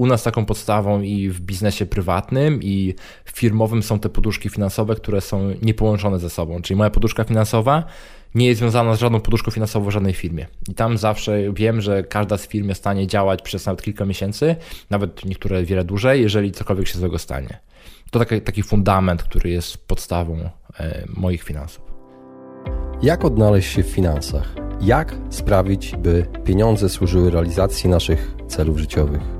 u 0.00 0.06
nas 0.06 0.22
taką 0.22 0.44
podstawą 0.44 1.02
i 1.02 1.28
w 1.28 1.40
biznesie 1.40 1.86
prywatnym 1.86 2.62
i 2.62 2.94
firmowym 3.24 3.82
są 3.82 3.98
te 3.98 4.08
poduszki 4.08 4.48
finansowe, 4.48 4.94
które 4.94 5.20
są 5.20 5.54
niepołączone 5.62 6.18
ze 6.18 6.30
sobą. 6.30 6.62
Czyli 6.62 6.78
moja 6.78 6.90
poduszka 6.90 7.24
finansowa 7.24 7.84
nie 8.34 8.46
jest 8.46 8.58
związana 8.58 8.94
z 8.94 9.00
żadną 9.00 9.20
poduszką 9.20 9.50
finansową 9.50 9.86
w 9.86 9.90
żadnej 9.90 10.14
firmie. 10.14 10.46
I 10.68 10.74
tam 10.74 10.98
zawsze 10.98 11.52
wiem, 11.52 11.80
że 11.80 12.02
każda 12.02 12.38
z 12.38 12.46
firm 12.46 12.68
jest 12.68 12.80
w 12.80 12.82
stanie 12.82 13.06
działać 13.06 13.42
przez 13.42 13.66
nawet 13.66 13.82
kilka 13.82 14.04
miesięcy, 14.04 14.56
nawet 14.90 15.24
niektóre 15.24 15.64
wiele 15.64 15.84
dłużej, 15.84 16.22
jeżeli 16.22 16.52
cokolwiek 16.52 16.88
się 16.88 16.98
złego 16.98 17.18
stanie. 17.18 17.58
To 18.10 18.18
taki, 18.18 18.40
taki 18.40 18.62
fundament, 18.62 19.22
który 19.22 19.50
jest 19.50 19.86
podstawą 19.86 20.50
e, 20.78 21.04
moich 21.16 21.42
finansów. 21.42 21.84
Jak 23.02 23.24
odnaleźć 23.24 23.72
się 23.72 23.82
w 23.82 23.86
finansach? 23.86 24.54
Jak 24.80 25.14
sprawić, 25.30 25.96
by 25.96 26.26
pieniądze 26.44 26.88
służyły 26.88 27.30
realizacji 27.30 27.90
naszych 27.90 28.34
celów 28.48 28.78
życiowych? 28.78 29.39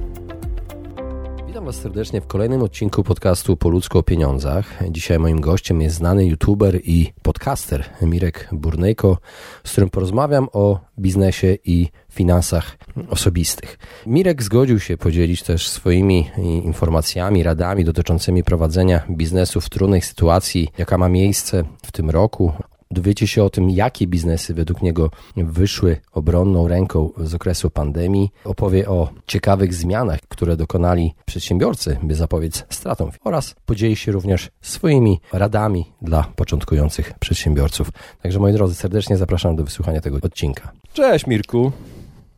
Witam 1.61 1.73
Was 1.73 1.81
serdecznie 1.81 2.21
w 2.21 2.27
kolejnym 2.27 2.61
odcinku 2.61 3.03
podcastu 3.03 3.57
Po 3.57 3.69
ludzku 3.69 3.97
o 3.97 4.03
pieniądzach. 4.03 4.79
Dzisiaj 4.89 5.19
moim 5.19 5.41
gościem 5.41 5.81
jest 5.81 5.95
znany 5.95 6.25
youtuber 6.25 6.79
i 6.83 7.13
podcaster 7.21 7.89
Mirek 8.01 8.49
Burnejko, 8.51 9.17
z 9.63 9.71
którym 9.71 9.89
porozmawiam 9.89 10.47
o 10.53 10.79
biznesie 10.99 11.57
i 11.65 11.87
finansach 12.11 12.77
osobistych. 13.09 13.77
Mirek 14.05 14.43
zgodził 14.43 14.79
się 14.79 14.97
podzielić 14.97 15.43
też 15.43 15.69
swoimi 15.69 16.29
informacjami, 16.63 17.43
radami 17.43 17.83
dotyczącymi 17.83 18.43
prowadzenia 18.43 19.01
biznesu 19.09 19.61
w 19.61 19.69
trudnej 19.69 20.01
sytuacji, 20.01 20.67
jaka 20.77 20.97
ma 20.97 21.09
miejsce 21.09 21.63
w 21.85 21.91
tym 21.91 22.09
roku, 22.09 22.53
dowiecie 22.91 23.27
się 23.27 23.43
o 23.43 23.49
tym, 23.49 23.69
jakie 23.69 24.07
biznesy 24.07 24.53
według 24.53 24.81
niego 24.81 25.09
wyszły 25.37 25.97
obronną 26.11 26.67
ręką 26.67 27.09
z 27.17 27.33
okresu 27.33 27.69
pandemii. 27.69 28.31
Opowie 28.45 28.89
o 28.89 29.09
ciekawych 29.27 29.73
zmianach, 29.73 30.19
które 30.27 30.57
dokonali 30.57 31.13
przedsiębiorcy, 31.25 31.97
by 32.03 32.15
zapobiec 32.15 32.65
stratom 32.69 33.11
oraz 33.23 33.55
podzieli 33.65 33.95
się 33.95 34.11
również 34.11 34.49
swoimi 34.61 35.19
radami 35.33 35.85
dla 36.01 36.23
początkujących 36.35 37.13
przedsiębiorców. 37.19 37.91
Także 38.21 38.39
moi 38.39 38.53
drodzy, 38.53 38.75
serdecznie 38.75 39.17
zapraszam 39.17 39.55
do 39.55 39.63
wysłuchania 39.63 40.01
tego 40.01 40.17
odcinka. 40.23 40.71
Cześć 40.93 41.27
Mirku. 41.27 41.71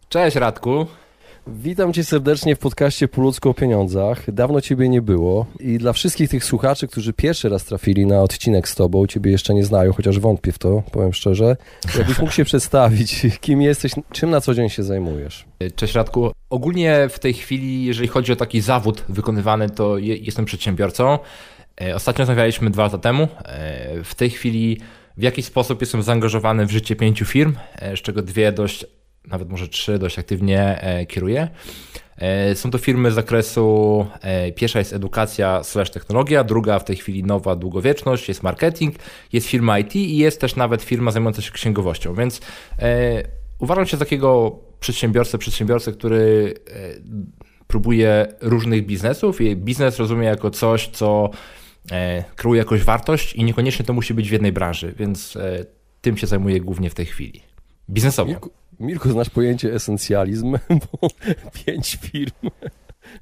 Cześć 0.10 0.36
Radku. 0.36 0.86
Witam 1.48 1.94
Cię 1.94 2.04
serdecznie 2.04 2.56
w 2.56 2.60
podcaście 2.60 3.08
Po 3.08 3.22
ludzku 3.22 3.50
o 3.50 3.54
pieniądzach. 3.54 4.32
Dawno 4.32 4.62
Ciebie 4.62 4.90
nie 4.90 5.02
było 5.02 5.46
i 5.60 5.78
dla 5.78 5.94
wszystkich 5.94 6.30
tych 6.30 6.44
słuchaczy, 6.46 6.88
którzy 6.88 7.14
pierwszy 7.14 7.50
raz 7.50 7.66
trafili 7.66 8.06
na 8.06 8.22
odcinek 8.22 8.70
z 8.70 8.76
Tobą, 8.76 9.08
Ciebie 9.08 9.32
jeszcze 9.32 9.54
nie 9.54 9.64
znają, 9.64 9.94
chociaż 9.94 10.20
wątpię 10.20 10.52
w 10.52 10.60
to, 10.60 10.84
powiem 10.92 11.14
szczerze, 11.14 11.58
jakbyś 11.98 12.20
mógł 12.20 12.32
się 12.32 12.46
przedstawić, 12.46 13.22
kim 13.42 13.62
jesteś, 13.62 13.92
czym 14.12 14.30
na 14.30 14.42
co 14.42 14.54
dzień 14.54 14.70
się 14.70 14.84
zajmujesz? 14.84 15.46
Cześć 15.76 15.96
Radku. 15.96 16.32
Ogólnie 16.50 17.08
w 17.10 17.20
tej 17.20 17.34
chwili, 17.34 17.86
jeżeli 17.86 18.08
chodzi 18.08 18.32
o 18.32 18.36
taki 18.36 18.62
zawód 18.62 19.04
wykonywany, 19.10 19.70
to 19.70 19.98
jestem 19.98 20.46
przedsiębiorcą. 20.46 21.20
E, 21.82 21.96
ostatnio 21.96 22.22
rozmawialiśmy 22.22 22.70
dwa 22.70 22.84
lata 22.84 22.98
temu. 22.98 23.28
E, 23.46 24.04
w 24.04 24.16
tej 24.16 24.30
chwili 24.30 24.78
w 25.18 25.24
jakiś 25.24 25.46
sposób 25.46 25.82
jestem 25.82 26.04
zaangażowany 26.04 26.66
w 26.66 26.72
życie 26.72 26.96
pięciu 26.96 27.26
firm, 27.26 27.56
e, 27.76 27.98
z 27.98 28.02
czego 28.02 28.22
dwie 28.22 28.52
dość 28.52 28.86
nawet 29.28 29.50
może 29.50 29.68
trzy 29.68 30.00
dość 30.00 30.20
aktywnie 30.20 30.82
e, 30.82 31.06
kieruję. 31.06 31.48
E, 32.18 32.56
są 32.56 32.72
to 32.72 32.78
firmy 32.78 33.12
z 33.12 33.14
zakresu, 33.14 34.06
e, 34.22 34.52
pierwsza 34.52 34.80
jest 34.80 34.94
edukacja 34.94 35.64
slash 35.64 35.90
technologia, 35.90 36.44
druga 36.44 36.80
w 36.80 36.84
tej 36.84 36.96
chwili 36.96 37.24
nowa 37.24 37.56
długowieczność, 37.56 38.28
jest 38.28 38.44
marketing, 38.44 38.96
jest 39.34 39.48
firma 39.48 39.80
IT 39.80 39.96
i 39.96 40.18
jest 40.18 40.42
też 40.42 40.56
nawet 40.56 40.82
firma 40.82 41.12
zajmująca 41.12 41.42
się 41.42 41.52
księgowością, 41.52 42.16
więc 42.16 42.42
uważam 43.60 43.86
się 43.86 43.98
za 43.98 44.06
takiego 44.06 44.60
przedsiębiorcę, 44.80 45.38
przedsiębiorcę, 45.38 45.92
który 45.92 46.54
próbuje 47.68 48.28
różnych 48.42 48.86
biznesów 48.86 49.42
i 49.42 49.56
biznes 49.56 49.98
rozumie 50.00 50.28
jako 50.28 50.50
coś, 50.50 50.88
co 50.88 51.30
kreuje 52.36 52.58
jakąś 52.58 52.84
wartość 52.84 53.34
i 53.34 53.44
niekoniecznie 53.44 53.86
to 53.86 53.94
musi 53.94 54.14
być 54.14 54.30
w 54.30 54.32
jednej 54.32 54.52
branży, 54.52 54.94
więc 54.98 55.38
tym 56.02 56.18
się 56.18 56.28
zajmuję 56.28 56.62
głównie 56.62 56.90
w 56.90 56.94
tej 56.94 57.06
chwili. 57.06 57.42
Biznesowo. 57.90 58.34
Mirku, 58.84 59.10
znasz 59.10 59.30
pojęcie 59.30 59.74
esencjalizm, 59.74 60.52
bo 60.92 61.08
pięć 61.66 61.98
firm. 62.02 62.50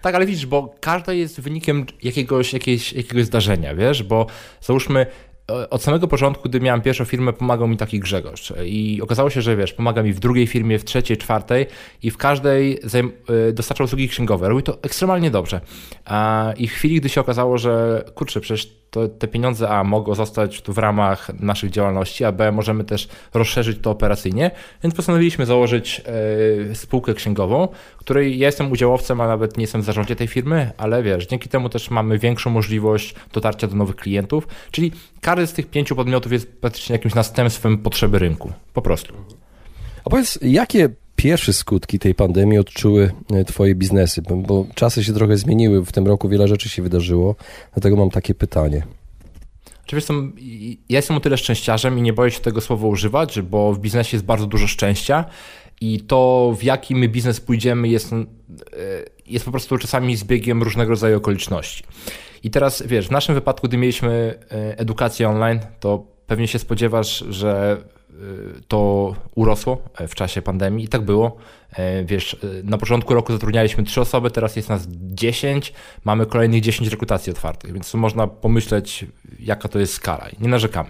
Tak, 0.01 0.15
ale 0.15 0.25
widzisz, 0.25 0.45
bo 0.45 0.75
każda 0.79 1.13
jest 1.13 1.41
wynikiem 1.41 1.85
jakiegoś, 2.03 2.53
jakiegoś, 2.53 2.93
jakiegoś 2.93 3.25
zdarzenia, 3.25 3.75
wiesz, 3.75 4.03
bo 4.03 4.27
załóżmy 4.61 5.05
od 5.69 5.83
samego 5.83 6.07
początku, 6.07 6.49
gdy 6.49 6.59
miałem 6.59 6.81
pierwszą 6.81 7.05
firmę, 7.05 7.33
pomagał 7.33 7.67
mi 7.67 7.77
taki 7.77 7.99
Grzegorz. 7.99 8.53
I 8.65 9.01
okazało 9.01 9.29
się, 9.29 9.41
że 9.41 9.55
wiesz, 9.55 9.73
pomaga 9.73 10.03
mi 10.03 10.13
w 10.13 10.19
drugiej 10.19 10.47
firmie, 10.47 10.79
w 10.79 10.85
trzeciej, 10.85 11.17
czwartej 11.17 11.65
i 12.03 12.11
w 12.11 12.17
każdej 12.17 12.79
y, 13.49 13.53
dostarczał 13.53 13.85
usługi 13.85 14.09
księgowe. 14.09 14.49
Robi 14.49 14.63
to 14.63 14.77
ekstremalnie 14.81 15.31
dobrze. 15.31 15.61
I 16.57 16.67
w 16.67 16.71
chwili, 16.71 16.95
gdy 16.95 17.09
się 17.09 17.21
okazało, 17.21 17.57
że 17.57 18.03
kurczę, 18.15 18.41
przecież 18.41 18.80
to 18.91 19.07
te 19.07 19.27
pieniądze 19.27 19.69
A 19.69 19.83
mogą 19.83 20.15
zostać 20.15 20.61
tu 20.61 20.73
w 20.73 20.77
ramach 20.77 21.39
naszych 21.39 21.69
działalności, 21.69 22.25
a 22.25 22.31
B 22.31 22.51
możemy 22.51 22.83
też 22.83 23.07
rozszerzyć 23.33 23.77
to 23.81 23.91
operacyjnie, 23.91 24.51
więc 24.83 24.95
postanowiliśmy 24.95 25.45
założyć 25.45 26.01
e, 26.71 26.75
spółkę 26.75 27.13
księgową, 27.13 27.67
której 27.97 28.39
ja 28.39 28.47
jestem 28.47 28.71
udziałowcem, 28.71 29.21
a 29.21 29.27
nawet 29.27 29.57
nie 29.57 29.63
jestem 29.63 29.81
w 29.81 29.85
zarządzie 29.85 30.15
tej 30.15 30.27
firmy, 30.27 30.71
ale 30.77 31.03
wiesz, 31.03 31.27
dzięki 31.27 31.49
temu 31.49 31.69
też 31.69 31.89
mamy 31.89 32.17
większą 32.17 32.49
możliwość 32.49 33.15
dotarcia 33.33 33.67
do 33.67 33.75
nowych 33.75 33.95
klientów, 33.95 34.47
czyli 34.71 34.91
każdy 35.21 35.47
z 35.47 35.53
tych 35.53 35.69
pięciu 35.69 35.95
podmiotów 35.95 36.31
jest 36.31 36.61
praktycznie 36.61 36.93
jakimś 36.93 37.15
następstwem 37.15 37.77
potrzeby 37.77 38.19
rynku, 38.19 38.51
po 38.73 38.81
prostu. 38.81 39.13
A 40.05 40.09
powiedz, 40.09 40.39
jakie 40.41 40.89
pierwsze 41.21 41.53
skutki 41.53 41.99
tej 41.99 42.15
pandemii 42.15 42.57
odczuły 42.57 43.11
e, 43.33 43.45
Twoje 43.45 43.75
biznesy? 43.75 44.21
Bo, 44.21 44.65
czasy 44.75 45.03
się 45.03 45.13
trochę 45.13 45.37
zmieniły, 45.37 45.85
w 45.85 45.91
tym 45.91 46.07
roku 46.07 46.29
wiele 46.29 46.47
rzeczy 46.47 46.69
się 46.69 46.81
wydarzyło, 46.81 47.35
dlatego 47.73 47.95
mam 47.95 48.09
takie 48.09 48.35
pytanie. 48.35 48.83
Oczywiście 49.85 50.13
ja 50.89 50.97
jestem 50.97 51.17
o 51.17 51.19
tyle 51.19 51.37
szczęściarzem 51.37 51.99
i 51.99 52.01
nie 52.01 52.13
boję 52.13 52.31
się 52.31 52.39
tego 52.39 52.61
słowa 52.61 52.87
używać, 52.87 53.41
bo 53.41 53.73
w 53.73 53.79
biznesie 53.79 54.17
jest 54.17 54.25
bardzo 54.25 54.47
dużo 54.47 54.67
szczęścia 54.67 55.25
i 55.81 55.99
to 55.99 56.53
w 56.59 56.63
jaki 56.63 56.95
my 56.95 57.07
biznes 57.07 57.39
pójdziemy 57.39 57.87
jest, 57.87 58.13
e, 58.13 58.17
jest 59.27 59.45
po 59.45 59.51
prostu 59.51 59.77
czasami 59.77 60.15
zbiegiem 60.15 60.63
różnego 60.63 60.89
rodzaju 60.89 61.17
okoliczności. 61.17 61.83
I 62.43 62.51
teraz 62.51 62.83
wiesz, 62.85 63.07
w 63.07 63.11
naszym 63.11 63.35
wypadku, 63.35 63.67
gdy 63.67 63.77
mieliśmy 63.77 64.39
e, 64.51 64.79
edukację 64.79 65.29
online, 65.29 65.59
to 65.79 66.05
pewnie 66.27 66.47
się 66.47 66.59
spodziewasz, 66.59 67.25
że 67.29 67.77
to 68.67 69.13
urosło 69.35 69.81
e, 69.97 70.07
w 70.07 70.15
czasie 70.15 70.41
pandemii 70.41 70.85
i 70.85 70.87
tak 70.87 71.01
było. 71.01 71.37
E, 71.73 72.05
wiesz, 72.05 72.33
y, 72.33 72.61
na 72.63 72.77
początku 72.77 73.13
roku 73.13 73.33
zatrudnialiśmy 73.33 73.83
3 73.83 74.01
osoby, 74.01 74.31
teraz 74.31 74.55
jest 74.55 74.69
nas 74.69 74.87
10, 74.89 75.73
mamy 76.05 76.25
kolejnych 76.25 76.61
10 76.61 76.89
rekrutacji 76.89 77.31
otwartych, 77.31 77.73
więc 77.73 77.93
można 77.93 78.27
pomyśleć, 78.27 79.05
jaka 79.39 79.69
to 79.69 79.79
jest 79.79 79.93
skala 79.93 80.27
nie 80.39 80.49
narzekamy. 80.49 80.89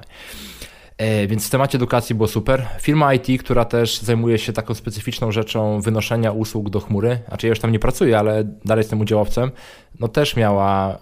E, 0.98 1.28
więc 1.28 1.48
w 1.48 1.50
temacie 1.50 1.78
edukacji 1.78 2.16
było 2.16 2.28
super. 2.28 2.68
Firma 2.80 3.14
IT, 3.14 3.44
która 3.44 3.66
też 3.66 4.00
zajmuje 4.00 4.38
się 4.38 4.54
taką 4.54 4.74
specyficzną 4.74 5.32
rzeczą 5.32 5.82
wynoszenia 5.82 6.32
usług 6.32 6.70
do 6.70 6.80
chmury, 6.80 7.20
znaczy 7.28 7.48
ja 7.48 7.50
już 7.50 7.60
tam 7.60 7.72
nie 7.72 7.80
pracuję, 7.80 8.20
ale 8.20 8.44
dalej 8.44 8.82
jestem 8.82 9.02
udziałowcem, 9.02 9.52
no 10.00 10.08
też 10.08 10.36
miała 10.36 11.00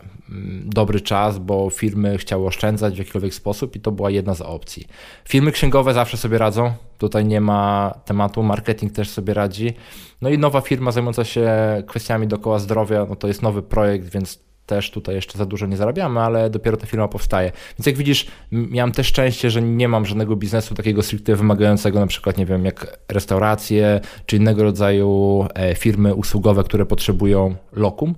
dobry 0.65 1.01
czas, 1.01 1.39
bo 1.39 1.69
firmy 1.69 2.17
chciały 2.17 2.45
oszczędzać 2.45 2.95
w 2.95 2.97
jakikolwiek 2.97 3.33
sposób 3.33 3.75
i 3.75 3.79
to 3.79 3.91
była 3.91 4.09
jedna 4.09 4.33
z 4.33 4.41
opcji. 4.41 4.87
Firmy 5.27 5.51
księgowe 5.51 5.93
zawsze 5.93 6.17
sobie 6.17 6.37
radzą, 6.37 6.73
tutaj 6.97 7.25
nie 7.25 7.41
ma 7.41 7.93
tematu, 8.05 8.43
marketing 8.43 8.93
też 8.93 9.09
sobie 9.09 9.33
radzi. 9.33 9.73
No 10.21 10.29
i 10.29 10.37
nowa 10.37 10.61
firma 10.61 10.91
zajmująca 10.91 11.23
się 11.25 11.51
kwestiami 11.87 12.27
dookoła 12.27 12.59
zdrowia, 12.59 13.05
no 13.09 13.15
to 13.15 13.27
jest 13.27 13.41
nowy 13.41 13.61
projekt, 13.61 14.09
więc 14.09 14.39
też 14.69 14.91
tutaj 14.91 15.15
jeszcze 15.15 15.37
za 15.37 15.45
dużo 15.45 15.65
nie 15.65 15.77
zarabiamy, 15.77 16.19
ale 16.19 16.49
dopiero 16.49 16.77
ta 16.77 16.85
firma 16.85 17.07
powstaje. 17.07 17.51
Więc 17.79 17.85
jak 17.85 17.97
widzisz, 17.97 18.27
miałem 18.51 18.91
też 18.91 19.07
szczęście, 19.07 19.49
że 19.49 19.61
nie 19.61 19.87
mam 19.87 20.05
żadnego 20.05 20.35
biznesu 20.35 20.75
takiego 20.75 21.03
stricte 21.03 21.35
wymagającego, 21.35 21.99
na 21.99 22.07
przykład, 22.07 22.37
nie 22.37 22.45
wiem, 22.45 22.65
jak 22.65 22.99
restauracje, 23.07 24.01
czy 24.25 24.37
innego 24.37 24.63
rodzaju 24.63 25.45
e, 25.53 25.75
firmy 25.75 26.15
usługowe, 26.15 26.63
które 26.63 26.85
potrzebują 26.85 27.55
lokum. 27.73 28.15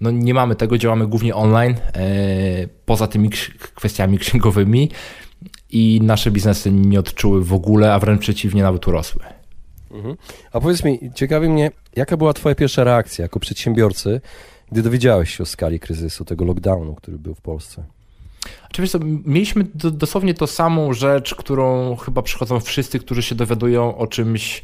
No 0.00 0.10
nie 0.10 0.34
mamy 0.34 0.56
tego, 0.56 0.78
działamy 0.78 1.06
głównie 1.06 1.34
online, 1.34 1.74
e, 1.94 2.02
poza 2.86 3.06
tymi 3.06 3.30
kwestiami 3.74 4.18
księgowymi 4.18 4.90
i 5.70 6.00
nasze 6.02 6.30
biznesy 6.30 6.72
nie 6.72 7.00
odczuły 7.00 7.44
w 7.44 7.52
ogóle, 7.52 7.94
a 7.94 7.98
wręcz 7.98 8.20
przeciwnie, 8.20 8.62
nawet 8.62 8.88
urosły. 8.88 9.22
Mhm. 9.90 10.16
A 10.52 10.60
powiedz 10.60 10.84
mi, 10.84 10.98
ciekawi 11.14 11.48
mnie, 11.48 11.70
jaka 11.96 12.16
była 12.16 12.32
Twoja 12.32 12.54
pierwsza 12.54 12.84
reakcja 12.84 13.22
jako 13.22 13.40
przedsiębiorcy, 13.40 14.20
gdy 14.72 14.82
dowiedziałeś 14.82 15.36
się 15.36 15.42
o 15.42 15.46
skali 15.46 15.80
kryzysu, 15.80 16.24
tego 16.24 16.44
lockdownu, 16.44 16.94
który 16.94 17.18
był 17.18 17.34
w 17.34 17.40
Polsce? 17.40 17.84
Oczywiście 18.70 18.98
mieliśmy 19.24 19.64
dosłownie 19.74 20.34
tą 20.34 20.46
samą 20.46 20.92
rzecz, 20.92 21.34
którą 21.34 21.96
chyba 21.96 22.22
przychodzą 22.22 22.60
wszyscy, 22.60 22.98
którzy 22.98 23.22
się 23.22 23.34
dowiadują 23.34 23.96
o 23.96 24.06
czymś 24.06 24.62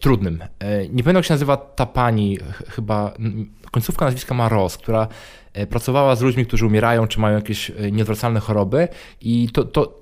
trudnym. 0.00 0.42
E, 0.58 0.88
nie 0.88 1.02
pamiętam 1.02 1.16
jak 1.16 1.24
się 1.24 1.34
nazywa 1.34 1.56
ta 1.56 1.86
pani, 1.86 2.38
chyba 2.68 3.14
końcówka 3.70 4.04
nazwiska 4.04 4.34
ma 4.34 4.48
Ross, 4.48 4.76
która 4.76 5.08
e, 5.52 5.66
pracowała 5.66 6.16
z 6.16 6.22
ludźmi, 6.22 6.46
którzy 6.46 6.66
umierają, 6.66 7.06
czy 7.06 7.20
mają 7.20 7.36
jakieś 7.36 7.70
e, 7.70 7.90
nieodwracalne 7.92 8.40
choroby 8.40 8.88
i 9.20 9.48
to, 9.52 9.64
to 9.64 9.98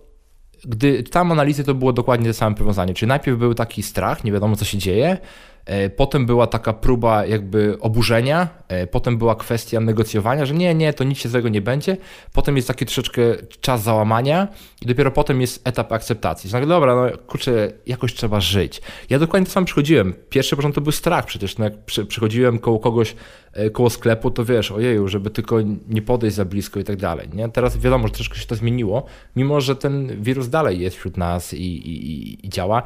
gdy 0.64 1.02
czytałem 1.02 1.32
analizy, 1.32 1.64
to 1.64 1.74
było 1.74 1.92
dokładnie 1.92 2.26
to 2.26 2.34
samo 2.34 2.56
powiązanie. 2.56 2.94
Czyli 2.94 3.08
najpierw 3.08 3.38
był 3.38 3.54
taki 3.54 3.82
strach, 3.82 4.24
nie 4.24 4.32
wiadomo 4.32 4.56
co 4.56 4.64
się 4.64 4.78
dzieje, 4.78 5.18
E, 5.18 5.55
potem 5.96 6.26
była 6.26 6.46
taka 6.46 6.72
próba 6.72 7.26
jakby 7.26 7.76
oburzenia, 7.80 8.48
e, 8.68 8.86
potem 8.86 9.18
była 9.18 9.34
kwestia 9.34 9.80
negocjowania, 9.80 10.46
że 10.46 10.54
nie, 10.54 10.74
nie, 10.74 10.92
to 10.92 11.04
nic 11.04 11.18
się 11.18 11.28
z 11.28 11.32
tego 11.32 11.48
nie 11.48 11.60
będzie. 11.60 11.96
Potem 12.32 12.56
jest 12.56 12.68
taki 12.68 12.86
troszeczkę 12.86 13.22
czas 13.60 13.82
załamania 13.82 14.48
i 14.82 14.86
dopiero 14.86 15.10
potem 15.10 15.40
jest 15.40 15.68
etap 15.68 15.92
akceptacji. 15.92 16.50
Znaczy, 16.50 16.66
dobra, 16.66 16.94
no 16.94 17.18
kurczę, 17.26 17.72
jakoś 17.86 18.14
trzeba 18.14 18.40
żyć. 18.40 18.82
Ja 19.10 19.18
dokładnie 19.18 19.46
to 19.46 19.52
sam 19.52 19.64
przychodziłem. 19.64 20.14
Pierwszy 20.30 20.56
początek 20.56 20.74
to 20.74 20.80
był 20.80 20.92
strach 20.92 21.26
przecież. 21.26 21.58
No 21.58 21.64
jak 21.64 21.74
przychodziłem 22.08 22.58
koło 22.58 22.78
kogoś, 22.78 23.16
e, 23.52 23.70
koło 23.70 23.90
sklepu, 23.90 24.30
to 24.30 24.44
wiesz, 24.44 24.72
ojeju, 24.72 25.08
żeby 25.08 25.30
tylko 25.30 25.56
nie 25.88 26.02
podejść 26.02 26.36
za 26.36 26.44
blisko 26.44 26.80
i 26.80 26.84
tak 26.84 26.96
dalej. 26.96 27.28
Nie? 27.32 27.48
Teraz 27.48 27.78
wiadomo, 27.78 28.08
że 28.08 28.14
troszkę 28.14 28.38
się 28.38 28.46
to 28.46 28.54
zmieniło, 28.54 29.06
mimo 29.36 29.60
że 29.60 29.76
ten 29.76 30.22
wirus 30.22 30.48
dalej 30.48 30.80
jest 30.80 30.96
wśród 30.96 31.16
nas 31.16 31.54
i, 31.54 31.58
i, 31.58 32.46
i 32.46 32.48
działa. 32.48 32.82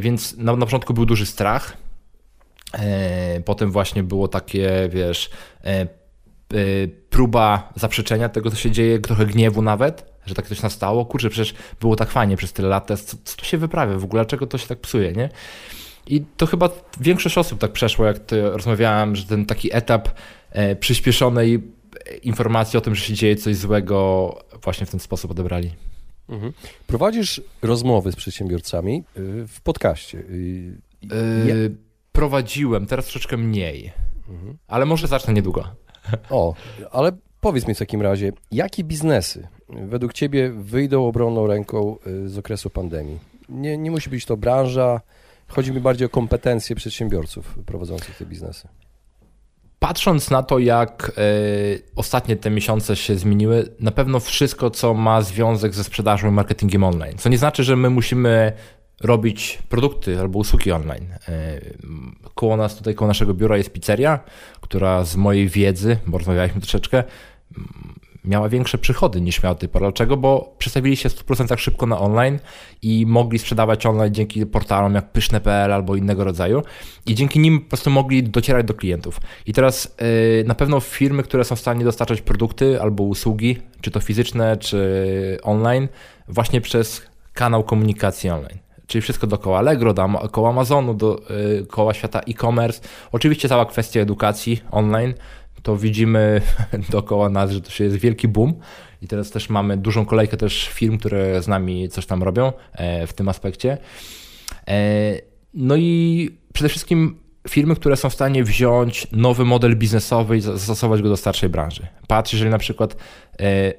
Więc 0.00 0.36
na, 0.36 0.56
na 0.56 0.66
początku 0.66 0.94
był 0.94 1.06
duży 1.06 1.26
strach, 1.26 1.76
E, 1.76 1.99
potem 3.44 3.70
właśnie 3.70 4.02
było 4.02 4.28
takie, 4.28 4.88
wiesz, 4.92 5.30
e, 5.64 5.68
e, 5.68 5.86
próba 7.10 7.72
zaprzeczenia 7.76 8.28
tego, 8.28 8.50
co 8.50 8.56
się 8.56 8.70
dzieje, 8.70 8.98
trochę 8.98 9.26
gniewu 9.26 9.62
nawet, 9.62 10.12
że 10.26 10.34
tak 10.34 10.46
coś 10.46 10.62
nastało. 10.62 11.06
Kurczę, 11.06 11.30
przecież 11.30 11.54
było 11.80 11.96
tak 11.96 12.10
fajnie 12.10 12.36
przez 12.36 12.52
tyle 12.52 12.68
lat, 12.68 12.86
co, 12.86 13.16
co 13.24 13.36
tu 13.36 13.44
się 13.44 13.58
wyprawia 13.58 13.98
w 13.98 14.04
ogóle, 14.04 14.22
dlaczego 14.22 14.46
to 14.46 14.58
się 14.58 14.66
tak 14.66 14.78
psuje, 14.78 15.12
nie? 15.12 15.28
I 16.06 16.24
to 16.36 16.46
chyba 16.46 16.68
większość 17.00 17.38
osób 17.38 17.58
tak 17.58 17.72
przeszło, 17.72 18.06
jak 18.06 18.18
ty 18.18 18.42
rozmawiałem, 18.42 19.16
że 19.16 19.24
ten 19.24 19.46
taki 19.46 19.76
etap 19.76 20.08
przyspieszonej 20.80 21.62
informacji 22.22 22.76
o 22.76 22.80
tym, 22.80 22.94
że 22.94 23.04
się 23.04 23.14
dzieje 23.14 23.36
coś 23.36 23.56
złego, 23.56 24.38
właśnie 24.62 24.86
w 24.86 24.90
ten 24.90 25.00
sposób 25.00 25.30
odebrali. 25.30 25.70
Mhm. 26.30 26.52
Prowadzisz 26.86 27.40
rozmowy 27.62 28.12
z 28.12 28.16
przedsiębiorcami 28.16 29.04
y, 29.16 29.46
w 29.46 29.60
podcaście. 29.60 30.18
Y, 30.18 30.78
yy, 31.46 31.76
prowadziłem, 32.12 32.86
teraz 32.86 33.04
troszeczkę 33.04 33.36
mniej. 33.36 33.92
Mhm. 34.28 34.58
Ale 34.68 34.86
może 34.86 35.06
zacznę 35.06 35.34
niedługo. 35.34 35.64
O, 36.30 36.54
ale 36.90 37.12
powiedz 37.40 37.66
mi 37.66 37.74
w 37.74 37.78
takim 37.78 38.02
razie, 38.02 38.32
jakie 38.50 38.84
biznesy 38.84 39.48
według 39.68 40.12
Ciebie 40.12 40.50
wyjdą 40.50 41.06
obronną 41.06 41.46
ręką 41.46 41.96
y, 42.06 42.28
z 42.28 42.38
okresu 42.38 42.70
pandemii? 42.70 43.18
Nie, 43.48 43.78
nie 43.78 43.90
musi 43.90 44.10
być 44.10 44.24
to 44.24 44.36
branża, 44.36 45.00
chodzi 45.48 45.72
mi 45.72 45.80
bardziej 45.80 46.06
o 46.06 46.08
kompetencje 46.08 46.76
przedsiębiorców 46.76 47.58
prowadzących 47.66 48.16
te 48.16 48.26
biznesy. 48.26 48.68
Patrząc 49.78 50.30
na 50.30 50.42
to, 50.42 50.58
jak 50.58 51.12
y, 51.18 51.82
ostatnie 51.96 52.36
te 52.36 52.50
miesiące 52.50 52.96
się 52.96 53.16
zmieniły, 53.16 53.74
na 53.80 53.90
pewno 53.90 54.20
wszystko, 54.20 54.70
co 54.70 54.94
ma 54.94 55.22
związek 55.22 55.74
ze 55.74 55.84
sprzedażą 55.84 56.28
i 56.28 56.30
marketingiem 56.30 56.84
online. 56.84 57.18
Co 57.18 57.28
nie 57.28 57.38
znaczy, 57.38 57.64
że 57.64 57.76
my 57.76 57.90
musimy 57.90 58.52
robić 59.00 59.58
produkty 59.68 60.20
albo 60.20 60.38
usługi 60.38 60.72
online. 60.72 61.06
E, 61.28 61.60
koło 62.34 62.56
nas, 62.56 62.76
tutaj 62.76 62.94
koło 62.94 63.08
naszego 63.08 63.34
biura 63.34 63.56
jest 63.56 63.72
pizzeria, 63.72 64.20
która 64.60 65.04
z 65.04 65.16
mojej 65.16 65.48
wiedzy, 65.48 65.96
bo 66.06 66.18
rozmawialiśmy 66.18 66.60
troszeczkę, 66.60 67.04
miała 68.24 68.48
większe 68.48 68.78
przychody 68.78 69.20
niż 69.20 69.42
miała 69.42 69.54
do 69.54 69.60
tej 69.60 69.68
pory. 69.68 69.84
Dlaczego? 69.84 70.16
Bo 70.16 70.54
przestawili 70.58 70.96
się 70.96 71.08
w 71.08 71.26
100% 71.26 71.58
szybko 71.58 71.86
na 71.86 71.98
online 71.98 72.38
i 72.82 73.06
mogli 73.06 73.38
sprzedawać 73.38 73.86
online 73.86 74.14
dzięki 74.14 74.46
portalom 74.46 74.94
jak 74.94 75.12
pyszne.pl 75.12 75.72
albo 75.72 75.96
innego 75.96 76.24
rodzaju 76.24 76.62
i 77.06 77.14
dzięki 77.14 77.38
nim 77.38 77.60
po 77.60 77.68
prostu 77.68 77.90
mogli 77.90 78.22
docierać 78.22 78.66
do 78.66 78.74
klientów. 78.74 79.20
I 79.46 79.52
teraz 79.52 79.96
yy, 80.00 80.44
na 80.46 80.54
pewno 80.54 80.80
firmy, 80.80 81.22
które 81.22 81.44
są 81.44 81.56
w 81.56 81.60
stanie 81.60 81.84
dostarczać 81.84 82.20
produkty 82.20 82.82
albo 82.82 83.02
usługi, 83.02 83.56
czy 83.80 83.90
to 83.90 84.00
fizyczne, 84.00 84.56
czy 84.56 85.38
online, 85.42 85.88
właśnie 86.28 86.60
przez 86.60 87.02
kanał 87.32 87.64
komunikacji 87.64 88.30
online 88.30 88.58
czyli 88.90 89.02
wszystko 89.02 89.26
dookoła 89.26 89.58
Allegro, 89.58 89.94
dookoła 89.94 90.50
Amazonu, 90.50 90.94
dookoła 90.94 91.94
świata 91.94 92.20
e-commerce. 92.20 92.80
Oczywiście 93.12 93.48
cała 93.48 93.66
kwestia 93.66 94.00
edukacji 94.00 94.60
online, 94.70 95.14
to 95.62 95.76
widzimy 95.76 96.40
dookoła 96.90 97.28
nas, 97.28 97.50
że 97.50 97.60
to 97.60 97.70
się 97.70 97.84
jest 97.84 97.96
wielki 97.96 98.28
boom 98.28 98.54
i 99.02 99.08
teraz 99.08 99.30
też 99.30 99.50
mamy 99.50 99.76
dużą 99.76 100.06
kolejkę 100.06 100.36
też 100.36 100.68
firm, 100.68 100.98
które 100.98 101.42
z 101.42 101.48
nami 101.48 101.88
coś 101.88 102.06
tam 102.06 102.22
robią 102.22 102.52
e, 102.72 103.06
w 103.06 103.12
tym 103.12 103.28
aspekcie. 103.28 103.78
E, 104.68 105.14
no 105.54 105.76
i 105.76 106.30
przede 106.52 106.68
wszystkim 106.68 107.16
firmy, 107.48 107.76
które 107.76 107.96
są 107.96 108.10
w 108.10 108.14
stanie 108.14 108.44
wziąć 108.44 109.06
nowy 109.12 109.44
model 109.44 109.76
biznesowy 109.76 110.36
i 110.36 110.40
zastosować 110.40 111.02
go 111.02 111.08
do 111.08 111.16
starszej 111.16 111.48
branży. 111.48 111.86
Patrz, 112.06 112.32
jeżeli 112.32 112.50
na 112.50 112.58
przykład 112.58 112.96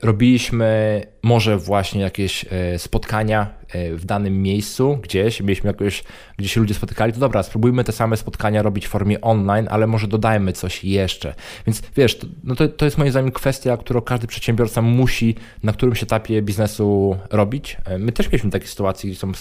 robiliśmy 0.01 1.01
może 1.23 1.57
właśnie 1.57 2.01
jakieś 2.01 2.45
spotkania 2.77 3.61
E, 3.73 3.95
w 3.95 4.05
danym 4.05 4.41
miejscu, 4.41 4.99
gdzieś, 5.01 5.41
mieliśmy 5.41 5.67
jakoś, 5.67 6.03
gdzie 6.37 6.49
się 6.49 6.61
ludzie 6.61 6.73
spotykali, 6.73 7.13
to 7.13 7.19
dobra, 7.19 7.43
spróbujmy 7.43 7.83
te 7.83 7.91
same 7.91 8.17
spotkania 8.17 8.61
robić 8.61 8.87
w 8.87 8.89
formie 8.89 9.21
online, 9.21 9.67
ale 9.71 9.87
może 9.87 10.07
dodajmy 10.07 10.53
coś 10.53 10.83
jeszcze. 10.83 11.33
Więc 11.67 11.81
wiesz, 11.97 12.17
to, 12.17 12.27
no 12.43 12.55
to, 12.55 12.67
to 12.67 12.85
jest 12.85 12.97
moim 12.97 13.11
zdaniem 13.11 13.31
kwestia, 13.31 13.77
którą 13.77 14.01
każdy 14.01 14.27
przedsiębiorca 14.27 14.81
musi 14.81 15.35
na 15.63 15.73
którymś 15.73 16.03
etapie 16.03 16.41
biznesu 16.41 17.17
robić. 17.29 17.77
E, 17.85 17.97
my 17.97 18.11
też 18.11 18.27
mieliśmy 18.27 18.51
takie 18.51 18.67
sytuacje, 18.67 19.15
są 19.15 19.31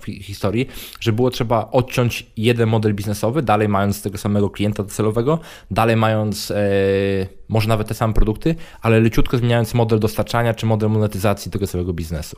w 0.00 0.04
historii, 0.04 0.68
że 1.00 1.12
było 1.12 1.30
trzeba 1.30 1.68
odciąć 1.70 2.26
jeden 2.36 2.68
model 2.68 2.94
biznesowy, 2.94 3.42
dalej 3.42 3.68
mając 3.68 4.02
tego 4.02 4.18
samego 4.18 4.50
klienta 4.50 4.82
docelowego, 4.82 5.38
dalej 5.70 5.96
mając 5.96 6.50
e, 6.50 6.56
może 7.50 7.68
nawet 7.68 7.88
te 7.88 7.94
same 7.94 8.14
produkty, 8.14 8.54
ale 8.82 9.00
leciutko 9.00 9.38
zmieniając 9.38 9.59
model 9.74 10.00
dostarczania 10.00 10.54
czy 10.54 10.66
model 10.66 10.90
monetyzacji 10.90 11.50
tego 11.50 11.66
całego 11.66 11.92
biznesu. 11.92 12.36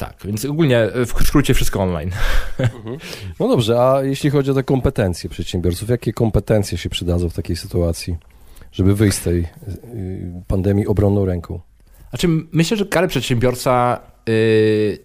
Tak, 0.00 0.16
więc 0.24 0.44
ogólnie 0.44 0.78
e, 0.78 1.06
w 1.06 1.12
skrócie 1.26 1.54
wszystko 1.54 1.80
online. 1.80 2.10
Mhm. 2.58 2.98
No 3.40 3.48
dobrze, 3.48 3.82
a 3.82 4.02
jeśli 4.02 4.30
chodzi 4.30 4.50
o 4.50 4.54
te 4.54 4.62
kompetencje 4.62 5.30
przedsiębiorców, 5.30 5.88
jakie 5.88 6.12
kompetencje 6.12 6.78
się 6.78 6.88
przydadzą 6.90 7.30
w 7.30 7.34
takiej 7.34 7.56
sytuacji, 7.56 8.16
żeby 8.72 8.94
wyjść 8.94 9.16
z 9.16 9.20
tej 9.22 9.40
y, 9.40 9.46
pandemii 10.46 10.86
obronną 10.86 11.24
ręką? 11.24 11.60
Znaczy, 12.10 12.28
myślę, 12.52 12.76
że 12.76 12.86
każdy 12.86 13.08
przedsiębiorca, 13.08 14.00
yy, 14.26 14.98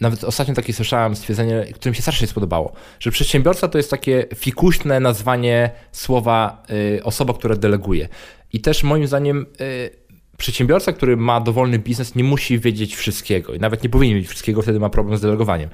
nawet 0.00 0.24
ostatnio 0.24 0.54
takie 0.54 0.72
słyszałem 0.72 1.16
stwierdzenie, 1.16 1.66
które 1.74 1.90
mi 1.90 1.96
się 1.96 2.02
strasznie 2.02 2.26
spodobało, 2.26 2.72
że 3.00 3.10
przedsiębiorca 3.10 3.68
to 3.68 3.78
jest 3.78 3.90
takie 3.90 4.26
fikuśne 4.34 5.00
nazwanie 5.00 5.70
słowa 5.92 6.62
yy, 6.68 7.04
osoba, 7.04 7.34
która 7.34 7.56
deleguje. 7.56 8.08
I 8.52 8.60
też 8.60 8.82
moim 8.82 9.06
zdaniem 9.06 9.46
yy, 9.60 10.01
przedsiębiorca, 10.42 10.92
który 10.92 11.16
ma 11.16 11.40
dowolny 11.40 11.78
biznes, 11.78 12.14
nie 12.14 12.24
musi 12.24 12.58
wiedzieć 12.58 12.96
wszystkiego 12.96 13.54
i 13.54 13.58
nawet 13.58 13.82
nie 13.82 13.88
powinien 13.88 14.16
wiedzieć 14.16 14.30
wszystkiego, 14.30 14.62
wtedy 14.62 14.80
ma 14.80 14.90
problem 14.90 15.16
z 15.16 15.20
delegowaniem. 15.20 15.70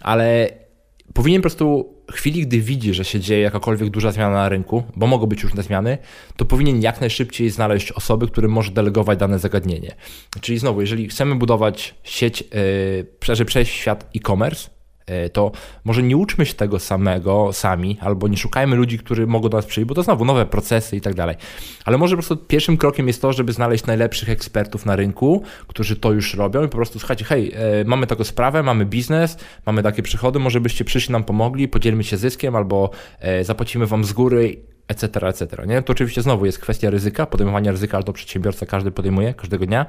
Ale 0.00 0.48
powinien 1.14 1.40
po 1.40 1.42
prostu 1.42 1.94
w 2.10 2.14
chwili, 2.14 2.46
gdy 2.46 2.60
widzi, 2.60 2.94
że 2.94 3.04
się 3.04 3.20
dzieje 3.20 3.40
jakakolwiek 3.40 3.90
duża 3.90 4.12
zmiana 4.12 4.34
na 4.34 4.48
rynku, 4.48 4.82
bo 4.96 5.06
mogą 5.06 5.26
być 5.26 5.42
różne 5.42 5.62
zmiany, 5.62 5.98
to 6.36 6.44
powinien 6.44 6.82
jak 6.82 7.00
najszybciej 7.00 7.50
znaleźć 7.50 7.92
osoby, 7.92 8.26
którym 8.26 8.50
może 8.50 8.72
delegować 8.72 9.18
dane 9.18 9.38
zagadnienie. 9.38 9.94
Czyli 10.40 10.58
znowu, 10.58 10.80
jeżeli 10.80 11.08
chcemy 11.08 11.34
budować 11.34 11.94
sieć, 12.02 12.44
yy, 13.38 13.44
przejść 13.44 13.72
świat 13.72 14.10
e-commerce, 14.16 14.70
to 15.32 15.52
może 15.84 16.02
nie 16.02 16.16
uczmy 16.16 16.46
się 16.46 16.54
tego 16.54 16.78
samego 16.78 17.52
sami, 17.52 17.98
albo 18.00 18.28
nie 18.28 18.36
szukajmy 18.36 18.76
ludzi, 18.76 18.98
którzy 18.98 19.26
mogą 19.26 19.48
do 19.48 19.56
nas 19.56 19.66
przyjść, 19.66 19.88
bo 19.88 19.94
to 19.94 20.02
znowu 20.02 20.24
nowe 20.24 20.46
procesy 20.46 20.96
i 20.96 21.00
tak 21.00 21.14
dalej. 21.14 21.36
Ale 21.84 21.98
może 21.98 22.16
po 22.16 22.22
prostu 22.22 22.36
pierwszym 22.36 22.76
krokiem 22.76 23.06
jest 23.06 23.22
to, 23.22 23.32
żeby 23.32 23.52
znaleźć 23.52 23.86
najlepszych 23.86 24.30
ekspertów 24.30 24.86
na 24.86 24.96
rynku, 24.96 25.42
którzy 25.66 25.96
to 25.96 26.12
już 26.12 26.34
robią 26.34 26.64
i 26.64 26.68
po 26.68 26.76
prostu 26.76 26.98
słuchajcie, 26.98 27.24
hej, 27.24 27.52
e, 27.54 27.84
mamy 27.84 28.06
taką 28.06 28.24
sprawę, 28.24 28.62
mamy 28.62 28.86
biznes, 28.86 29.36
mamy 29.66 29.82
takie 29.82 30.02
przychody, 30.02 30.38
może 30.38 30.60
byście 30.60 30.84
przyszli 30.84 31.12
nam 31.12 31.24
pomogli, 31.24 31.68
podzielmy 31.68 32.04
się 32.04 32.16
zyskiem 32.16 32.56
albo 32.56 32.90
e, 33.20 33.44
zapłacimy 33.44 33.86
wam 33.86 34.04
z 34.04 34.12
góry 34.12 34.62
etc., 34.88 35.28
etc. 35.28 35.66
Nie? 35.66 35.82
To 35.82 35.92
oczywiście 35.92 36.22
znowu 36.22 36.46
jest 36.46 36.58
kwestia 36.58 36.90
ryzyka, 36.90 37.26
podejmowania 37.26 37.70
ryzyka, 37.70 37.96
ale 37.96 38.04
to 38.04 38.12
przedsiębiorca 38.12 38.66
każdy 38.66 38.90
podejmuje 38.90 39.34
każdego 39.34 39.66
dnia, 39.66 39.86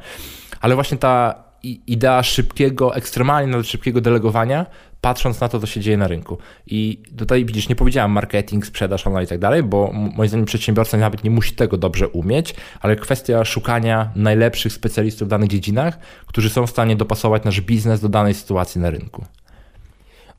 ale 0.62 0.76
właśnie 0.76 0.98
ta 0.98 1.44
idea 1.88 2.24
szybkiego, 2.24 2.96
ekstremalnie 2.96 3.52
nawet 3.52 3.68
szybkiego 3.68 4.02
delegowania, 4.02 4.66
patrząc 5.04 5.40
na 5.40 5.50
to, 5.50 5.60
co 5.60 5.68
się 5.68 5.80
dzieje 5.80 5.98
na 5.98 6.08
rynku. 6.08 6.38
I 6.68 7.02
tutaj 7.18 7.46
widzisz, 7.46 7.70
nie 7.70 7.76
powiedziałem 7.76 8.12
marketing, 8.12 8.66
sprzedaż 8.66 9.08
online 9.08 9.26
i 9.26 9.28
tak 9.28 9.40
dalej, 9.40 9.64
bo 9.64 9.92
moim 9.94 10.30
zdaniem 10.30 10.46
przedsiębiorca 10.46 10.98
nawet 10.98 11.24
nie 11.24 11.30
musi 11.30 11.56
tego 11.56 11.78
dobrze 11.78 12.08
umieć, 12.08 12.56
ale 12.82 12.96
kwestia 12.96 13.46
szukania 13.46 14.12
najlepszych 14.16 14.74
specjalistów 14.74 15.28
w 15.28 15.30
danych 15.30 15.50
dziedzinach, 15.50 16.00
którzy 16.26 16.50
są 16.50 16.68
w 16.68 16.70
stanie 16.70 16.96
dopasować 16.96 17.44
nasz 17.44 17.62
biznes 17.62 18.02
do 18.02 18.10
danej 18.10 18.34
sytuacji 18.34 18.82
na 18.82 18.90
rynku. 18.90 19.26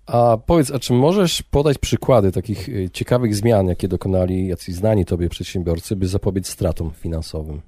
A 0.06 0.36
powiedz, 0.46 0.70
a 0.70 0.78
czy 0.78 0.92
możesz 0.92 1.42
podać 1.42 1.78
przykłady 1.78 2.32
takich 2.32 2.68
y, 2.68 2.90
ciekawych 2.92 3.36
zmian, 3.36 3.66
jakie 3.66 3.88
dokonali 3.88 4.46
jacyś 4.46 4.74
znani 4.74 5.04
tobie 5.04 5.28
przedsiębiorcy, 5.28 5.96
by 5.96 6.08
zapobiec 6.08 6.48
stratom 6.48 6.90
finansowym? 6.90 7.60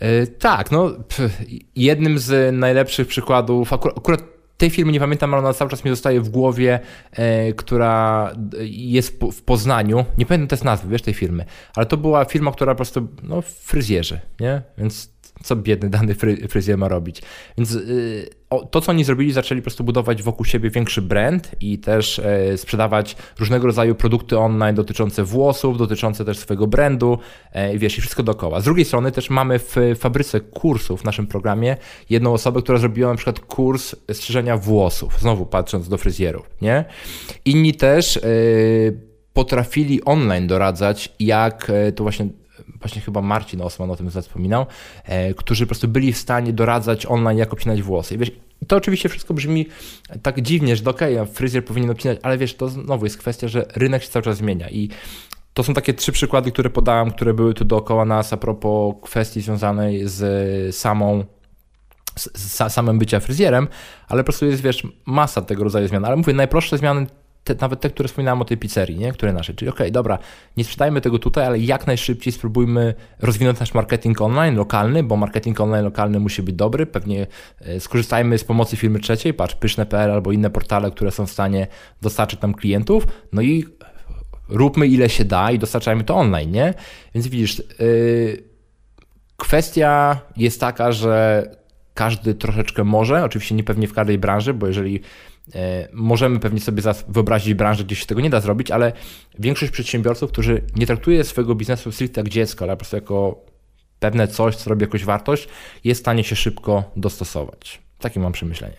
Yy, 0.00 0.26
tak, 0.26 0.70
no 0.70 0.90
jednym 1.76 2.18
z 2.18 2.54
najlepszych 2.54 3.08
przykładów, 3.08 3.72
akurat 3.72 4.37
tej 4.58 4.70
firmy 4.70 4.92
nie 4.92 5.00
pamiętam, 5.00 5.34
ale 5.34 5.42
ona 5.42 5.52
cały 5.52 5.70
czas 5.70 5.84
mi 5.84 5.90
zostaje 5.90 6.20
w 6.20 6.28
głowie, 6.28 6.80
e, 7.12 7.52
która 7.52 8.32
jest 8.70 9.20
po, 9.20 9.30
w 9.30 9.42
Poznaniu. 9.42 10.04
Nie 10.18 10.26
pamiętam 10.26 10.48
też 10.48 10.62
nazwy, 10.62 10.88
wiesz, 10.88 11.02
tej 11.02 11.14
firmy, 11.14 11.44
ale 11.74 11.86
to 11.86 11.96
była 11.96 12.24
firma, 12.24 12.52
która 12.52 12.72
po 12.72 12.76
prostu, 12.76 13.08
no, 13.22 13.42
fryzjerzy, 13.42 14.20
nie? 14.40 14.62
Więc 14.78 15.17
co 15.42 15.56
biedny 15.56 15.90
dany 15.90 16.14
fry, 16.14 16.48
fryzjer 16.48 16.78
ma 16.78 16.88
robić. 16.88 17.22
Więc 17.56 17.74
y, 17.74 18.30
to, 18.70 18.80
co 18.80 18.92
oni 18.92 19.04
zrobili, 19.04 19.32
zaczęli 19.32 19.60
po 19.60 19.64
prostu 19.64 19.84
budować 19.84 20.22
wokół 20.22 20.46
siebie 20.46 20.70
większy 20.70 21.02
brand 21.02 21.50
i 21.60 21.78
też 21.78 22.18
e, 22.18 22.58
sprzedawać 22.58 23.16
różnego 23.38 23.66
rodzaju 23.66 23.94
produkty 23.94 24.38
online 24.38 24.74
dotyczące 24.74 25.24
włosów, 25.24 25.78
dotyczące 25.78 26.24
też 26.24 26.38
swojego 26.38 26.66
brandu 26.66 27.18
e, 27.52 27.78
wiesz, 27.78 27.98
i 27.98 28.00
wszystko 28.00 28.22
dookoła. 28.22 28.60
Z 28.60 28.64
drugiej 28.64 28.84
strony 28.84 29.12
też 29.12 29.30
mamy 29.30 29.58
w 29.58 29.76
fabryce 29.98 30.40
kursów 30.40 31.00
w 31.00 31.04
naszym 31.04 31.26
programie 31.26 31.76
jedną 32.10 32.32
osobę, 32.32 32.62
która 32.62 32.78
zrobiła 32.78 33.10
na 33.10 33.16
przykład 33.16 33.40
kurs 33.40 33.96
strzyżenia 34.12 34.56
włosów, 34.56 35.20
znowu 35.20 35.46
patrząc 35.46 35.88
do 35.88 35.98
fryzjerów, 35.98 36.50
nie? 36.62 36.84
Inni 37.44 37.74
też 37.74 38.16
e, 38.16 38.20
potrafili 39.32 40.04
online 40.04 40.46
doradzać, 40.46 41.14
jak 41.20 41.72
to 41.96 42.02
właśnie 42.02 42.28
właśnie 42.80 43.02
chyba 43.02 43.22
Marcin 43.22 43.60
Osman 43.60 43.90
o 43.90 43.96
tym 43.96 44.10
wspominał, 44.10 44.66
e, 45.04 45.34
którzy 45.34 45.64
po 45.64 45.68
prostu 45.68 45.88
byli 45.88 46.12
w 46.12 46.18
stanie 46.18 46.52
doradzać 46.52 47.06
online, 47.06 47.38
jak 47.38 47.52
obcinać 47.52 47.82
włosy. 47.82 48.14
I 48.14 48.18
wiesz, 48.18 48.30
to 48.66 48.76
oczywiście 48.76 49.08
wszystko 49.08 49.34
brzmi 49.34 49.66
tak 50.22 50.42
dziwnie, 50.42 50.76
że 50.76 50.90
okej, 50.90 51.18
okay, 51.18 51.34
fryzjer 51.34 51.64
powinien 51.64 51.90
obcinać, 51.90 52.18
ale 52.22 52.38
wiesz, 52.38 52.54
to 52.54 52.68
znowu 52.68 53.06
jest 53.06 53.18
kwestia, 53.18 53.48
że 53.48 53.66
rynek 53.76 54.02
się 54.02 54.08
cały 54.08 54.22
czas 54.22 54.36
zmienia 54.36 54.70
i 54.70 54.88
to 55.54 55.62
są 55.62 55.74
takie 55.74 55.94
trzy 55.94 56.12
przykłady, 56.12 56.52
które 56.52 56.70
podałem, 56.70 57.10
które 57.10 57.34
były 57.34 57.54
tu 57.54 57.64
dookoła 57.64 58.04
nas 58.04 58.32
a 58.32 58.36
propos 58.36 58.94
kwestii 59.02 59.40
związanej 59.40 60.08
z 60.08 60.76
samą 60.76 61.24
z 62.34 62.72
samym 62.72 62.98
bycia 62.98 63.20
fryzjerem, 63.20 63.68
ale 64.08 64.22
po 64.22 64.24
prostu 64.24 64.46
jest, 64.46 64.62
wiesz, 64.62 64.86
masa 65.06 65.42
tego 65.42 65.64
rodzaju 65.64 65.88
zmian. 65.88 66.04
Ale 66.04 66.16
mówię, 66.16 66.32
najprostsze 66.32 66.78
zmiany 66.78 67.06
te, 67.48 67.54
nawet 67.60 67.80
te, 67.80 67.90
które 67.90 68.08
wspominałem 68.08 68.42
o 68.42 68.44
tej 68.44 68.56
pizzerii, 68.56 68.98
nie? 68.98 69.12
które 69.12 69.32
nasze. 69.32 69.54
Czyli 69.54 69.68
okej, 69.68 69.86
okay, 69.86 69.90
dobra, 69.90 70.18
nie 70.56 70.64
sprzedajmy 70.64 71.00
tego 71.00 71.18
tutaj, 71.18 71.46
ale 71.46 71.58
jak 71.58 71.86
najszybciej 71.86 72.32
spróbujmy 72.32 72.94
rozwinąć 73.18 73.60
nasz 73.60 73.74
marketing 73.74 74.20
online 74.20 74.56
lokalny, 74.56 75.02
bo 75.02 75.16
marketing 75.16 75.60
online 75.60 75.84
lokalny 75.84 76.20
musi 76.20 76.42
być 76.42 76.54
dobry. 76.54 76.86
Pewnie 76.86 77.26
e, 77.60 77.80
skorzystajmy 77.80 78.38
z 78.38 78.44
pomocy 78.44 78.76
firmy 78.76 79.00
trzeciej, 79.00 79.34
patrz, 79.34 79.54
pyszne.pl 79.54 80.10
albo 80.10 80.32
inne 80.32 80.50
portale, 80.50 80.90
które 80.90 81.10
są 81.10 81.26
w 81.26 81.30
stanie 81.30 81.66
dostarczyć 82.02 82.40
tam 82.40 82.54
klientów. 82.54 83.06
No 83.32 83.42
i 83.42 83.64
róbmy 84.48 84.86
ile 84.86 85.08
się 85.08 85.24
da 85.24 85.50
i 85.50 85.58
dostarczajmy 85.58 86.04
to 86.04 86.16
online, 86.16 86.50
nie? 86.50 86.74
Więc 87.14 87.26
widzisz, 87.26 87.62
yy, 87.78 88.42
kwestia 89.36 90.20
jest 90.36 90.60
taka, 90.60 90.92
że 90.92 91.42
każdy 91.94 92.34
troszeczkę 92.34 92.84
może, 92.84 93.24
oczywiście 93.24 93.54
nie 93.54 93.64
pewnie 93.64 93.88
w 93.88 93.92
każdej 93.92 94.18
branży, 94.18 94.54
bo 94.54 94.66
jeżeli 94.66 95.00
możemy 95.92 96.38
pewnie 96.38 96.60
sobie 96.60 96.82
wyobrazić 97.08 97.54
branżę, 97.54 97.84
gdzie 97.84 97.96
się 97.96 98.06
tego 98.06 98.20
nie 98.20 98.30
da 98.30 98.40
zrobić, 98.40 98.70
ale 98.70 98.92
większość 99.38 99.72
przedsiębiorców, 99.72 100.32
którzy 100.32 100.62
nie 100.76 100.86
traktuje 100.86 101.24
swojego 101.24 101.54
biznesu 101.54 101.92
stricte 101.92 102.20
jak 102.20 102.28
dziecko, 102.28 102.64
ale 102.64 102.72
po 102.72 102.76
prostu 102.76 102.96
jako 102.96 103.44
pewne 103.98 104.28
coś, 104.28 104.56
co 104.56 104.70
robi 104.70 104.82
jakąś 104.82 105.04
wartość, 105.04 105.48
jest 105.84 106.00
w 106.00 106.04
stanie 106.04 106.24
się 106.24 106.36
szybko 106.36 106.92
dostosować. 106.96 107.82
Takie 107.98 108.20
mam 108.20 108.32
przemyślenie. 108.32 108.76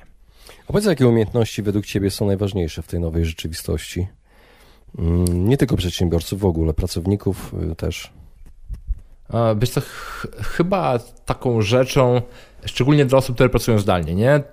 A 0.64 0.68
powiedz, 0.68 0.86
jakie 0.86 1.08
umiejętności 1.08 1.62
według 1.64 1.86
Ciebie 1.86 2.12
są 2.12 2.28
najważniejsze 2.28 2.82
w 2.82 2.88
tej 2.88 3.00
nowej 3.00 3.26
rzeczywistości? 3.26 4.08
Mm, 4.98 5.50
nie 5.50 5.58
tylko 5.58 5.76
przedsiębiorców 5.76 6.40
w 6.40 6.46
ogóle, 6.46 6.74
pracowników 6.74 7.54
y, 7.72 7.76
też. 7.76 8.14
Wiesz 9.58 9.70
co, 9.70 9.82
ch 9.82 10.28
chyba 10.42 11.00
taką 11.26 11.62
rzeczą, 11.62 12.22
szczególnie 12.66 13.06
dla 13.06 13.18
osób, 13.18 13.36
które 13.36 13.50
pracują 13.50 13.80
zdalnie, 13.80 14.16
nie? 14.16 14.44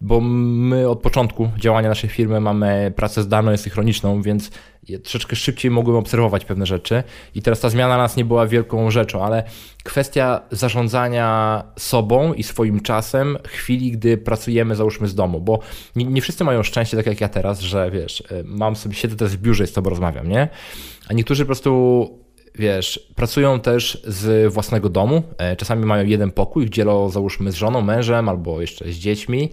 Bo 0.00 0.20
my 0.20 0.88
od 0.88 1.00
początku 1.00 1.50
działania 1.58 1.88
naszej 1.88 2.10
firmy 2.10 2.40
mamy 2.40 2.92
pracę 2.96 3.22
zdalną 3.22 3.52
i 3.52 3.58
synchroniczną, 3.58 4.22
więc 4.22 4.50
troszeczkę 5.02 5.36
szybciej 5.36 5.70
mogłem 5.70 5.96
obserwować 5.96 6.44
pewne 6.44 6.66
rzeczy 6.66 7.02
i 7.34 7.42
teraz 7.42 7.60
ta 7.60 7.68
zmiana 7.68 7.96
nas 7.96 8.16
nie 8.16 8.24
była 8.24 8.46
wielką 8.46 8.90
rzeczą, 8.90 9.24
ale 9.24 9.44
kwestia 9.84 10.40
zarządzania 10.50 11.62
sobą 11.78 12.32
i 12.32 12.42
swoim 12.42 12.80
czasem 12.80 13.38
chwili, 13.48 13.90
gdy 13.90 14.18
pracujemy 14.18 14.76
załóżmy 14.76 15.08
z 15.08 15.14
domu, 15.14 15.40
bo 15.40 15.58
nie, 15.96 16.04
nie 16.04 16.22
wszyscy 16.22 16.44
mają 16.44 16.62
szczęście 16.62 16.96
tak 16.96 17.06
jak 17.06 17.20
ja 17.20 17.28
teraz, 17.28 17.60
że 17.60 17.90
wiesz, 17.90 18.20
y, 18.20 18.44
mam 18.44 18.76
sobie, 18.76 18.94
siedzę 18.94 19.16
teraz 19.16 19.34
w 19.34 19.38
biurze 19.38 19.64
i 19.64 19.66
z 19.66 19.72
tobą 19.72 19.90
rozmawiam, 19.90 20.28
nie? 20.28 20.48
A 21.08 21.12
niektórzy 21.12 21.42
po 21.44 21.46
prostu 21.46 22.23
wiesz, 22.54 23.08
pracują 23.14 23.60
też 23.60 24.02
z 24.04 24.52
własnego 24.52 24.88
domu. 24.88 25.22
E, 25.38 25.56
czasami 25.56 25.86
mają 25.86 26.06
jeden 26.06 26.30
pokój, 26.30 26.70
dzielą 26.70 27.10
załóżmy 27.10 27.52
z 27.52 27.54
żoną, 27.54 27.80
mężem 27.80 28.28
albo 28.28 28.60
jeszcze 28.60 28.92
z 28.92 28.96
dziećmi 28.96 29.50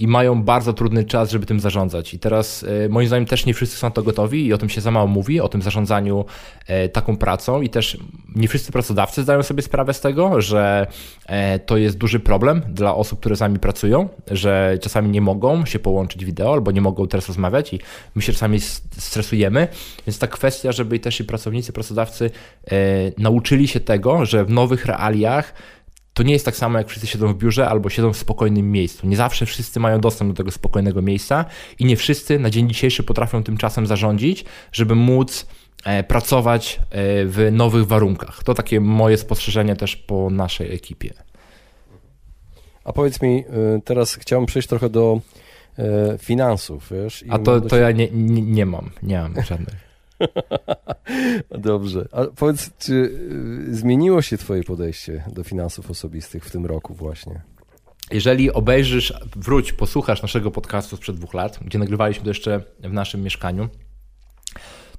i 0.00 0.06
mają 0.06 0.42
bardzo 0.42 0.72
trudny 0.72 1.04
czas, 1.04 1.30
żeby 1.30 1.46
tym 1.46 1.60
zarządzać. 1.60 2.14
I 2.14 2.18
teraz 2.18 2.64
e, 2.84 2.88
moim 2.88 3.06
zdaniem 3.06 3.26
też 3.26 3.46
nie 3.46 3.54
wszyscy 3.54 3.76
są 3.76 3.90
to 3.90 4.02
gotowi 4.02 4.46
i 4.46 4.52
o 4.52 4.58
tym 4.58 4.68
się 4.68 4.80
za 4.80 4.90
mało 4.90 5.06
mówi, 5.06 5.40
o 5.40 5.48
tym 5.48 5.62
zarządzaniu 5.62 6.24
e, 6.66 6.88
taką 6.88 7.16
pracą 7.16 7.62
i 7.62 7.68
też 7.68 7.98
nie 8.34 8.48
wszyscy 8.48 8.72
pracodawcy 8.72 9.22
zdają 9.22 9.42
sobie 9.42 9.62
sprawę 9.62 9.94
z 9.94 10.00
tego, 10.00 10.40
że 10.40 10.86
e, 11.26 11.58
to 11.58 11.76
jest 11.76 11.98
duży 11.98 12.20
problem 12.20 12.62
dla 12.68 12.94
osób, 12.94 13.20
które 13.20 13.36
z 13.36 13.40
nami 13.40 13.58
pracują, 13.58 14.08
że 14.30 14.78
czasami 14.82 15.10
nie 15.10 15.20
mogą 15.20 15.64
się 15.66 15.78
połączyć 15.78 16.24
wideo 16.24 16.52
albo 16.52 16.70
nie 16.70 16.80
mogą 16.80 17.06
teraz 17.06 17.28
rozmawiać 17.28 17.74
i 17.74 17.78
my 18.14 18.22
się 18.22 18.32
czasami 18.32 18.60
stresujemy, 18.90 19.68
więc 20.06 20.18
ta 20.18 20.26
kwestia, 20.26 20.72
żeby 20.72 20.98
też 20.98 21.20
i 21.20 21.24
pracownicy, 21.24 21.72
pracodawcy 21.72 22.30
nauczyli 23.18 23.68
się 23.68 23.80
tego, 23.80 24.24
że 24.24 24.44
w 24.44 24.50
nowych 24.50 24.86
realiach 24.86 25.54
to 26.14 26.22
nie 26.22 26.32
jest 26.32 26.44
tak 26.44 26.56
samo, 26.56 26.78
jak 26.78 26.88
wszyscy 26.88 27.06
siedzą 27.06 27.32
w 27.32 27.36
biurze 27.36 27.68
albo 27.68 27.90
siedzą 27.90 28.12
w 28.12 28.16
spokojnym 28.16 28.72
miejscu. 28.72 29.06
Nie 29.06 29.16
zawsze 29.16 29.46
wszyscy 29.46 29.80
mają 29.80 30.00
dostęp 30.00 30.30
do 30.30 30.36
tego 30.36 30.50
spokojnego 30.50 31.02
miejsca 31.02 31.44
i 31.78 31.84
nie 31.84 31.96
wszyscy 31.96 32.38
na 32.38 32.50
dzień 32.50 32.68
dzisiejszy 32.68 33.02
potrafią 33.02 33.42
tym 33.42 33.56
czasem 33.56 33.86
zarządzić, 33.86 34.44
żeby 34.72 34.94
móc 34.94 35.46
e, 35.84 36.04
pracować 36.04 36.78
e, 36.78 37.24
w 37.24 37.48
nowych 37.52 37.86
warunkach. 37.86 38.42
To 38.44 38.54
takie 38.54 38.80
moje 38.80 39.16
spostrzeżenie 39.16 39.76
też 39.76 39.96
po 39.96 40.30
naszej 40.30 40.74
ekipie. 40.74 41.14
A 42.84 42.92
powiedz 42.92 43.22
mi, 43.22 43.38
e, 43.38 43.80
teraz 43.84 44.14
chciałbym 44.14 44.46
przejść 44.46 44.68
trochę 44.68 44.90
do 44.90 45.20
finansów, 46.18 46.88
wiesz? 46.90 47.24
A 47.28 47.38
to, 47.38 47.60
to 47.60 47.76
ja 47.76 47.90
nie, 47.90 48.08
nie, 48.12 48.42
nie 48.42 48.66
mam, 48.66 48.90
nie 49.02 49.18
mam 49.18 49.34
żadnych. 49.42 49.89
Dobrze. 51.58 52.08
A 52.12 52.24
powiedz, 52.24 52.70
czy 52.78 52.94
y, 53.68 53.74
zmieniło 53.74 54.22
się 54.22 54.38
Twoje 54.38 54.64
podejście 54.64 55.24
do 55.32 55.44
finansów 55.44 55.90
osobistych 55.90 56.44
w 56.44 56.50
tym 56.50 56.66
roku 56.66 56.94
właśnie? 56.94 57.40
Jeżeli 58.10 58.52
obejrzysz, 58.52 59.14
wróć, 59.36 59.72
posłuchasz 59.72 60.22
naszego 60.22 60.50
podcastu 60.50 60.96
sprzed 60.96 61.16
dwóch 61.16 61.34
lat, 61.34 61.58
gdzie 61.64 61.78
nagrywaliśmy 61.78 62.24
to 62.24 62.30
jeszcze 62.30 62.62
w 62.80 62.92
naszym 62.92 63.22
mieszkaniu, 63.22 63.68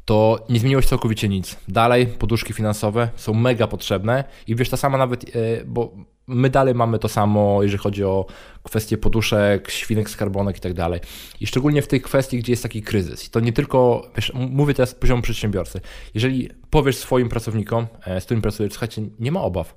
to 0.05 0.45
nie 0.49 0.59
zmieniło 0.59 0.81
się 0.81 0.87
całkowicie 0.87 1.29
nic. 1.29 1.57
Dalej 1.67 2.07
poduszki 2.07 2.53
finansowe 2.53 3.09
są 3.15 3.33
mega 3.33 3.67
potrzebne 3.67 4.23
i 4.47 4.55
wiesz, 4.55 4.69
ta 4.69 4.77
sama 4.77 4.97
nawet, 4.97 5.35
e, 5.35 5.65
bo 5.65 5.93
my 6.31 6.50
dalej 6.50 6.75
mamy 6.75 7.00
to 7.00 7.07
samo, 7.09 7.63
jeżeli 7.63 7.83
chodzi 7.83 8.03
o 8.03 8.25
kwestie 8.63 8.97
poduszek, 8.97 9.71
świnek 9.71 10.09
skarbonek 10.09 10.57
i 10.57 10.59
tak 10.59 10.73
dalej. 10.73 11.00
I 11.39 11.47
szczególnie 11.47 11.81
w 11.81 11.88
tej 11.88 12.01
kwestii, 12.01 12.39
gdzie 12.39 12.53
jest 12.53 12.63
taki 12.63 12.81
kryzys. 12.81 13.27
I 13.27 13.29
to 13.29 13.39
nie 13.39 13.53
tylko, 13.53 14.07
wiesz, 14.15 14.31
mówię 14.33 14.73
teraz 14.73 14.95
poziomu 14.95 15.21
przedsiębiorcy. 15.21 15.81
Jeżeli 16.13 16.50
powiesz 16.69 16.97
swoim 16.97 17.29
pracownikom, 17.29 17.88
e, 18.05 18.21
z 18.21 18.25
którymi 18.25 18.41
pracujesz, 18.41 18.73
słuchajcie, 18.73 19.01
nie 19.19 19.31
ma 19.31 19.41
obaw 19.41 19.75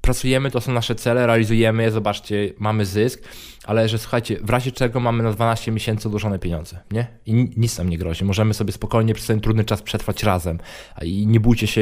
pracujemy, 0.00 0.50
to 0.50 0.60
są 0.60 0.72
nasze 0.72 0.94
cele, 0.94 1.26
realizujemy 1.26 1.82
je, 1.82 1.90
zobaczcie, 1.90 2.52
mamy 2.58 2.86
zysk, 2.86 3.22
ale 3.64 3.88
że 3.88 3.98
słuchajcie, 3.98 4.38
w 4.42 4.50
razie 4.50 4.72
czego 4.72 5.00
mamy 5.00 5.22
na 5.22 5.32
12 5.32 5.72
miesięcy 5.72 6.08
odłożone 6.08 6.38
pieniądze, 6.38 6.80
nie? 6.90 7.06
I 7.26 7.34
nic 7.56 7.78
nam 7.78 7.88
nie 7.88 7.98
grozi. 7.98 8.24
Możemy 8.24 8.54
sobie 8.54 8.72
spokojnie 8.72 9.14
przez 9.14 9.26
ten 9.26 9.40
trudny 9.40 9.64
czas 9.64 9.82
przetrwać 9.82 10.22
razem. 10.22 10.58
I 11.02 11.26
nie 11.26 11.40
bójcie 11.40 11.66
się, 11.66 11.80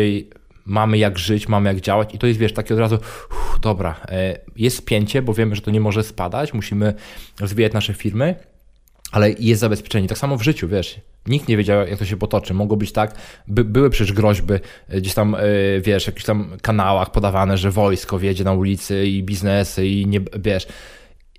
mamy 0.69 0.99
jak 0.99 1.19
żyć, 1.19 1.49
mamy 1.49 1.69
jak 1.69 1.81
działać 1.81 2.15
i 2.15 2.19
to 2.19 2.27
jest, 2.27 2.41
wiesz, 2.41 2.53
takie 2.53 2.75
od 2.75 2.81
razu, 2.81 2.95
uff, 2.95 3.61
dobra, 3.61 4.01
e, 4.09 4.39
jest 4.57 4.77
spięcie, 4.77 5.23
bo 5.23 5.35
wiemy, 5.35 5.57
że 5.57 5.63
to 5.63 5.71
nie 5.71 5.81
może 5.81 6.05
spadać, 6.05 6.55
musimy 6.55 6.95
rozwijać 7.41 7.73
nasze 7.73 7.95
firmy, 7.95 8.35
ale 9.13 9.31
jest 9.31 9.61
zabezpieczenie. 9.61 10.09
Tak 10.09 10.19
samo 10.19 10.37
w 10.37 10.43
życiu, 10.43 10.69
wiesz, 10.69 11.01
nikt 11.27 11.49
nie 11.49 11.57
wiedział, 11.57 11.87
jak 11.87 11.99
to 11.99 12.05
się 12.05 12.17
potoczy. 12.17 12.55
Mogło 12.55 12.77
być 12.77 12.93
tak, 12.93 13.15
by, 13.49 13.65
były 13.65 13.91
przecież 13.91 14.13
groźby 14.13 14.55
e, 14.89 15.01
gdzieś 15.01 15.15
tam, 15.15 15.37
yy, 15.43 15.81
wiesz, 15.81 16.05
w 16.05 16.07
jakichś 16.07 16.25
tam 16.25 16.57
kanałach 16.63 17.11
podawane, 17.11 17.59
że 17.59 17.71
wojsko 17.71 18.19
wiedzie 18.19 18.45
na 18.45 18.53
ulicy 18.53 19.07
i 19.07 19.23
biznesy 19.23 19.87
i 19.87 20.07
nie, 20.07 20.21
wiesz, 20.39 20.67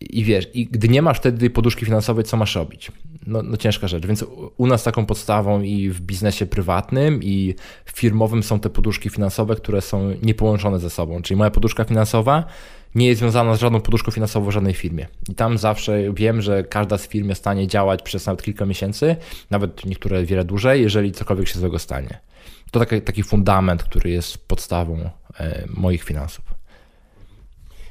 i 0.01 0.23
wiesz, 0.23 0.47
i 0.53 0.65
gdy 0.65 0.89
nie 0.89 1.01
masz 1.01 1.17
wtedy 1.17 1.49
poduszki 1.49 1.85
finansowej, 1.85 2.23
co 2.23 2.37
masz 2.37 2.55
robić? 2.55 2.91
No, 3.29 3.43
no 3.43 3.57
ciężka 3.57 3.87
rzecz, 3.87 4.05
więc 4.05 4.25
u 4.57 4.67
nas 4.67 4.83
taką 4.83 5.05
podstawą 5.05 5.61
i 5.61 5.89
w 5.89 6.01
biznesie 6.01 6.45
prywatnym 6.45 7.23
i 7.23 7.55
firmowym 7.85 8.43
są 8.43 8.59
te 8.59 8.69
poduszki 8.69 9.09
finansowe, 9.09 9.55
które 9.55 9.81
są 9.81 10.13
niepołączone 10.21 10.79
ze 10.79 10.89
sobą. 10.89 11.21
Czyli 11.21 11.37
moja 11.37 11.51
poduszka 11.51 11.83
finansowa 11.83 12.45
nie 12.95 13.07
jest 13.07 13.19
związana 13.19 13.55
z 13.55 13.59
żadną 13.59 13.81
poduszką 13.81 14.11
finansową 14.11 14.49
w 14.49 14.53
żadnej 14.53 14.73
firmie. 14.73 15.07
I 15.29 15.35
tam 15.35 15.57
zawsze 15.57 16.13
wiem, 16.13 16.41
że 16.41 16.63
każda 16.63 16.97
z 16.97 17.07
firm 17.07 17.29
jest 17.29 17.41
w 17.41 17.43
stanie 17.43 17.67
działać 17.67 18.01
przez 18.01 18.25
nawet 18.25 18.43
kilka 18.43 18.65
miesięcy, 18.65 19.15
nawet 19.49 19.85
niektóre 19.85 20.25
wiele 20.25 20.45
dłużej, 20.45 20.81
jeżeli 20.81 21.11
cokolwiek 21.11 21.47
się 21.47 21.59
złego 21.59 21.79
stanie. 21.79 22.19
To 22.71 22.79
taki, 22.79 23.01
taki 23.01 23.23
fundament, 23.23 23.83
który 23.83 24.09
jest 24.09 24.47
podstawą 24.47 25.09
e, 25.39 25.63
moich 25.67 26.03
finansów. 26.03 26.58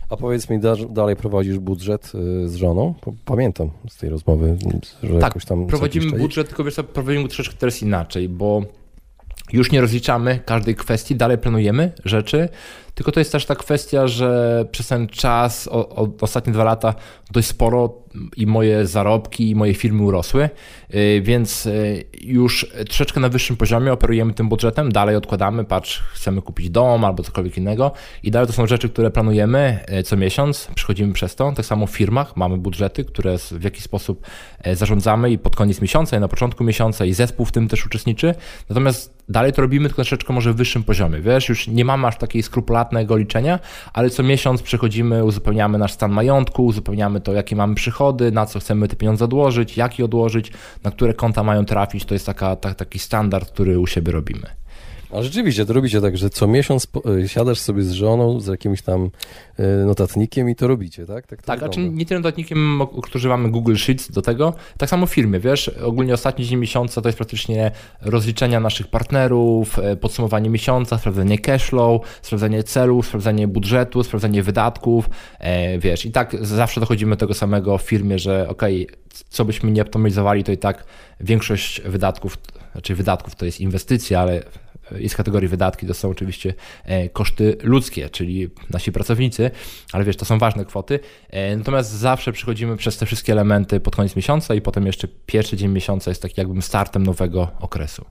A 0.09 0.17
powiedz 0.17 0.51
mi, 0.51 0.61
dalej 0.91 1.17
prowadzisz 1.17 1.59
budżet 1.59 2.13
y, 2.45 2.49
z 2.49 2.55
żoną? 2.55 2.95
Pamiętam 3.25 3.71
z 3.89 3.97
tej 3.97 4.11
rozmowy, 4.11 4.57
że 5.03 5.15
tak, 5.15 5.23
jakoś 5.23 5.45
tam... 5.45 5.67
prowadzimy 5.67 6.19
budżet, 6.19 6.49
tylko 6.49 6.65
wiesz 6.65 6.75
co, 6.75 6.85
prowadzimy 6.85 7.29
troszeczkę 7.29 7.57
teraz 7.57 7.83
inaczej, 7.83 8.29
bo 8.29 8.63
już 9.53 9.73
nie 9.73 9.81
rozliczamy 9.81 10.41
każdej 10.47 10.75
kwestii, 10.75 11.17
dalej 11.17 11.39
planujemy 11.39 11.93
rzeczy, 12.05 12.49
tylko 12.99 13.13
to 13.13 13.21
jest 13.21 13.33
też 13.33 13.47
ta 13.47 13.55
kwestia, 13.55 14.07
że 14.07 14.65
przez 14.71 14.89
ten 14.89 15.07
czas, 15.07 15.69
o, 15.69 15.89
o, 15.89 16.09
ostatnie 16.21 16.53
dwa 16.53 16.65
lata, 16.65 16.95
dość 17.31 17.49
sporo 17.49 17.95
i 18.37 18.47
moje 18.47 18.87
zarobki, 18.87 19.51
i 19.51 19.55
moje 19.55 19.75
firmy 19.75 20.03
urosły, 20.03 20.51
y, 20.95 21.21
więc 21.25 21.67
y, 21.67 22.05
już 22.21 22.67
troszeczkę 22.87 23.21
na 23.21 23.29
wyższym 23.29 23.57
poziomie 23.57 23.93
operujemy 23.93 24.35
tym 24.35 24.49
budżetem, 24.49 24.93
dalej 24.93 25.17
odkładamy, 25.17 25.65
patrz, 25.65 26.03
chcemy 26.13 26.43
kupić 26.43 26.71
dom 26.71 27.05
albo 27.05 27.23
cokolwiek 27.23 27.59
innego. 27.59 27.93
I 28.23 28.31
dalej 28.31 28.47
to 28.47 28.53
są 28.53 28.67
rzeczy, 28.67 28.89
które 28.89 29.11
planujemy 29.11 29.81
y, 29.99 30.03
co 30.03 30.17
miesiąc, 30.17 30.69
przychodzimy 30.75 31.13
przez 31.13 31.35
to. 31.35 31.53
Tak 31.53 31.67
samo 31.67 31.87
w 31.87 31.91
firmach. 31.91 32.37
Mamy 32.37 32.59
budżety, 32.59 33.05
które 33.05 33.39
w 33.39 33.65
jakiś 33.65 33.83
sposób 33.83 34.27
zarządzamy 34.73 35.31
i 35.31 35.39
pod 35.39 35.57
koniec 35.57 35.81
miesiąca 35.81 36.17
i 36.17 36.21
na 36.21 36.29
początku 36.29 36.65
miesiąca 36.65 37.05
i 37.05 37.13
zespół 37.13 37.47
w 37.47 37.53
tym 37.53 37.69
też 37.69 37.87
uczestniczy, 37.87 38.35
natomiast 38.69 39.19
dalej 39.29 39.53
to 39.53 39.63
robimy 39.63 39.89
tylko 39.89 40.03
troszeczkę 40.03 40.33
może 40.33 40.53
wyższym 40.55 40.83
poziomie, 40.83 41.21
wiesz, 41.21 41.49
już 41.49 41.69
nie 41.69 41.85
mamy 41.85 42.07
aż 42.07 42.19
takiej 42.19 42.43
skrupulatnego 42.89 43.17
liczenia, 43.17 43.59
ale 43.93 44.11
co 44.11 44.23
miesiąc 44.23 44.63
przechodzimy, 44.63 45.25
uzupełniamy 45.25 45.79
nasz 45.79 45.93
stan 45.93 46.11
majątku, 46.13 46.67
uzupełniamy 46.67 47.21
to, 47.21 47.33
jakie 47.33 47.57
mamy 47.57 47.75
przychody, 47.75 48.33
na 48.33 48.47
co 48.47 48.61
chcemy 48.61 48.89
te 48.89 48.97
pieniądze 48.97 49.25
odłożyć, 49.25 49.77
jak 49.77 49.99
je 49.99 50.05
odłożyć, 50.05 50.53
na 50.85 50.91
które 50.91 51.15
konta 51.15 51.43
mają 51.43 51.65
trafić. 51.65 52.05
To 52.05 52.15
jest 52.15 52.27
taka, 52.27 52.57
ta, 52.57 52.75
taki 52.75 52.99
standard, 52.99 53.51
który 53.51 53.79
u 53.79 53.87
siebie 53.87 54.13
robimy. 54.13 54.47
A 55.13 55.23
rzeczywiście, 55.23 55.67
to 55.67 55.73
robicie 55.73 56.01
tak, 56.01 56.19
że 56.19 56.31
co 56.31 56.47
miesiąc 56.47 56.87
e, 57.23 57.29
siadasz 57.29 57.59
sobie 57.59 57.83
z 57.83 57.93
żoną, 57.93 58.41
z 58.41 58.47
jakimś 58.47 58.83
tam 58.83 59.11
e, 59.59 59.67
notatnikiem 59.67 60.51
i 60.51 60.55
to 60.55 60.69
robicie, 60.69 61.07
tak? 61.07 61.27
Tak, 61.27 61.43
tak 61.43 61.63
a 61.63 61.69
czy 61.69 61.81
nie 61.81 62.07
tym 62.07 62.19
notatnikiem, 62.19 62.81
mamy 63.29 63.51
Google 63.51 63.77
Sheets 63.77 64.11
do 64.11 64.23
tego, 64.23 64.55
tak 64.79 64.89
samo 64.89 65.07
w 65.07 65.11
firmie, 65.11 65.41
wiesz, 65.41 65.69
ogólnie 65.69 66.15
ostatni 66.15 66.45
dzień 66.45 66.59
miesiąca 66.59 67.03
to 67.03 67.09
jest 67.09 67.19
praktycznie 67.19 67.71
rozliczenia 68.01 68.61
naszych 68.61 68.87
partnerów, 68.87 69.79
e, 69.79 69.97
podsumowanie 69.97 70.51
miesiąca, 70.51 70.99
sprawdzenie 70.99 71.39
cashflow, 71.39 72.03
sprawdzenie 72.23 72.63
celów, 72.63 73.07
sprawdzenie 73.07 73.49
budżetu, 73.49 74.03
sprawdzenie 74.03 74.43
wydatków, 74.43 75.11
wiesz, 75.79 76.05
i 76.05 76.13
tak 76.13 76.37
zawsze 76.41 76.81
dochodzimy 76.81 77.11
do 77.11 77.17
tego 77.17 77.35
samego 77.35 77.79
w 77.79 77.83
firmie, 77.83 78.19
że 78.19 78.49
ok, 78.49 78.63
co 79.29 79.45
byśmy 79.45 79.71
nie 79.71 79.83
optymalizowali, 79.83 80.45
to 80.45 80.53
i 80.53 80.59
tak 80.59 80.85
większość 81.21 81.81
wydatków, 81.81 82.39
znaczy 82.73 82.95
wydatków 82.95 83.35
to 83.35 83.45
jest 83.45 83.61
inwestycja, 83.61 84.21
ale 84.21 84.43
i 85.01 85.09
z 85.09 85.17
kategorii 85.17 85.49
wydatki 85.49 85.87
to 85.87 85.95
są 85.95 86.11
oczywiście 86.11 86.55
e, 86.85 87.09
koszty 87.09 87.57
ludzkie, 87.63 88.11
czyli 88.11 88.49
nasi 88.71 88.93
pracownicy, 88.93 89.51
ale 89.93 90.05
wiesz, 90.05 90.17
to 90.17 90.25
są 90.25 90.39
ważne 90.39 90.65
kwoty. 90.65 91.01
E, 91.31 91.57
natomiast 91.57 91.91
zawsze 91.91 92.33
przechodzimy 92.33 92.77
przez 92.77 92.97
te 92.97 93.07
wszystkie 93.07 93.33
elementy 93.33 93.81
pod 93.81 93.97
koniec 93.97 94.17
miesiąca 94.17 94.55
i 94.55 94.61
potem 94.61 94.87
jeszcze 94.87 95.09
pierwszy 95.27 95.57
dzień 95.57 95.71
miesiąca 95.71 96.11
jest 96.11 96.23
taki 96.23 96.35
jakbym 96.37 96.63
startem 96.63 97.03
nowego 97.03 97.51
okresu. 97.61 98.05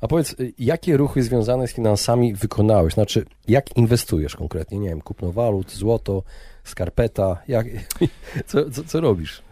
A 0.00 0.08
powiedz, 0.08 0.36
jakie 0.58 0.96
ruchy 0.96 1.22
związane 1.22 1.68
z 1.68 1.72
finansami 1.72 2.34
wykonałeś? 2.34 2.94
Znaczy, 2.94 3.24
jak 3.48 3.76
inwestujesz 3.76 4.36
konkretnie? 4.36 4.78
Nie 4.78 4.88
wiem, 4.88 5.00
kupno 5.00 5.32
walut, 5.32 5.72
złoto, 5.72 6.22
skarpeta, 6.64 7.42
jak, 7.48 7.66
co, 8.46 8.70
co, 8.70 8.84
co 8.84 9.00
robisz? 9.00 9.42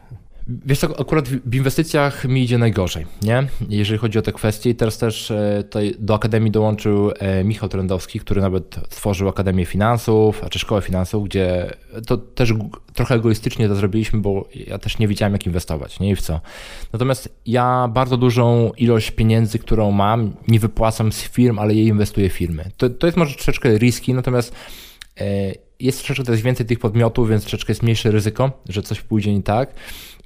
Wiesz 0.49 0.79
co, 0.79 1.01
akurat 1.01 1.29
w 1.29 1.55
inwestycjach 1.55 2.25
mi 2.25 2.43
idzie 2.43 2.59
najgorzej, 2.59 3.07
nie? 3.23 3.47
Jeżeli 3.69 3.99
chodzi 3.99 4.19
o 4.19 4.23
te 4.23 4.33
kwestie. 4.33 4.71
I 4.71 4.75
teraz 4.75 4.99
też 4.99 5.31
e, 5.31 5.65
do 5.99 6.15
Akademii 6.15 6.51
dołączył 6.51 7.11
e, 7.19 7.45
Michał 7.45 7.69
Trendowski, 7.69 8.21
który 8.21 8.41
nawet 8.41 8.77
stworzył 8.91 9.29
Akademię 9.29 9.65
Finansów, 9.65 10.43
czy 10.51 10.59
Szkołę 10.59 10.83
Finansów, 10.83 11.25
gdzie 11.25 11.77
to 12.07 12.17
też 12.17 12.55
trochę 12.95 13.15
egoistycznie 13.15 13.69
to 13.69 13.75
zrobiliśmy, 13.75 14.21
bo 14.21 14.49
ja 14.67 14.79
też 14.79 14.99
nie 14.99 15.09
wiedziałem 15.09 15.33
jak 15.33 15.47
inwestować, 15.47 16.01
nie 16.01 16.11
i 16.11 16.17
w 16.17 16.21
co. 16.21 16.41
Natomiast 16.93 17.29
ja 17.47 17.89
bardzo 17.93 18.17
dużą 18.17 18.73
ilość 18.77 19.11
pieniędzy, 19.11 19.59
którą 19.59 19.91
mam, 19.91 20.33
nie 20.49 20.61
wypłacam 20.61 21.13
z 21.13 21.23
firm, 21.23 21.59
ale 21.59 21.75
je 21.75 21.85
inwestuję 21.85 22.31
w 22.31 22.33
firmy. 22.33 22.71
To, 22.77 22.91
to 22.91 23.07
jest 23.07 23.17
może 23.17 23.35
troszeczkę 23.35 23.79
riski, 23.79 24.15
natomiast 24.15 24.55
e, 25.21 25.53
jest 25.81 26.05
troszeczkę 26.05 26.33
też 26.33 26.43
więcej 26.43 26.67
tych 26.67 26.79
podmiotów, 26.79 27.29
więc 27.29 27.43
troszeczkę 27.43 27.71
jest 27.71 27.83
mniejsze 27.83 28.11
ryzyko, 28.11 28.63
że 28.69 28.83
coś 28.83 29.01
pójdzie 29.01 29.35
nie 29.35 29.43
tak 29.43 29.75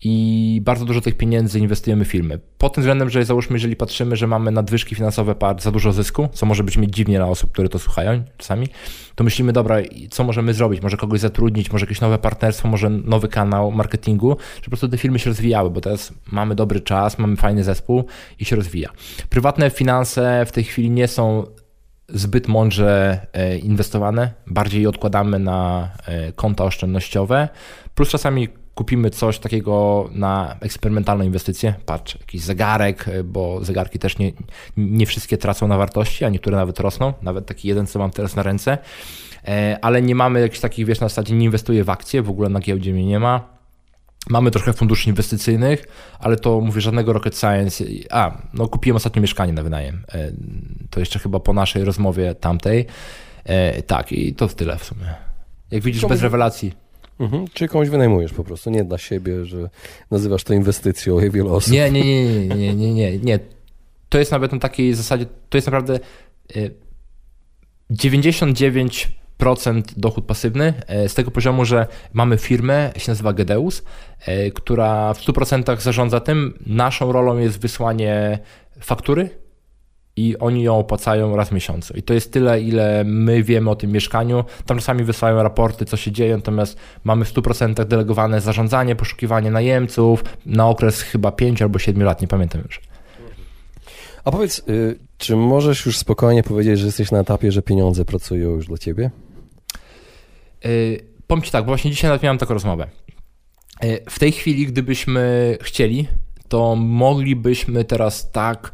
i 0.05 0.61
bardzo 0.65 0.85
dużo 0.85 1.01
tych 1.01 1.17
pieniędzy 1.17 1.59
inwestujemy 1.59 2.05
w 2.05 2.09
filmy. 2.09 2.39
Pod 2.59 2.75
tym 2.75 2.83
względem, 2.83 3.11
że 3.11 3.25
załóżmy, 3.25 3.57
jeżeli 3.57 3.77
patrzymy, 3.77 4.17
że 4.17 4.27
mamy 4.27 4.51
nadwyżki 4.51 4.95
finansowe 4.95 5.35
za 5.59 5.71
dużo 5.71 5.93
zysku, 5.93 6.29
co 6.33 6.47
może 6.47 6.65
być 6.65 6.77
mieć 6.77 6.95
dziwnie 6.95 7.17
dla 7.17 7.27
osób, 7.27 7.53
które 7.53 7.69
to 7.69 7.79
słuchają 7.79 8.25
czasami, 8.37 8.69
to 9.15 9.25
myślimy, 9.25 9.53
dobra, 9.53 9.77
co 10.11 10.25
możemy 10.25 10.55
zrobić? 10.55 10.83
Może 10.83 10.97
kogoś 10.97 11.21
zatrudnić, 11.21 11.73
może 11.73 11.87
jakieś 11.87 12.01
nowe 12.01 12.19
partnerstwo, 12.19 12.69
może 12.69 12.91
nowy 12.91 13.29
kanał 13.29 13.73
marketingu, 13.73 14.29
żeby 14.29 14.65
po 14.65 14.71
prostu 14.71 14.89
te 14.89 14.99
filmy 14.99 15.19
się 15.19 15.31
rozwijały, 15.31 15.71
bo 15.71 15.81
teraz 15.81 16.13
mamy 16.33 16.55
dobry 16.55 16.81
czas, 16.81 17.19
mamy 17.19 17.37
fajny 17.37 17.65
zespół 17.65 18.05
i 18.39 18.45
się 18.45 18.57
rozwija. 18.57 18.89
Prywatne 19.31 19.71
finanse 19.71 20.45
w 20.47 20.53
tej 20.53 20.65
chwili 20.65 20.91
nie 20.91 21.09
są 21.09 21.47
zbyt 22.09 22.49
mądrze 22.49 23.21
e, 23.33 23.59
inwestowane, 23.59 24.33
bardziej 24.47 24.87
odkładamy 24.87 25.39
na 25.39 25.89
e, 26.07 26.33
konta 26.33 26.65
oszczędnościowe, 26.65 27.49
plus 27.95 28.09
czasami 28.09 28.49
kupimy 28.75 29.11
coś 29.11 29.39
takiego 29.39 30.09
na 30.13 30.57
eksperymentalną 30.61 31.25
inwestycję, 31.25 31.75
patrz, 31.87 32.19
jakiś 32.21 32.41
zegarek, 32.41 33.07
bo 33.25 33.65
zegarki 33.65 33.99
też 33.99 34.19
nie, 34.19 34.33
nie 34.77 35.07
wszystkie 35.07 35.39
tracą 35.39 35.69
na 35.69 35.77
wartości, 35.79 36.25
a 36.25 36.29
niektóre 36.29 36.57
nawet 36.57 36.81
rosną, 36.81 37.13
nawet 37.23 37.47
taki 37.47 37.69
jeden, 37.69 37.87
co 37.87 37.99
mam 37.99 38.11
teraz 38.11 38.37
na 38.37 38.43
ręce, 38.43 38.79
e, 39.49 39.79
ale 39.83 40.03
nie 40.03 40.15
mamy 40.15 40.41
jakichś 40.41 40.61
takich, 40.61 40.87
wiesz, 40.87 41.01
na 41.01 41.09
zasadzie 41.09 41.35
nie 41.35 41.45
inwestuję 41.45 41.85
w 41.85 41.91
akcje, 41.91 42.23
w 42.23 42.31
ogóle 42.31 42.49
na 42.49 42.61
giełdzie 42.61 42.93
mnie 42.93 43.07
nie 43.07 43.21
ma, 43.21 43.53
Mamy 44.29 44.51
trochę 44.51 44.73
funduszy 44.73 45.09
inwestycyjnych, 45.09 45.85
ale 46.19 46.37
to 46.37 46.61
mówię 46.61 46.81
żadnego 46.81 47.13
rocket 47.13 47.39
science. 47.39 47.85
A, 48.11 48.39
no 48.55 48.69
kupiłem 48.69 48.97
ostatnio 48.97 49.23
mieszkanie 49.23 49.53
na 49.53 49.63
wynajem. 49.63 50.05
E, 50.13 50.33
to 50.91 51.01
jeszcze 51.01 51.19
chyba 51.19 51.41
po 51.41 51.53
naszej 51.53 51.85
rozmowie 51.85 52.35
tamtej. 52.35 52.87
E, 53.45 53.83
tak, 53.83 54.13
i 54.13 54.35
to 54.35 54.49
tyle 54.49 54.79
w 54.79 54.85
sumie. 54.85 55.15
Jak 55.71 55.83
widzisz, 55.83 56.07
bez 56.07 56.23
rewelacji. 56.23 56.82
Mhm. 57.23 57.45
Czy 57.53 57.69
komuś 57.69 57.89
wynajmujesz 57.89 58.33
po 58.33 58.45
prostu, 58.45 58.71
nie 58.71 58.85
dla 58.85 58.99
siebie, 58.99 59.45
że 59.45 59.71
nazywasz 60.11 60.45
to 60.45 60.55
inwestycją, 60.55 61.21
jak 61.21 61.33
wiele 61.33 61.51
osób. 61.51 61.73
Nie, 61.73 61.91
nie, 61.91 62.05
nie, 62.05 62.47
nie, 62.47 62.57
nie, 62.57 62.75
nie, 62.75 62.95
nie, 62.95 63.19
nie. 63.19 63.39
To 64.09 64.19
jest 64.19 64.33
nawet 64.33 64.53
na 64.53 64.59
takiej 64.59 64.95
zasadzie, 64.95 65.27
to 65.49 65.59
jest 65.59 65.67
naprawdę 65.67 66.01
99% 67.91 69.79
e, 69.79 69.83
dochód 69.97 70.25
pasywny 70.25 70.75
e, 70.87 71.09
z 71.09 71.15
tego 71.15 71.31
poziomu, 71.31 71.65
że 71.65 71.87
mamy 72.13 72.39
firmę, 72.39 72.93
się 72.97 73.11
nazywa 73.11 73.33
Gedeus, 73.33 73.83
e, 74.21 74.51
która 74.51 75.15
w 75.15 75.21
100% 75.21 75.81
zarządza 75.81 76.21
tym. 76.21 76.59
Naszą 76.67 77.13
rolą 77.13 77.39
jest 77.39 77.61
wysłanie 77.61 78.39
faktury 78.81 79.42
i 80.17 80.39
oni 80.39 80.63
ją 80.63 80.79
opłacają 80.79 81.37
raz 81.37 81.49
w 81.49 81.53
miesiącu. 81.53 81.95
I 81.97 82.03
to 82.03 82.15
jest 82.15 82.33
tyle, 82.33 82.61
ile 82.61 83.05
my 83.05 83.43
wiemy 83.43 83.71
o 83.71 83.77
tym 83.77 83.93
mieszkaniu. 83.93 84.45
Tam 84.67 84.79
czasami 84.79 85.05
wysyłają 85.05 85.43
raporty, 85.43 85.85
co 85.85 85.97
się 85.97 86.13
dzieje, 86.13 86.37
natomiast 86.37 86.77
mamy 87.05 87.25
w 87.25 87.35
100% 87.35 87.85
delegowane 87.85 88.41
zarządzanie, 88.41 88.97
poszukiwanie 88.97 89.51
najemców 89.51 90.25
na 90.47 90.69
okres 90.69 91.03
chyba 91.03 91.33
5 91.33 91.63
albo 91.63 91.79
7 91.79 92.03
lat, 92.03 92.23
nie 92.23 92.29
pamiętam 92.29 92.63
już. 92.65 92.81
A 94.25 94.31
powiedz, 94.31 94.63
y, 94.69 94.99
czy 95.19 95.37
możesz 95.37 95.87
już 95.87 95.99
spokojnie 95.99 96.43
powiedzieć, 96.43 96.79
że 96.79 96.87
jesteś 96.87 97.11
na 97.11 97.21
etapie, 97.21 97.53
że 97.53 97.63
pieniądze 97.63 98.05
pracują 98.05 98.51
już 98.51 98.67
dla 98.67 98.79
ciebie? 98.79 99.11
Yy, 100.65 101.01
powiem 101.27 101.43
Ci 101.43 101.51
tak, 101.51 101.65
bo 101.65 101.67
właśnie 101.67 101.91
dzisiaj 101.91 102.09
nawet 102.09 102.23
miałem 102.23 102.39
taką 102.39 102.55
rozmowę. 102.55 102.87
Yy, 103.83 104.01
w 104.11 104.19
tej 104.19 104.33
chwili, 104.33 104.67
gdybyśmy 104.67 105.57
chcieli, 105.63 106.09
to 106.49 106.77
moglibyśmy 106.77 107.85
teraz 107.85 108.31
tak 108.31 108.73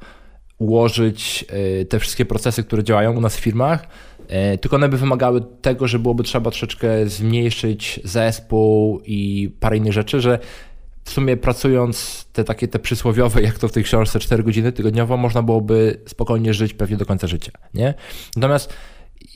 ułożyć 0.58 1.44
e, 1.80 1.84
te 1.84 1.98
wszystkie 1.98 2.24
procesy, 2.24 2.64
które 2.64 2.84
działają 2.84 3.16
u 3.16 3.20
nas 3.20 3.36
w 3.36 3.40
firmach, 3.40 3.88
e, 4.28 4.58
tylko 4.58 4.76
one 4.76 4.88
by 4.88 4.96
wymagały 4.96 5.40
tego, 5.62 5.88
że 5.88 5.98
byłoby 5.98 6.22
trzeba 6.22 6.50
troszeczkę 6.50 7.08
zmniejszyć 7.08 8.00
zespół 8.04 9.00
i 9.06 9.50
parę 9.60 9.76
innych 9.76 9.92
rzeczy, 9.92 10.20
że 10.20 10.38
w 11.04 11.10
sumie 11.10 11.36
pracując 11.36 12.26
te 12.32 12.44
takie 12.44 12.68
te 12.68 12.78
przysłowiowe, 12.78 13.42
jak 13.42 13.58
to 13.58 13.68
w 13.68 13.72
tej 13.72 13.84
książce 13.84 14.18
4 14.18 14.42
godziny 14.42 14.72
tygodniowo, 14.72 15.16
można 15.16 15.42
byłoby 15.42 16.00
spokojnie 16.06 16.54
żyć 16.54 16.74
pewnie 16.74 16.96
do 16.96 17.06
końca 17.06 17.26
życia, 17.26 17.52
nie? 17.74 17.94
Natomiast 18.36 18.72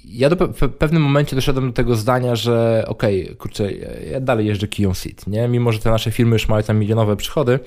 ja 0.05 0.31
do 0.31 0.49
w 0.49 0.69
pewnym 0.69 1.03
momencie 1.03 1.37
doszedłem 1.37 1.67
do 1.67 1.73
tego 1.73 1.97
zdania, 1.97 2.37
że 2.37 2.85
okej, 2.87 3.25
okay, 3.25 3.37
kurczę, 3.37 3.73
ja 4.11 4.21
dalej 4.21 4.47
jeżdżę 4.47 4.69
Kiją 4.69 4.95
Seat, 4.95 5.27
nie? 5.27 5.49
Mimo, 5.49 5.73
że 5.73 5.79
te 5.79 5.91
nasze 5.91 6.11
firmy 6.11 6.33
już 6.33 6.49
mają 6.49 6.63
tam 6.63 6.79
milionowe 6.79 7.17
przychody, 7.17 7.59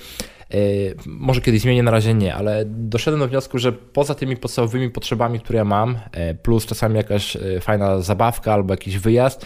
może 1.06 1.42
kiedyś 1.42 1.62
zmienię, 1.62 1.84
na 1.84 1.92
razie 1.92 2.14
nie, 2.14 2.36
ale 2.36 2.66
doszedłem 2.66 3.20
do 3.20 3.28
wniosku, 3.28 3.60
że 3.60 3.72
poza 3.72 4.16
tymi 4.16 4.38
podstawowymi 4.38 4.90
potrzebami, 4.90 5.40
które 5.40 5.58
ja 5.58 5.66
mam, 5.66 5.98
e, 6.12 6.36
plus 6.36 6.66
czasami 6.66 6.96
jakaś 6.96 7.36
e, 7.36 7.62
fajna 7.62 8.02
zabawka 8.02 8.54
albo 8.54 8.74
jakiś 8.74 8.98
wyjazd, 8.98 9.46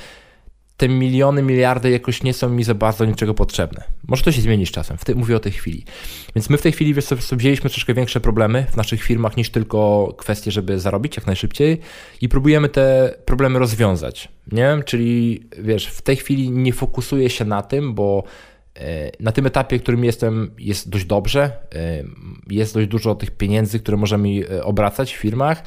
te 0.80 0.90
miliony, 0.90 1.44
miliardy 1.44 1.90
jakoś 1.90 2.24
nie 2.24 2.34
są 2.34 2.50
mi 2.50 2.64
za 2.64 2.74
bardzo 2.74 3.06
niczego 3.06 3.34
potrzebne. 3.34 3.84
Może 4.08 4.24
to 4.24 4.32
się 4.32 4.42
zmieni 4.42 4.66
z 4.66 4.72
czasem, 4.72 4.98
te, 4.98 5.16
mówię 5.16 5.36
o 5.36 5.40
tej 5.40 5.52
chwili. 5.52 5.86
Więc 6.36 6.50
my 6.50 6.58
w 6.58 6.62
tej 6.62 6.72
chwili 6.72 6.94
wiesz, 6.94 7.06
wzięliśmy 7.32 7.70
troszkę 7.70 7.94
większe 7.94 8.20
problemy 8.20 8.66
w 8.72 8.78
naszych 8.78 9.04
firmach 9.04 9.38
niż 9.38 9.50
tylko 9.50 10.14
kwestie, 10.18 10.52
żeby 10.52 10.80
zarobić 10.80 11.16
jak 11.16 11.28
najszybciej 11.28 11.80
i 12.22 12.30
próbujemy 12.30 12.70
te 12.70 13.16
problemy 13.26 13.60
rozwiązać. 13.60 14.30
Nie? 14.52 14.84
Czyli 14.86 15.44
wiesz, 15.58 15.88
w 15.88 16.02
tej 16.02 16.16
chwili 16.16 16.52
nie 16.52 16.74
fokusuję 16.74 17.30
się 17.30 17.46
na 17.46 17.62
tym, 17.62 17.94
bo 17.94 18.24
na 19.20 19.32
tym 19.32 19.46
etapie, 19.46 19.80
w 19.80 19.82
którym 19.82 20.04
jestem, 20.04 20.52
jest 20.60 20.90
dość 20.90 21.06
dobrze. 21.06 21.52
E, 21.76 22.04
jest 22.50 22.74
dość 22.74 22.88
dużo 22.88 23.16
tych 23.16 23.32
pieniędzy, 23.32 23.80
które 23.80 23.98
możemy 23.98 24.30
e, 24.30 24.64
obracać 24.64 25.14
w 25.14 25.18
firmach. 25.18 25.64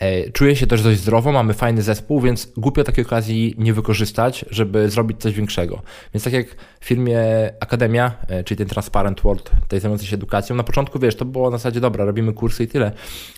E, 0.00 0.30
czuję 0.30 0.56
się 0.56 0.66
też 0.66 0.82
dość 0.82 1.00
zdrowo, 1.00 1.32
mamy 1.32 1.54
fajny 1.54 1.82
zespół, 1.82 2.20
więc 2.20 2.52
głupio 2.56 2.84
takiej 2.84 3.06
okazji 3.06 3.54
nie 3.58 3.72
wykorzystać, 3.72 4.44
żeby 4.50 4.90
zrobić 4.90 5.20
coś 5.20 5.34
większego. 5.34 5.82
Więc 6.14 6.24
tak 6.24 6.32
jak 6.32 6.46
w 6.80 6.84
firmie 6.84 7.20
Akademia, 7.60 8.12
e, 8.28 8.44
czyli 8.44 8.58
ten 8.58 8.66
Transparent 8.66 9.20
World, 9.20 9.50
tej 9.68 9.80
zajmującej 9.80 10.08
się 10.08 10.16
edukacją, 10.16 10.56
na 10.56 10.62
początku 10.62 10.98
wiesz, 10.98 11.16
to 11.16 11.24
było 11.24 11.50
na 11.50 11.58
zasadzie 11.58 11.80
dobra, 11.80 12.04
robimy 12.04 12.32
kursy 12.32 12.64
i 12.64 12.68
tyle, 12.68 12.92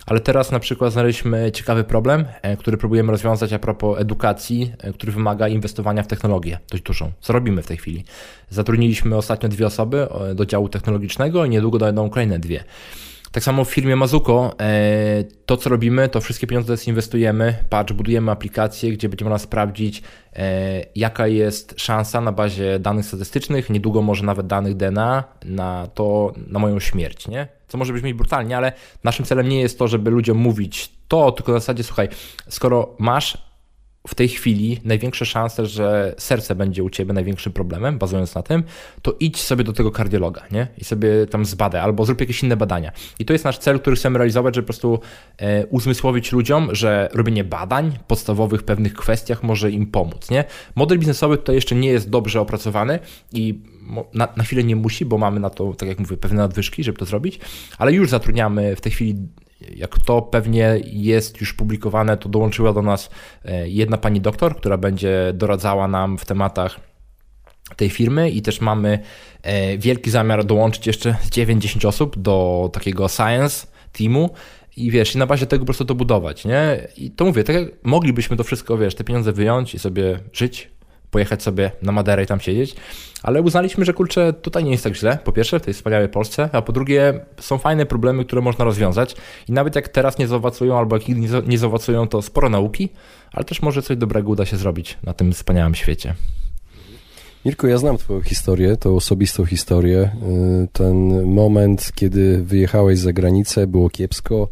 ale 0.05 0.19
teraz 0.19 0.51
na 0.51 0.59
przykład 0.59 0.93
znaleźliśmy 0.93 1.51
ciekawy 1.51 1.83
problem, 1.83 2.25
e, 2.41 2.57
który 2.57 2.77
próbujemy 2.77 3.11
rozwiązać 3.11 3.53
a 3.53 3.59
propos 3.59 3.99
edukacji, 3.99 4.73
który 4.93 5.11
wymaga 5.11 5.47
inwestowania 5.47 6.03
w 6.03 6.07
technologię 6.07 6.59
dość 6.71 6.83
dużą. 6.83 7.11
Co 7.21 7.33
robimy 7.33 7.61
w 7.61 7.67
tej 7.67 7.77
chwili? 7.77 8.03
Zatrudniliśmy 8.49 9.15
ostatnio 9.17 9.49
dwie 9.49 9.67
osoby 9.67 10.07
do 10.35 10.45
działu 10.45 10.69
technologicznego 10.69 11.45
i 11.45 11.49
niedługo 11.49 11.77
dojdą 11.77 12.09
kolejne 12.09 12.39
dwie. 12.39 12.63
Tak 13.31 13.43
samo 13.43 13.65
w 13.65 13.69
firmie 13.69 13.95
Mazuko, 13.95 14.55
e, 14.61 15.23
to 15.45 15.57
co 15.57 15.69
robimy, 15.69 16.09
to 16.09 16.21
wszystkie 16.21 16.47
pieniądze 16.47 16.75
inwestujemy, 16.87 17.55
patrz, 17.69 17.93
budujemy 17.93 18.31
aplikację, 18.31 18.91
gdzie 18.91 19.09
będzie 19.09 19.25
można 19.25 19.37
sprawdzić, 19.37 20.01
e, 20.33 20.85
jaka 20.95 21.27
jest 21.27 21.75
szansa 21.77 22.21
na 22.21 22.31
bazie 22.31 22.79
danych 22.79 23.05
statystycznych, 23.05 23.69
niedługo 23.69 24.01
może 24.01 24.25
nawet 24.25 24.47
danych 24.47 24.75
DNA 24.75 25.23
na 25.45 25.87
to, 25.93 26.33
na 26.47 26.59
moją 26.59 26.79
śmierć, 26.79 27.27
nie? 27.27 27.47
Co 27.67 27.77
może 27.77 27.93
brzmieć 27.93 28.13
brutalnie, 28.13 28.57
ale 28.57 28.71
naszym 29.03 29.25
celem 29.25 29.49
nie 29.49 29.61
jest 29.61 29.79
to, 29.79 29.87
żeby 29.87 30.11
ludziom 30.11 30.37
mówić 30.37 30.91
to, 31.07 31.31
tylko 31.31 31.51
w 31.51 31.55
zasadzie, 31.55 31.83
słuchaj, 31.83 32.09
skoro 32.47 32.95
masz 32.99 33.48
w 34.09 34.15
tej 34.15 34.27
chwili 34.27 34.79
największe 34.83 35.25
szanse, 35.25 35.65
że 35.65 36.15
serce 36.17 36.55
będzie 36.55 36.83
u 36.83 36.89
ciebie 36.89 37.13
największym 37.13 37.53
problemem, 37.53 37.97
bazując 37.97 38.35
na 38.35 38.41
tym, 38.41 38.63
to 39.01 39.15
idź 39.19 39.41
sobie 39.41 39.63
do 39.63 39.73
tego 39.73 39.91
kardiologa, 39.91 40.43
nie? 40.51 40.67
I 40.77 40.83
sobie 40.83 41.27
tam 41.27 41.45
zbadaj, 41.45 41.81
albo 41.81 42.05
zrób 42.05 42.19
jakieś 42.19 42.43
inne 42.43 42.57
badania. 42.57 42.91
I 43.19 43.25
to 43.25 43.33
jest 43.33 43.45
nasz 43.45 43.57
cel, 43.57 43.79
który 43.79 43.95
chcemy 43.95 44.17
realizować, 44.17 44.55
żeby 44.55 44.65
po 44.65 44.67
prostu 44.67 44.99
e, 45.37 45.65
uzmysłowić 45.65 46.31
ludziom, 46.31 46.69
że 46.71 47.09
robienie 47.13 47.43
badań 47.43 47.97
podstawowych 48.07 48.63
pewnych 48.63 48.93
kwestiach 48.93 49.43
może 49.43 49.71
im 49.71 49.85
pomóc, 49.85 50.29
nie? 50.29 50.43
Model 50.75 50.99
biznesowy 50.99 51.37
tutaj 51.37 51.55
jeszcze 51.55 51.75
nie 51.75 51.89
jest 51.89 52.09
dobrze 52.09 52.41
opracowany 52.41 52.99
i 53.33 53.59
na, 54.13 54.27
na 54.37 54.43
chwilę 54.43 54.63
nie 54.63 54.75
musi, 54.75 55.05
bo 55.05 55.17
mamy 55.17 55.39
na 55.39 55.49
to, 55.49 55.73
tak 55.73 55.89
jak 55.89 55.99
mówię, 55.99 56.17
pewne 56.17 56.37
nadwyżki, 56.37 56.83
żeby 56.83 56.97
to 56.97 57.05
zrobić, 57.05 57.39
ale 57.77 57.93
już 57.93 58.09
zatrudniamy 58.09 58.75
w 58.75 58.81
tej 58.81 58.91
chwili 58.91 59.15
jak 59.75 59.99
to 59.99 60.21
pewnie 60.21 60.79
jest 60.85 61.41
już 61.41 61.53
publikowane, 61.53 62.17
to 62.17 62.29
dołączyła 62.29 62.73
do 62.73 62.81
nas 62.81 63.09
e, 63.45 63.69
jedna 63.69 63.97
pani 63.97 64.21
doktor, 64.21 64.55
która 64.55 64.77
będzie 64.77 65.31
doradzała 65.33 65.87
nam 65.87 66.17
w 66.17 66.25
tematach 66.25 66.79
tej 67.75 67.89
firmy 67.89 68.29
i 68.29 68.41
też 68.41 68.61
mamy 68.61 68.99
e, 69.41 69.77
wielki 69.77 70.09
zamiar 70.09 70.45
dołączyć 70.45 70.87
jeszcze 70.87 71.15
9-10 71.29 71.87
osób 71.87 72.19
do 72.19 72.69
takiego 72.73 73.07
science 73.07 73.67
teamu 73.91 74.29
i 74.77 74.91
wiesz, 74.91 75.15
i 75.15 75.17
na 75.17 75.25
bazie 75.25 75.45
tego 75.45 75.61
po 75.61 75.65
prostu 75.65 75.85
to 75.85 75.95
budować, 75.95 76.45
nie? 76.45 76.87
I 76.97 77.11
to 77.11 77.25
mówię, 77.25 77.43
tak 77.43 77.55
jak 77.55 77.67
moglibyśmy 77.83 78.37
to 78.37 78.43
wszystko, 78.43 78.77
wiesz, 78.77 78.95
te 78.95 79.03
pieniądze 79.03 79.33
wyjąć 79.33 79.75
i 79.75 79.79
sobie 79.79 80.19
żyć, 80.33 80.69
pojechać 81.11 81.43
sobie 81.43 81.71
na 81.81 81.91
Maderę 81.91 82.23
i 82.23 82.25
tam 82.25 82.39
siedzieć, 82.39 82.75
ale 83.23 83.41
uznaliśmy, 83.41 83.85
że 83.85 83.93
kurczę, 83.93 84.33
tutaj 84.33 84.63
nie 84.63 84.71
jest 84.71 84.83
tak 84.83 84.95
źle, 84.95 85.17
po 85.23 85.31
pierwsze, 85.31 85.59
w 85.59 85.63
tej 85.63 85.73
wspaniałej 85.73 86.09
Polsce, 86.09 86.49
a 86.51 86.61
po 86.61 86.71
drugie 86.71 87.19
są 87.39 87.57
fajne 87.57 87.85
problemy, 87.85 88.25
które 88.25 88.41
można 88.41 88.65
rozwiązać 88.65 89.15
i 89.47 89.51
nawet 89.51 89.75
jak 89.75 89.87
teraz 89.87 90.17
nie 90.17 90.27
zaowacują 90.27 90.77
albo 90.77 90.97
jak 90.97 91.07
nie 91.47 91.57
zaowacują, 91.57 92.07
to 92.07 92.21
sporo 92.21 92.49
nauki, 92.49 92.89
ale 93.31 93.45
też 93.45 93.61
może 93.61 93.81
coś 93.81 93.97
dobrego 93.97 94.29
uda 94.29 94.45
się 94.45 94.57
zrobić 94.57 94.97
na 95.03 95.13
tym 95.13 95.33
wspaniałym 95.33 95.75
świecie. 95.75 96.15
Mirko, 97.45 97.67
ja 97.67 97.77
znam 97.77 97.97
Twoją 97.97 98.21
historię, 98.21 98.77
tą 98.77 98.95
osobistą 98.95 99.45
historię. 99.45 100.11
Y, 100.63 100.67
ten 100.73 101.25
moment, 101.25 101.91
kiedy 101.95 102.43
wyjechałeś 102.43 102.99
za 102.99 103.13
granicę, 103.13 103.67
było 103.67 103.89
kiepsko, 103.89 104.47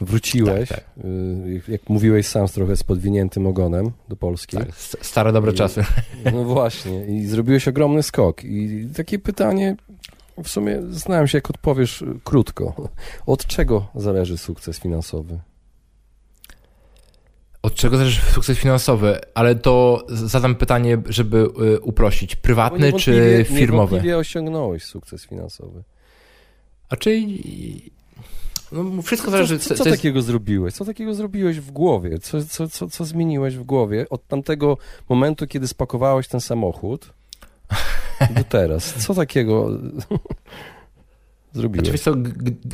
Wróciłeś, 0.00 0.68
tak, 0.68 0.78
tak. 0.78 1.04
Y, 1.04 1.62
jak 1.68 1.88
mówiłeś 1.88 2.26
sam, 2.26 2.48
z 2.48 2.52
trochę 2.52 2.76
z 2.76 2.82
podwiniętym 2.82 3.46
ogonem 3.46 3.90
do 4.08 4.16
Polski. 4.16 4.56
Tak, 4.56 4.74
stare 5.02 5.32
dobre 5.32 5.52
I, 5.52 5.54
czasy. 5.54 5.84
No 6.32 6.44
właśnie, 6.44 7.06
i 7.06 7.26
zrobiłeś 7.26 7.68
ogromny 7.68 8.02
skok. 8.02 8.44
I 8.44 8.88
takie 8.96 9.18
pytanie, 9.18 9.76
w 10.44 10.48
sumie 10.48 10.82
znałem 10.90 11.28
się, 11.28 11.38
jak 11.38 11.50
odpowiesz 11.50 12.04
krótko. 12.24 12.88
Od 13.26 13.46
czego 13.46 13.86
zależy 13.94 14.38
sukces 14.38 14.78
finansowy? 14.78 15.38
Od 17.62 17.74
czego 17.74 17.96
zależy 17.96 18.20
sukces 18.20 18.58
finansowy? 18.58 19.18
Ale 19.34 19.54
to 19.54 20.06
zadam 20.08 20.54
pytanie, 20.54 21.02
żeby 21.06 21.38
y, 21.38 21.80
uprościć. 21.80 22.36
Prywatny 22.36 22.92
czy 22.92 23.44
firmowy? 23.48 23.94
Niewątpliwie 23.94 24.18
osiągnąłeś 24.18 24.84
sukces 24.84 25.26
finansowy. 25.26 25.82
A 26.88 26.96
czyli 26.96 27.92
no, 28.72 29.02
wszystko 29.02 29.30
zależy. 29.30 29.58
Co, 29.58 29.68
co, 29.68 29.74
co, 29.74 29.84
co 29.84 29.90
takiego 29.90 30.18
jest... 30.18 30.26
zrobiłeś? 30.26 30.74
Co 30.74 30.84
takiego 30.84 31.14
zrobiłeś 31.14 31.60
w 31.60 31.70
głowie? 31.70 32.18
Co, 32.18 32.44
co, 32.44 32.68
co, 32.68 32.88
co 32.88 33.04
zmieniłeś 33.04 33.56
w 33.56 33.62
głowie 33.62 34.06
od 34.10 34.26
tamtego 34.26 34.78
momentu, 35.08 35.46
kiedy 35.46 35.68
spakowałeś 35.68 36.28
ten 36.28 36.40
samochód 36.40 37.12
do 38.36 38.44
teraz? 38.44 38.94
Co 38.94 39.14
takiego 39.14 39.68
zrobiłeś? 41.58 41.88
Znaczy, 41.88 42.04
co, 42.04 42.14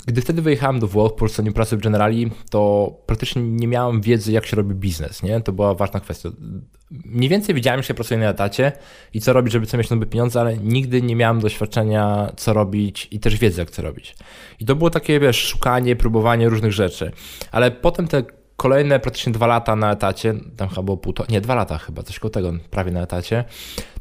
gdy 0.06 0.22
wtedy 0.22 0.42
wyjechałem 0.42 0.80
do 0.80 0.86
Włoch 0.86 1.14
po 1.14 1.28
stronie 1.28 1.52
pracy 1.52 1.76
w 1.76 1.80
Generali, 1.80 2.30
to 2.50 2.90
praktycznie 3.06 3.42
nie 3.42 3.68
miałem 3.68 4.00
wiedzy, 4.00 4.32
jak 4.32 4.46
się 4.46 4.56
robi 4.56 4.74
biznes. 4.74 5.22
Nie? 5.22 5.40
To 5.40 5.52
była 5.52 5.74
ważna 5.74 6.00
kwestia. 6.00 6.28
Mniej 6.90 7.30
więcej 7.30 7.54
wiedziałem, 7.54 7.82
że 7.82 7.88
się 7.88 7.94
pracuje 7.94 8.20
na 8.20 8.28
etacie 8.28 8.72
i 9.14 9.20
co 9.20 9.32
robić, 9.32 9.52
żeby 9.52 9.66
co 9.66 9.78
mieć 9.78 9.90
nowe 9.90 10.06
pieniądze, 10.06 10.40
ale 10.40 10.56
nigdy 10.56 11.02
nie 11.02 11.16
miałem 11.16 11.40
doświadczenia, 11.40 12.32
co 12.36 12.52
robić 12.52 13.08
i 13.10 13.20
też 13.20 13.38
wiedzy, 13.38 13.60
jak 13.60 13.70
to 13.70 13.82
robić. 13.82 14.16
I 14.60 14.64
to 14.64 14.76
było 14.76 14.90
takie, 14.90 15.20
wiesz, 15.20 15.36
szukanie, 15.36 15.96
próbowanie 15.96 16.48
różnych 16.48 16.72
rzeczy. 16.72 17.12
Ale 17.52 17.70
potem 17.70 18.08
te 18.08 18.22
kolejne 18.56 19.00
praktycznie 19.00 19.32
dwa 19.32 19.46
lata 19.46 19.76
na 19.76 19.92
etacie, 19.92 20.34
tam 20.56 20.68
chyba 20.68 20.82
było 20.82 20.96
półtora, 20.96 21.26
nie, 21.30 21.40
dwa 21.40 21.54
lata 21.54 21.78
chyba, 21.78 22.02
coś 22.02 22.18
koło 22.18 22.30
tego, 22.30 22.52
prawie 22.70 22.92
na 22.92 23.02
etacie, 23.02 23.44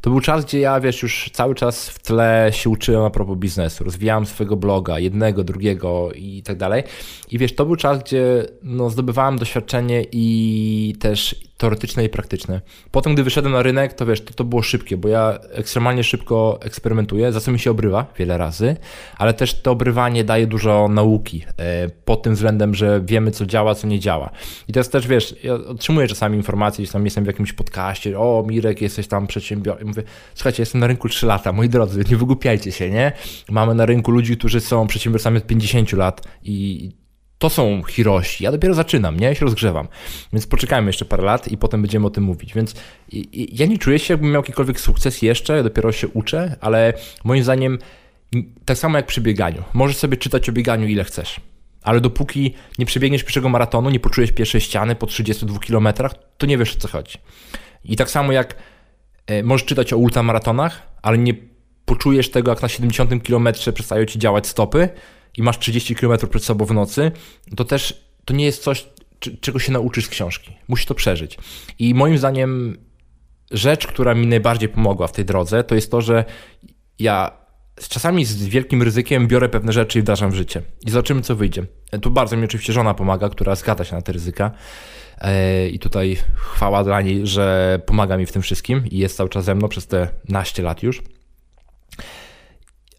to 0.00 0.10
był 0.10 0.20
czas, 0.20 0.44
gdzie 0.44 0.60
ja, 0.60 0.80
wiesz, 0.80 1.02
już 1.02 1.30
cały 1.32 1.54
czas 1.54 1.88
w 1.88 1.98
tle 1.98 2.50
się 2.52 2.70
uczyłem 2.70 3.04
a 3.04 3.10
propos 3.10 3.38
biznesu, 3.38 3.84
rozwijałem 3.84 4.26
swojego 4.26 4.56
bloga, 4.56 4.98
jednego, 4.98 5.44
drugiego 5.44 6.12
i 6.12 6.42
tak 6.42 6.56
dalej. 6.56 6.82
I 7.30 7.38
wiesz, 7.38 7.54
to 7.54 7.66
był 7.66 7.76
czas, 7.76 7.98
gdzie 7.98 8.46
no, 8.62 8.90
zdobywałem 8.90 9.38
doświadczenie 9.38 10.04
i 10.12 10.94
też 11.00 11.36
teoretyczne 11.64 12.04
i 12.04 12.08
praktyczne. 12.08 12.60
Potem, 12.90 13.14
gdy 13.14 13.24
wyszedłem 13.24 13.52
na 13.52 13.62
rynek, 13.62 13.92
to 13.92 14.06
wiesz, 14.06 14.20
to, 14.24 14.34
to 14.34 14.44
było 14.44 14.62
szybkie, 14.62 14.96
bo 14.96 15.08
ja 15.08 15.38
ekstremalnie 15.52 16.04
szybko 16.04 16.58
eksperymentuję, 16.62 17.32
za 17.32 17.40
co 17.40 17.52
mi 17.52 17.58
się 17.58 17.70
obrywa 17.70 18.06
wiele 18.18 18.38
razy, 18.38 18.76
ale 19.16 19.34
też 19.34 19.62
to 19.62 19.70
obrywanie 19.70 20.24
daje 20.24 20.46
dużo 20.46 20.88
nauki 20.88 21.44
e, 21.58 21.88
pod 21.88 22.22
tym 22.22 22.34
względem, 22.34 22.74
że 22.74 23.00
wiemy, 23.04 23.30
co 23.30 23.46
działa, 23.46 23.74
co 23.74 23.86
nie 23.86 24.00
działa. 24.00 24.30
I 24.68 24.72
to 24.72 24.80
jest 24.80 24.92
też, 24.92 25.06
wiesz, 25.06 25.34
ja 25.42 25.54
otrzymuję 25.54 26.08
czasami 26.08 26.36
informacje, 26.36 26.86
że 26.86 26.92
tam 26.92 27.04
jestem 27.04 27.24
w 27.24 27.26
jakimś 27.26 27.52
podcaście, 27.52 28.18
o 28.18 28.44
Mirek, 28.48 28.82
jesteś 28.82 29.06
tam 29.08 29.26
przedsiębiorcą. 29.26 29.86
Mówię, 29.86 30.02
słuchajcie, 30.34 30.62
jestem 30.62 30.80
na 30.80 30.86
rynku 30.86 31.08
3 31.08 31.26
lata, 31.26 31.52
moi 31.52 31.68
drodzy, 31.68 32.04
nie 32.10 32.16
wygłupiajcie 32.16 32.72
się, 32.72 32.90
nie? 32.90 33.12
Mamy 33.50 33.74
na 33.74 33.86
rynku 33.86 34.10
ludzi, 34.10 34.36
którzy 34.36 34.60
są 34.60 34.86
przedsiębiorcami 34.86 35.38
od 35.38 35.46
50 35.46 35.92
lat 35.92 36.28
i 36.42 36.90
to 37.38 37.50
są 37.50 37.82
Hiroshi. 37.82 38.44
Ja 38.44 38.52
dopiero 38.52 38.74
zaczynam, 38.74 39.20
nie? 39.20 39.26
Ja 39.26 39.34
się 39.34 39.44
rozgrzewam. 39.44 39.88
Więc 40.32 40.46
poczekajmy 40.46 40.88
jeszcze 40.88 41.04
parę 41.04 41.22
lat 41.22 41.48
i 41.48 41.58
potem 41.58 41.82
będziemy 41.82 42.06
o 42.06 42.10
tym 42.10 42.24
mówić. 42.24 42.54
Więc 42.54 42.74
ja 43.32 43.66
nie 43.66 43.78
czuję 43.78 43.98
się, 43.98 44.14
jakbym 44.14 44.30
miał 44.30 44.42
jakikolwiek 44.42 44.80
sukces 44.80 45.22
jeszcze, 45.22 45.56
ja 45.56 45.62
dopiero 45.62 45.92
się 45.92 46.08
uczę, 46.08 46.56
ale 46.60 46.92
moim 47.24 47.42
zdaniem 47.44 47.78
tak 48.64 48.78
samo 48.78 48.96
jak 48.96 49.06
przy 49.06 49.20
bieganiu. 49.20 49.62
Możesz 49.72 49.96
sobie 49.96 50.16
czytać 50.16 50.48
o 50.48 50.52
bieganiu 50.52 50.88
ile 50.88 51.04
chcesz. 51.04 51.40
Ale 51.82 52.00
dopóki 52.00 52.54
nie 52.78 52.86
przebiegniesz 52.86 53.22
pierwszego 53.22 53.48
maratonu, 53.48 53.90
nie 53.90 54.00
poczujesz 54.00 54.32
pierwszej 54.32 54.60
ściany 54.60 54.94
po 54.94 55.06
32 55.06 55.58
km, 55.58 55.88
to 56.38 56.46
nie 56.46 56.58
wiesz 56.58 56.76
o 56.76 56.78
co 56.78 56.88
chodzi. 56.88 57.18
I 57.84 57.96
tak 57.96 58.10
samo 58.10 58.32
jak 58.32 58.54
e, 59.26 59.42
możesz 59.42 59.66
czytać 59.66 59.92
o 59.92 59.96
ultramaratonach, 59.96 60.82
ale 61.02 61.18
nie 61.18 61.34
poczujesz 61.84 62.30
tego, 62.30 62.50
jak 62.50 62.62
na 62.62 62.68
70 62.68 63.26
km 63.26 63.48
przestają 63.74 64.04
ci 64.04 64.18
działać 64.18 64.46
stopy, 64.46 64.88
i 65.36 65.42
masz 65.42 65.58
30 65.58 65.94
km 65.94 66.18
przed 66.30 66.44
sobą 66.44 66.64
w 66.64 66.72
nocy, 66.72 67.12
to 67.56 67.64
też 67.64 68.04
to 68.24 68.34
nie 68.34 68.44
jest 68.44 68.62
coś, 68.62 68.86
czego 69.40 69.58
się 69.58 69.72
nauczysz 69.72 70.06
z 70.06 70.08
książki. 70.08 70.52
Musisz 70.68 70.86
to 70.86 70.94
przeżyć. 70.94 71.38
I 71.78 71.94
moim 71.94 72.18
zdaniem 72.18 72.78
rzecz, 73.50 73.86
która 73.86 74.14
mi 74.14 74.26
najbardziej 74.26 74.68
pomogła 74.68 75.06
w 75.06 75.12
tej 75.12 75.24
drodze, 75.24 75.64
to 75.64 75.74
jest 75.74 75.90
to, 75.90 76.00
że 76.00 76.24
ja 76.98 77.44
czasami 77.88 78.24
z 78.24 78.44
wielkim 78.44 78.82
ryzykiem 78.82 79.28
biorę 79.28 79.48
pewne 79.48 79.72
rzeczy 79.72 79.98
i 79.98 80.02
wdrażam 80.02 80.30
w 80.30 80.34
życie. 80.34 80.62
I 80.86 80.90
zobaczymy, 80.90 81.22
co 81.22 81.36
wyjdzie. 81.36 81.66
Tu 82.02 82.10
bardzo 82.10 82.36
mi 82.36 82.44
oczywiście 82.44 82.72
żona 82.72 82.94
pomaga, 82.94 83.28
która 83.28 83.54
zgadza 83.54 83.84
się 83.84 83.96
na 83.96 84.02
te 84.02 84.12
ryzyka. 84.12 84.50
E, 85.18 85.68
I 85.68 85.78
tutaj 85.78 86.16
chwała 86.34 86.84
dla 86.84 87.00
niej, 87.00 87.26
że 87.26 87.80
pomaga 87.86 88.16
mi 88.16 88.26
w 88.26 88.32
tym 88.32 88.42
wszystkim 88.42 88.82
i 88.90 88.98
jest 88.98 89.16
cały 89.16 89.28
czas 89.28 89.44
ze 89.44 89.54
mną 89.54 89.68
przez 89.68 89.86
te 89.86 90.08
naście 90.28 90.62
lat 90.62 90.82
już. 90.82 91.02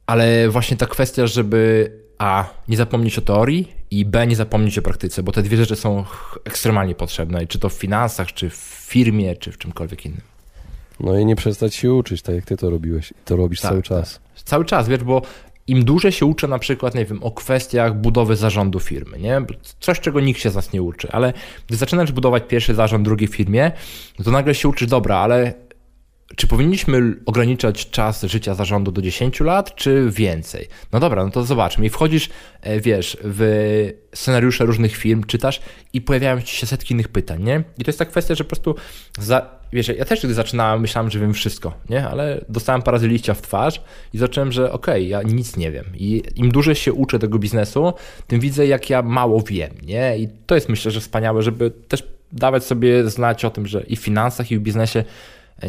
Ale 0.05 0.49
właśnie 0.49 0.77
ta 0.77 0.85
kwestia, 0.85 1.27
żeby 1.27 1.91
A. 2.17 2.45
nie 2.67 2.77
zapomnieć 2.77 3.17
o 3.17 3.21
teorii 3.21 3.73
i 3.91 4.05
B. 4.05 4.27
nie 4.27 4.35
zapomnieć 4.35 4.77
o 4.77 4.81
praktyce, 4.81 5.23
bo 5.23 5.31
te 5.31 5.43
dwie 5.43 5.57
rzeczy 5.57 5.75
są 5.75 6.05
ekstremalnie 6.45 6.95
potrzebne, 6.95 7.47
czy 7.47 7.59
to 7.59 7.69
w 7.69 7.73
finansach, 7.73 8.33
czy 8.33 8.49
w 8.49 8.55
firmie, 8.87 9.35
czy 9.35 9.51
w 9.51 9.57
czymkolwiek 9.57 10.05
innym. 10.05 10.21
No 10.99 11.19
i 11.19 11.25
nie 11.25 11.35
przestać 11.35 11.75
się 11.75 11.93
uczyć, 11.93 12.21
tak 12.21 12.35
jak 12.35 12.45
ty 12.45 12.57
to 12.57 12.69
robiłeś. 12.69 13.13
To 13.25 13.35
robisz 13.35 13.61
tak, 13.61 13.71
cały 13.71 13.83
czas. 13.83 14.13
Tak. 14.13 14.43
Cały 14.43 14.65
czas, 14.65 14.87
wiesz, 14.87 15.03
bo 15.03 15.21
im 15.67 15.85
dłużej 15.85 16.11
się 16.11 16.25
uczę 16.25 16.47
na 16.47 16.59
przykład, 16.59 16.95
nie 16.95 17.05
wiem, 17.05 17.23
o 17.23 17.31
kwestiach 17.31 17.95
budowy 17.95 18.35
zarządu 18.35 18.79
firmy, 18.79 19.19
nie? 19.19 19.41
Coś, 19.79 19.99
czego 19.99 20.19
nikt 20.19 20.41
się 20.41 20.49
z 20.49 20.55
nas 20.55 20.73
nie 20.73 20.81
uczy, 20.81 21.11
ale 21.11 21.33
gdy 21.67 21.77
zaczynasz 21.77 22.11
budować 22.11 22.43
pierwszy 22.47 22.75
zarząd 22.75 23.05
drugiej 23.05 23.27
firmie, 23.27 23.71
to 24.23 24.31
nagle 24.31 24.55
się 24.55 24.69
uczysz, 24.69 24.87
dobra, 24.87 25.17
ale 25.17 25.53
czy 26.35 26.47
powinniśmy 26.47 27.13
ograniczać 27.25 27.89
czas 27.89 28.23
życia 28.23 28.53
zarządu 28.53 28.91
do 28.91 29.01
10 29.01 29.39
lat, 29.39 29.75
czy 29.75 30.09
więcej? 30.11 30.67
No 30.91 30.99
dobra, 30.99 31.25
no 31.25 31.31
to 31.31 31.43
zobaczmy. 31.43 31.85
I 31.85 31.89
wchodzisz, 31.89 32.29
e, 32.61 32.79
wiesz, 32.79 33.17
w 33.23 33.91
scenariusze 34.13 34.65
różnych 34.65 34.95
firm, 34.95 35.23
czytasz 35.23 35.61
i 35.93 36.01
pojawiają 36.01 36.41
ci 36.41 36.55
się 36.55 36.67
setki 36.67 36.93
innych 36.93 37.07
pytań, 37.07 37.43
nie? 37.43 37.63
I 37.77 37.83
to 37.83 37.89
jest 37.89 37.99
ta 37.99 38.05
kwestia, 38.05 38.35
że 38.35 38.43
po 38.43 38.47
prostu, 38.47 38.75
za, 39.19 39.49
wiesz, 39.73 39.87
ja 39.87 40.05
też 40.05 40.25
gdy 40.25 40.33
zaczynałem, 40.33 40.81
myślałem, 40.81 41.11
że 41.11 41.19
wiem 41.19 41.33
wszystko, 41.33 41.73
nie? 41.89 42.07
Ale 42.07 42.45
dostałem 42.49 42.81
parę 42.81 42.95
razy 42.95 43.07
liścia 43.07 43.33
w 43.33 43.41
twarz 43.41 43.81
i 44.13 44.17
zacząłem, 44.17 44.51
że 44.51 44.71
okej, 44.71 44.93
okay, 44.93 45.03
ja 45.03 45.21
nic 45.21 45.57
nie 45.57 45.71
wiem. 45.71 45.85
I 45.93 46.23
im 46.35 46.51
dłużej 46.51 46.75
się 46.75 46.93
uczę 46.93 47.19
tego 47.19 47.39
biznesu, 47.39 47.93
tym 48.27 48.39
widzę, 48.39 48.67
jak 48.67 48.89
ja 48.89 49.01
mało 49.01 49.41
wiem, 49.41 49.71
nie? 49.83 50.17
I 50.17 50.27
to 50.45 50.55
jest 50.55 50.69
myślę, 50.69 50.91
że 50.91 50.99
wspaniałe, 50.99 51.41
żeby 51.41 51.71
też 51.71 52.03
dawać 52.31 52.63
sobie 52.63 53.09
znać 53.09 53.45
o 53.45 53.49
tym, 53.49 53.67
że 53.67 53.81
i 53.81 53.95
w 53.95 53.99
finansach, 53.99 54.51
i 54.51 54.57
w 54.57 54.61
biznesie 54.61 55.03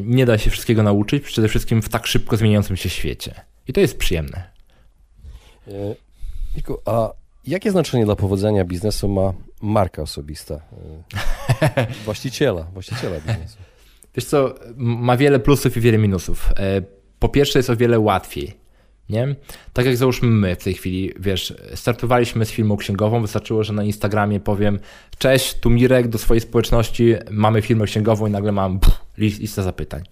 nie 0.03 0.27
da 0.27 0.38
się 0.38 0.51
wszystkiego 0.51 0.83
nauczyć, 0.83 1.25
przede 1.25 1.49
wszystkim 1.49 1.83
w 1.83 1.88
tak 1.88 2.07
szybko 2.07 2.37
zmieniającym 2.37 2.77
się 2.77 2.88
świecie. 2.88 3.35
I 3.68 3.72
to 3.72 3.81
jest 3.81 3.99
przyjemne. 3.99 4.51
Miku, 6.57 6.79
a 6.85 7.12
jakie 7.46 7.70
znaczenie 7.70 8.05
dla 8.05 8.16
powodzenia 8.16 8.64
biznesu 8.64 9.09
ma 9.09 9.33
marka 9.62 10.03
osobista? 10.03 10.55
E, 11.62 11.87
właściciela, 12.05 12.62
właściciela 12.62 13.20
biznesu. 13.20 13.59
Wiesz 14.14 14.25
co, 14.25 14.55
ma 14.77 15.16
wiele 15.16 15.38
plusów 15.38 15.77
i 15.77 15.81
wiele 15.81 15.99
minusów. 15.99 16.53
E, 16.57 16.83
po 17.18 17.29
pierwsze 17.29 17.59
jest 17.59 17.70
o 17.70 17.77
wiele 17.77 17.99
łatwiej 17.99 18.66
nie? 19.09 19.37
Tak 19.72 19.87
jak 19.87 19.96
załóżmy 19.96 20.29
my 20.29 20.57
w 20.57 20.64
tej 20.64 20.75
chwili, 20.75 21.12
wiesz, 21.18 21.55
startowaliśmy 21.75 22.44
z 22.44 22.51
firmą 22.51 22.77
księgową, 22.77 23.22
wystarczyło, 23.22 23.64
że 23.64 23.72
na 23.72 23.85
Instagramie 23.85 24.40
powiem 24.40 24.79
cześć, 25.18 25.55
tu 25.55 25.70
Mirek, 25.70 26.09
do 26.09 26.18
swojej 26.18 26.40
społeczności 26.40 27.14
mamy 27.31 27.62
firmę 27.62 27.85
księgową 27.85 28.27
i 28.27 28.31
nagle 28.31 28.53
mam 28.53 28.81
pff, 28.81 29.01
listę 29.18 29.62
zapytań. 29.62 30.02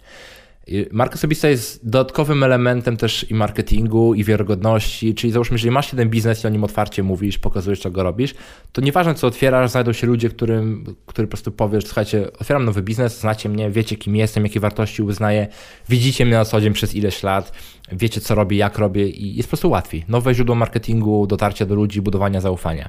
Marka 0.92 1.14
osobista 1.14 1.48
jest 1.48 1.88
dodatkowym 1.88 2.42
elementem 2.42 2.96
też 2.96 3.30
i 3.30 3.34
marketingu, 3.34 4.14
i 4.14 4.24
wiarygodności, 4.24 5.14
czyli 5.14 5.32
załóżmy, 5.32 5.54
jeżeli 5.54 5.70
masz 5.70 5.92
jeden 5.92 6.10
biznes 6.10 6.44
i 6.44 6.46
o 6.46 6.50
nim 6.50 6.64
otwarcie 6.64 7.02
mówisz, 7.02 7.38
pokazujesz, 7.38 7.80
co 7.80 7.90
go 7.90 8.02
robisz, 8.02 8.34
to 8.72 8.80
nieważne, 8.80 9.14
co 9.14 9.26
otwierasz, 9.26 9.70
znajdą 9.70 9.92
się 9.92 10.06
ludzie, 10.06 10.28
którym, 10.28 10.84
który 11.06 11.26
po 11.26 11.30
prostu 11.30 11.52
powiesz, 11.52 11.84
słuchajcie, 11.84 12.32
otwieram 12.32 12.64
nowy 12.64 12.82
biznes, 12.82 13.20
znacie 13.20 13.48
mnie, 13.48 13.70
wiecie, 13.70 13.96
kim 13.96 14.16
jestem, 14.16 14.44
jakie 14.44 14.60
wartości 14.60 15.02
uznaję, 15.02 15.48
widzicie 15.88 16.26
mnie 16.26 16.34
na 16.34 16.44
co 16.44 16.60
dzień 16.60 16.72
przez 16.72 16.94
ileś 16.94 17.22
lat, 17.22 17.52
wiecie, 17.92 18.20
co 18.20 18.34
robię, 18.34 18.56
jak 18.56 18.78
robię 18.78 19.08
i 19.08 19.36
jest 19.36 19.48
po 19.48 19.50
prostu 19.50 19.70
łatwiej. 19.70 20.04
Nowe 20.08 20.34
źródło 20.34 20.54
marketingu, 20.54 21.26
dotarcia 21.26 21.66
do 21.66 21.74
ludzi, 21.74 22.02
budowania 22.02 22.40
zaufania. 22.40 22.88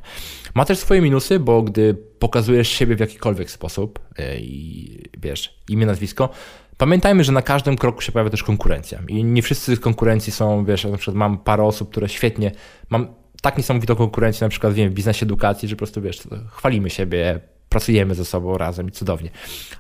Ma 0.54 0.66
też 0.66 0.78
swoje 0.78 1.02
minusy, 1.02 1.40
bo 1.40 1.62
gdy 1.62 1.98
pokazujesz 2.20 2.68
siebie 2.68 2.96
w 2.96 3.00
jakikolwiek 3.00 3.52
sposób 3.52 4.00
e, 4.18 4.40
i 4.40 4.90
wiesz, 5.18 5.60
imię, 5.70 5.86
nazwisko, 5.86 6.30
Pamiętajmy, 6.78 7.24
że 7.24 7.32
na 7.32 7.42
każdym 7.42 7.76
kroku 7.76 8.02
się 8.02 8.12
pojawia 8.12 8.30
też 8.30 8.44
konkurencja 8.44 9.00
i 9.08 9.24
nie 9.24 9.42
wszyscy 9.42 9.76
z 9.76 9.80
konkurencji 9.80 10.32
są, 10.34 10.66
wiesz, 10.66 10.84
na 10.84 10.98
przykład 10.98 11.18
mam 11.18 11.38
parę 11.38 11.64
osób, 11.64 11.92
które 11.92 12.10
świetnie, 12.10 12.52
mam 12.90 13.08
tak 13.42 13.58
niesamowitą 13.58 13.96
konkurencję 13.96 14.46
na 14.46 14.50
przykład 14.50 14.74
wiem, 14.74 14.90
w 14.90 14.94
biznesie 14.94 15.26
edukacji, 15.26 15.70
że 15.70 15.76
po 15.76 15.78
prostu, 15.78 16.02
wiesz, 16.02 16.22
chwalimy 16.52 16.90
siebie, 16.90 17.40
pracujemy 17.70 18.16
ze 18.16 18.26
sobą 18.26 18.58
razem 18.58 18.88
i 18.88 18.92
cudownie. 18.92 19.30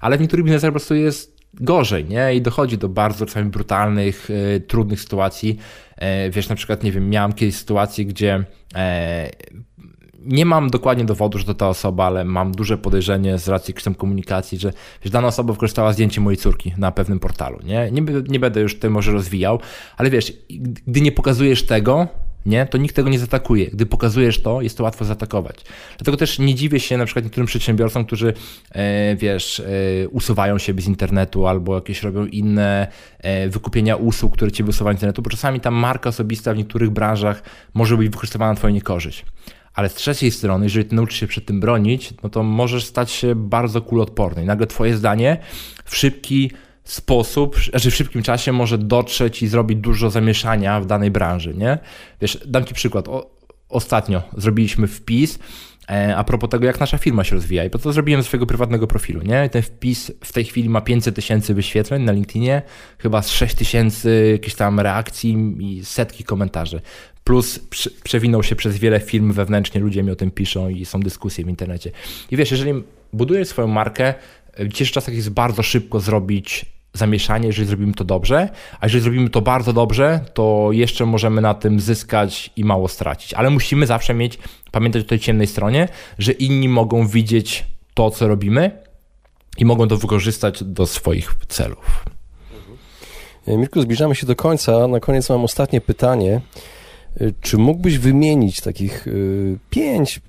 Ale 0.01 0.17
w 0.17 0.21
niektórych 0.21 0.45
biznesach 0.45 0.69
po 0.69 0.71
prostu 0.71 0.95
jest 0.95 1.35
gorzej, 1.53 2.05
nie? 2.05 2.35
I 2.35 2.41
dochodzi 2.41 2.77
do 2.77 2.89
bardzo 2.89 3.25
czasami 3.25 3.49
brutalnych, 3.49 4.29
y, 4.29 4.59
trudnych 4.67 5.01
sytuacji. 5.01 5.57
E, 5.97 6.29
wiesz, 6.29 6.49
na 6.49 6.55
przykład, 6.55 6.83
nie 6.83 6.91
wiem, 6.91 7.09
miałem 7.09 7.33
kiedyś 7.33 7.55
sytuację, 7.55 8.05
gdzie 8.05 8.43
e, 8.75 9.29
nie 10.25 10.45
mam 10.45 10.69
dokładnie 10.69 11.05
dowodu, 11.05 11.37
że 11.37 11.45
to 11.45 11.53
ta 11.53 11.69
osoba, 11.69 12.05
ale 12.05 12.25
mam 12.25 12.51
duże 12.51 12.77
podejrzenie 12.77 13.37
z 13.37 13.47
racji 13.47 13.73
jakiejś 13.77 13.97
komunikacji, 13.97 14.57
że 14.57 14.73
wiesz, 15.03 15.11
dana 15.11 15.27
osoba 15.27 15.53
wykorzystała 15.53 15.93
zdjęcie 15.93 16.21
mojej 16.21 16.37
córki 16.37 16.73
na 16.77 16.91
pewnym 16.91 17.19
portalu. 17.19 17.59
Nie, 17.63 17.91
nie, 17.91 18.01
nie 18.27 18.39
będę 18.39 18.61
już 18.61 18.79
tym 18.79 18.93
może 18.93 19.11
rozwijał, 19.11 19.59
ale 19.97 20.09
wiesz, 20.09 20.33
gdy 20.87 21.01
nie 21.01 21.11
pokazujesz 21.11 21.65
tego, 21.65 22.07
nie, 22.45 22.65
to 22.65 22.77
nikt 22.77 22.95
tego 22.95 23.09
nie 23.09 23.19
zaatakuje. 23.19 23.65
Gdy 23.65 23.85
pokazujesz 23.85 24.41
to, 24.41 24.61
jest 24.61 24.77
to 24.77 24.83
łatwo 24.83 25.05
zaatakować. 25.05 25.55
Dlatego 25.97 26.17
też 26.17 26.39
nie 26.39 26.55
dziwię 26.55 26.79
się 26.79 26.97
na 26.97 27.05
przykład 27.05 27.25
niektórym 27.25 27.47
przedsiębiorcom, 27.47 28.05
którzy, 28.05 28.33
e, 28.71 29.15
wiesz, 29.15 29.59
e, 29.59 29.63
usuwają 30.09 30.57
siebie 30.57 30.81
z 30.81 30.87
internetu 30.87 31.47
albo 31.47 31.75
jakieś 31.75 32.03
robią 32.03 32.25
inne 32.25 32.87
e, 33.19 33.49
wykupienia 33.49 33.95
usług, 33.95 34.33
które 34.33 34.51
cię 34.51 34.63
wysuwają 34.63 34.93
z 34.93 34.97
internetu, 34.97 35.21
bo 35.21 35.29
czasami 35.29 35.59
ta 35.59 35.71
marka 35.71 36.09
osobista 36.09 36.53
w 36.53 36.57
niektórych 36.57 36.89
branżach 36.89 37.43
może 37.73 37.97
być 37.97 38.09
wykorzystywana 38.09 38.51
na 38.51 38.57
twoją 38.57 38.73
niekorzyść 38.73 39.25
ale 39.75 39.89
z 39.89 39.93
trzeciej 39.93 40.31
strony, 40.31 40.65
jeżeli 40.65 40.85
ty 40.85 40.95
nauczysz 40.95 41.19
się 41.19 41.27
przed 41.27 41.45
tym 41.45 41.59
bronić, 41.59 42.13
no 42.23 42.29
to 42.29 42.43
możesz 42.43 42.85
stać 42.85 43.11
się 43.11 43.35
bardzo 43.35 43.81
kulodporny. 43.81 44.43
I 44.43 44.45
nagle 44.45 44.67
twoje 44.67 44.97
zdanie 44.97 45.37
w 45.85 45.95
szybki 45.95 46.51
sposób, 46.83 47.57
znaczy 47.69 47.91
w 47.91 47.95
szybkim 47.95 48.23
czasie 48.23 48.51
może 48.51 48.77
dotrzeć 48.77 49.43
i 49.43 49.47
zrobić 49.47 49.79
dużo 49.79 50.09
zamieszania 50.09 50.81
w 50.81 50.85
danej 50.85 51.11
branży, 51.11 51.53
nie? 51.57 51.77
Wiesz, 52.21 52.39
dam 52.45 52.65
ci 52.65 52.73
przykład. 52.73 53.07
O, 53.07 53.35
ostatnio 53.69 54.21
zrobiliśmy 54.37 54.87
wpis 54.87 55.39
a 56.15 56.23
propos 56.23 56.49
tego, 56.49 56.65
jak 56.65 56.79
nasza 56.79 56.97
firma 56.97 57.23
się 57.23 57.35
rozwija. 57.35 57.65
I 57.65 57.69
po 57.69 57.79
to 57.79 57.93
zrobiłem 57.93 58.23
swojego 58.23 58.45
prywatnego 58.45 58.87
profilu, 58.87 59.21
nie? 59.21 59.49
Ten 59.49 59.61
wpis 59.61 60.11
w 60.23 60.33
tej 60.33 60.45
chwili 60.45 60.69
ma 60.69 60.81
500 60.81 61.15
tysięcy 61.15 61.53
wyświetleń 61.53 62.03
na 62.03 62.11
LinkedInie, 62.11 62.61
chyba 62.97 63.21
z 63.21 63.29
6 63.29 63.55
tysięcy 63.55 64.29
jakichś 64.31 64.55
tam 64.55 64.79
reakcji 64.79 65.55
i 65.59 65.85
setki 65.85 66.23
komentarzy. 66.23 66.81
Plus 67.23 67.59
przewinął 68.03 68.43
się 68.43 68.55
przez 68.55 68.77
wiele 68.77 68.99
firm 68.99 69.33
wewnętrznie, 69.33 69.81
ludzie 69.81 70.03
mi 70.03 70.11
o 70.11 70.15
tym 70.15 70.31
piszą 70.31 70.69
i 70.69 70.85
są 70.85 70.99
dyskusje 70.99 71.45
w 71.45 71.49
internecie. 71.49 71.91
I 72.31 72.37
wiesz, 72.37 72.51
jeżeli 72.51 72.83
budujesz 73.13 73.47
swoją 73.47 73.67
markę, 73.67 74.13
w 74.59 74.67
dzisiejszych 74.67 74.93
czasach 74.93 75.15
jest 75.15 75.29
bardzo 75.29 75.63
szybko 75.63 75.99
zrobić 75.99 76.65
zamieszanie, 76.97 77.47
jeżeli 77.47 77.67
zrobimy 77.67 77.93
to 77.93 78.03
dobrze, 78.03 78.49
a 78.79 78.85
jeżeli 78.85 79.03
zrobimy 79.03 79.29
to 79.29 79.41
bardzo 79.41 79.73
dobrze, 79.73 80.19
to 80.33 80.69
jeszcze 80.71 81.05
możemy 81.05 81.41
na 81.41 81.53
tym 81.53 81.79
zyskać 81.79 82.51
i 82.55 82.63
mało 82.63 82.87
stracić. 82.87 83.33
Ale 83.33 83.49
musimy 83.49 83.87
zawsze 83.87 84.13
mieć, 84.13 84.39
pamiętać 84.71 85.01
o 85.01 85.07
tej 85.07 85.19
ciemnej 85.19 85.47
stronie, 85.47 85.87
że 86.19 86.31
inni 86.31 86.69
mogą 86.69 87.07
widzieć 87.07 87.65
to, 87.93 88.11
co 88.11 88.27
robimy 88.27 88.71
i 89.57 89.65
mogą 89.65 89.87
to 89.87 89.97
wykorzystać 89.97 90.63
do 90.63 90.85
swoich 90.85 91.35
celów. 91.47 92.05
Mirku, 93.47 93.81
zbliżamy 93.81 94.15
się 94.15 94.27
do 94.27 94.35
końca. 94.35 94.87
Na 94.87 94.99
koniec 94.99 95.29
mam 95.29 95.43
ostatnie 95.43 95.81
pytanie. 95.81 96.41
Czy 97.41 97.57
mógłbyś 97.57 97.97
wymienić 97.97 98.61
takich 98.61 99.07
y, 99.07 99.59
pięć 99.69 100.21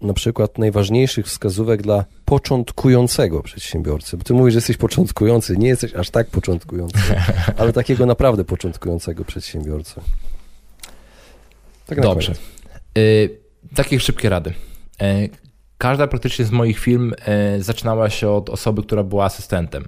na 0.00 0.12
przykład 0.14 0.58
najważniejszych 0.58 1.26
wskazówek 1.26 1.82
dla 1.82 2.04
początkującego 2.24 3.42
przedsiębiorcy? 3.42 4.16
Bo 4.16 4.24
ty 4.24 4.34
mówisz, 4.34 4.52
że 4.52 4.58
jesteś 4.58 4.76
początkujący, 4.76 5.56
nie 5.56 5.68
jesteś 5.68 5.94
aż 5.94 6.10
tak 6.10 6.26
początkujący, 6.26 6.98
ale 7.58 7.72
takiego 7.72 8.06
naprawdę 8.06 8.44
początkującego 8.44 9.24
przedsiębiorcy. 9.24 10.00
Tak 11.86 12.00
Dobrze. 12.00 12.34
Y, 12.98 13.38
takie 13.74 14.00
szybkie 14.00 14.28
rady. 14.28 14.50
Y, 15.02 15.30
każda 15.78 16.06
praktycznie 16.06 16.44
z 16.44 16.50
moich 16.50 16.78
firm 16.78 17.12
y, 17.12 17.62
zaczynała 17.62 18.10
się 18.10 18.30
od 18.30 18.50
osoby, 18.50 18.82
która 18.82 19.02
była 19.02 19.24
asystentem. 19.24 19.84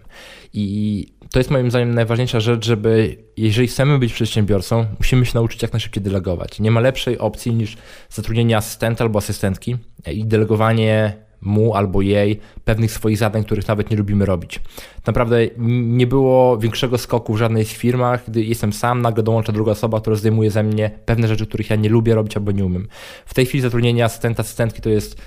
I 0.52 1.06
to 1.32 1.38
jest 1.38 1.50
moim 1.50 1.70
zdaniem 1.70 1.94
najważniejsza 1.94 2.40
rzecz, 2.40 2.66
żeby 2.66 3.16
jeżeli 3.36 3.68
chcemy 3.68 3.98
być 3.98 4.12
przedsiębiorcą, 4.12 4.86
musimy 4.98 5.26
się 5.26 5.32
nauczyć 5.34 5.62
jak 5.62 5.72
najszybciej 5.72 6.02
delegować. 6.02 6.60
Nie 6.60 6.70
ma 6.70 6.80
lepszej 6.80 7.18
opcji 7.18 7.54
niż 7.54 7.76
zatrudnienie 8.10 8.56
asystenta 8.56 9.04
albo 9.04 9.18
asystentki 9.18 9.76
i 10.12 10.24
delegowanie 10.24 11.14
mu 11.40 11.74
albo 11.74 12.02
jej 12.02 12.40
pewnych 12.64 12.92
swoich 12.92 13.18
zadań, 13.18 13.44
których 13.44 13.68
nawet 13.68 13.90
nie 13.90 13.96
lubimy 13.96 14.26
robić. 14.26 14.60
Naprawdę 15.06 15.46
nie 15.58 16.06
było 16.06 16.58
większego 16.58 16.98
skoku 16.98 17.34
w 17.34 17.38
żadnej 17.38 17.64
z 17.64 17.72
firmach, 17.72 18.24
gdy 18.28 18.44
jestem 18.44 18.72
sam, 18.72 19.02
nagle 19.02 19.22
dołącza 19.22 19.52
druga 19.52 19.72
osoba, 19.72 20.00
która 20.00 20.16
zdejmuje 20.16 20.50
ze 20.50 20.62
mnie 20.62 20.90
pewne 21.04 21.28
rzeczy, 21.28 21.46
których 21.46 21.70
ja 21.70 21.76
nie 21.76 21.88
lubię 21.88 22.14
robić 22.14 22.36
albo 22.36 22.52
nie 22.52 22.64
umiem. 22.64 22.88
W 23.26 23.34
tej 23.34 23.46
chwili 23.46 23.62
zatrudnienie 23.62 24.04
asystenta, 24.04 24.40
asystentki 24.40 24.82
to 24.82 24.90
jest 24.90 25.20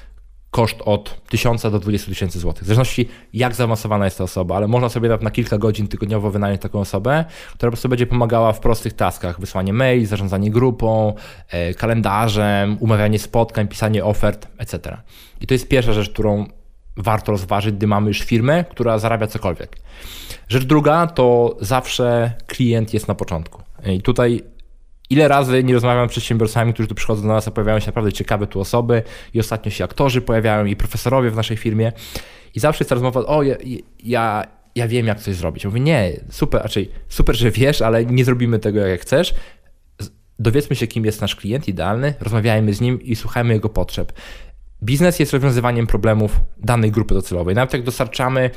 koszt 0.53 0.81
od 0.85 1.21
1000 1.29 1.61
do 1.61 1.79
20 1.79 2.07
tysięcy 2.07 2.39
złotych. 2.39 2.63
W 2.63 2.65
zależności 2.65 3.09
jak 3.33 3.55
zaawansowana 3.55 4.05
jest 4.05 4.17
ta 4.17 4.23
osoba, 4.23 4.55
ale 4.55 4.67
można 4.67 4.89
sobie 4.89 5.17
na 5.21 5.31
kilka 5.31 5.57
godzin 5.57 5.87
tygodniowo 5.87 6.31
wynająć 6.31 6.61
taką 6.61 6.79
osobę, 6.79 7.25
która 7.47 7.69
po 7.69 7.71
prostu 7.71 7.89
będzie 7.89 8.07
pomagała 8.07 8.53
w 8.53 8.59
prostych 8.59 8.93
taskach. 8.93 9.39
Wysłanie 9.39 9.73
mail, 9.73 10.05
zarządzanie 10.05 10.51
grupą, 10.51 11.13
e, 11.49 11.73
kalendarzem, 11.73 12.77
umawianie 12.79 13.19
spotkań, 13.19 13.67
pisanie 13.67 14.05
ofert, 14.05 14.47
etc. 14.57 14.97
I 15.41 15.47
to 15.47 15.53
jest 15.53 15.67
pierwsza 15.67 15.93
rzecz, 15.93 16.09
którą 16.09 16.45
warto 16.97 17.31
rozważyć, 17.31 17.75
gdy 17.75 17.87
mamy 17.87 18.07
już 18.07 18.19
firmę, 18.19 18.63
która 18.63 18.99
zarabia 18.99 19.27
cokolwiek. 19.27 19.77
Rzecz 20.49 20.63
druga 20.63 21.07
to 21.07 21.57
zawsze 21.61 22.31
klient 22.47 22.93
jest 22.93 23.07
na 23.07 23.15
początku. 23.15 23.61
I 23.85 24.01
tutaj 24.01 24.52
Ile 25.13 25.27
razy 25.27 25.63
nie 25.63 25.73
rozmawiam 25.73 26.09
z 26.09 26.11
przedsiębiorcami, 26.11 26.73
którzy 26.73 26.89
tu 26.89 26.95
przychodzą 26.95 27.21
do 27.21 27.27
nas, 27.27 27.47
a 27.47 27.51
pojawiają 27.51 27.79
się 27.79 27.85
naprawdę 27.85 28.13
ciekawe 28.13 28.47
tu 28.47 28.59
osoby 28.59 29.03
i 29.33 29.39
ostatnio 29.39 29.71
się 29.71 29.83
aktorzy 29.83 30.21
pojawiają 30.21 30.65
i 30.65 30.75
profesorowie 30.75 31.31
w 31.31 31.35
naszej 31.35 31.57
firmie 31.57 31.91
i 32.55 32.59
zawsze 32.59 32.83
jest 32.83 32.89
ta 32.89 32.95
rozmowa, 32.95 33.19
o 33.25 33.43
ja, 33.43 33.55
ja, 34.03 34.43
ja 34.75 34.87
wiem 34.87 35.07
jak 35.07 35.19
coś 35.19 35.35
zrobić. 35.35 35.63
Ja 35.63 35.69
mówię, 35.69 35.79
nie, 35.79 36.11
super, 36.29 36.61
raczej 36.61 36.91
super, 37.09 37.35
że 37.35 37.51
wiesz, 37.51 37.81
ale 37.81 38.05
nie 38.05 38.25
zrobimy 38.25 38.59
tego 38.59 38.79
jak 38.79 39.01
chcesz. 39.01 39.33
Dowiedzmy 40.39 40.75
się, 40.75 40.87
kim 40.87 41.05
jest 41.05 41.21
nasz 41.21 41.35
klient 41.35 41.67
idealny, 41.67 42.13
rozmawiajmy 42.19 42.73
z 42.73 42.81
nim 42.81 43.01
i 43.01 43.15
słuchajmy 43.15 43.53
jego 43.53 43.69
potrzeb. 43.69 44.13
Biznes 44.83 45.19
jest 45.19 45.33
rozwiązywaniem 45.33 45.87
problemów 45.87 46.39
danej 46.57 46.91
grupy 46.91 47.13
docelowej. 47.13 47.55
Nawet 47.55 47.73
jak 47.73 47.83
dostarczamy 47.83 48.49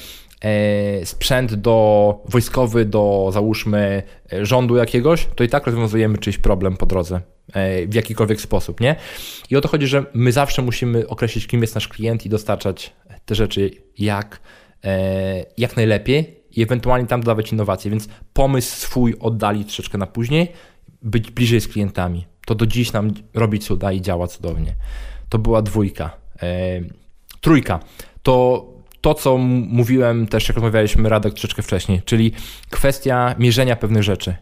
sprzęt 1.04 1.54
do 1.54 2.18
wojskowy 2.28 2.84
do 2.84 3.30
załóżmy 3.32 4.02
e, 4.32 4.46
rządu 4.46 4.76
jakiegoś, 4.76 5.26
to 5.34 5.44
i 5.44 5.48
tak 5.48 5.66
rozwiązujemy 5.66 6.18
czyjś 6.18 6.38
problem 6.38 6.76
po 6.76 6.86
drodze 6.86 7.20
e, 7.52 7.86
w 7.86 7.94
jakikolwiek 7.94 8.40
sposób, 8.40 8.80
nie? 8.80 8.96
I 9.50 9.56
o 9.56 9.60
to 9.60 9.68
chodzi, 9.68 9.86
że 9.86 10.04
my 10.14 10.32
zawsze 10.32 10.62
musimy 10.62 11.08
określić, 11.08 11.46
kim 11.46 11.60
jest 11.60 11.74
nasz 11.74 11.88
klient 11.88 12.26
i 12.26 12.28
dostarczać 12.28 12.92
te 13.24 13.34
rzeczy 13.34 13.70
jak, 13.98 14.40
jak 15.56 15.76
najlepiej 15.76 16.40
i 16.50 16.62
ewentualnie 16.62 17.06
tam 17.06 17.20
dodawać 17.20 17.52
innowacje, 17.52 17.90
więc 17.90 18.08
pomysł 18.32 18.76
swój 18.76 19.14
oddalić 19.20 19.66
troszeczkę 19.66 19.98
na 19.98 20.06
później, 20.06 20.52
być 21.02 21.30
bliżej 21.30 21.60
z 21.60 21.68
klientami. 21.68 22.26
To 22.46 22.54
do 22.54 22.66
dziś 22.66 22.92
nam 22.92 23.10
robi 23.34 23.58
cuda 23.58 23.92
i 23.92 24.00
działa 24.00 24.26
cudownie. 24.26 24.74
To 25.28 25.38
była 25.38 25.62
dwójka. 25.62 26.10
Trójka. 27.40 27.80
To 28.22 28.66
to, 29.00 29.14
co 29.14 29.38
mówiłem 29.38 30.26
też, 30.26 30.48
jak 30.48 30.56
rozmawialiśmy 30.56 31.08
Radek 31.08 31.34
troszeczkę 31.34 31.62
wcześniej, 31.62 32.02
czyli 32.04 32.32
kwestia 32.70 33.34
mierzenia 33.38 33.76
pewnych 33.76 34.02
rzeczy. 34.02 34.36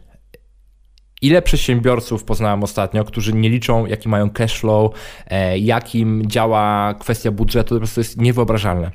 Ile 1.21 1.41
przedsiębiorców 1.41 2.23
poznałem 2.23 2.63
ostatnio, 2.63 3.03
którzy 3.03 3.33
nie 3.33 3.49
liczą, 3.49 3.85
jaki 3.85 4.09
mają 4.09 4.29
cash 4.29 4.59
flow, 4.59 4.91
e, 5.27 5.57
jakim 5.57 6.23
działa 6.27 6.93
kwestia 6.93 7.31
budżetu, 7.31 7.69
to 7.69 7.75
po 7.75 7.79
prostu 7.79 7.99
jest 7.99 8.21
niewyobrażalne. 8.21 8.91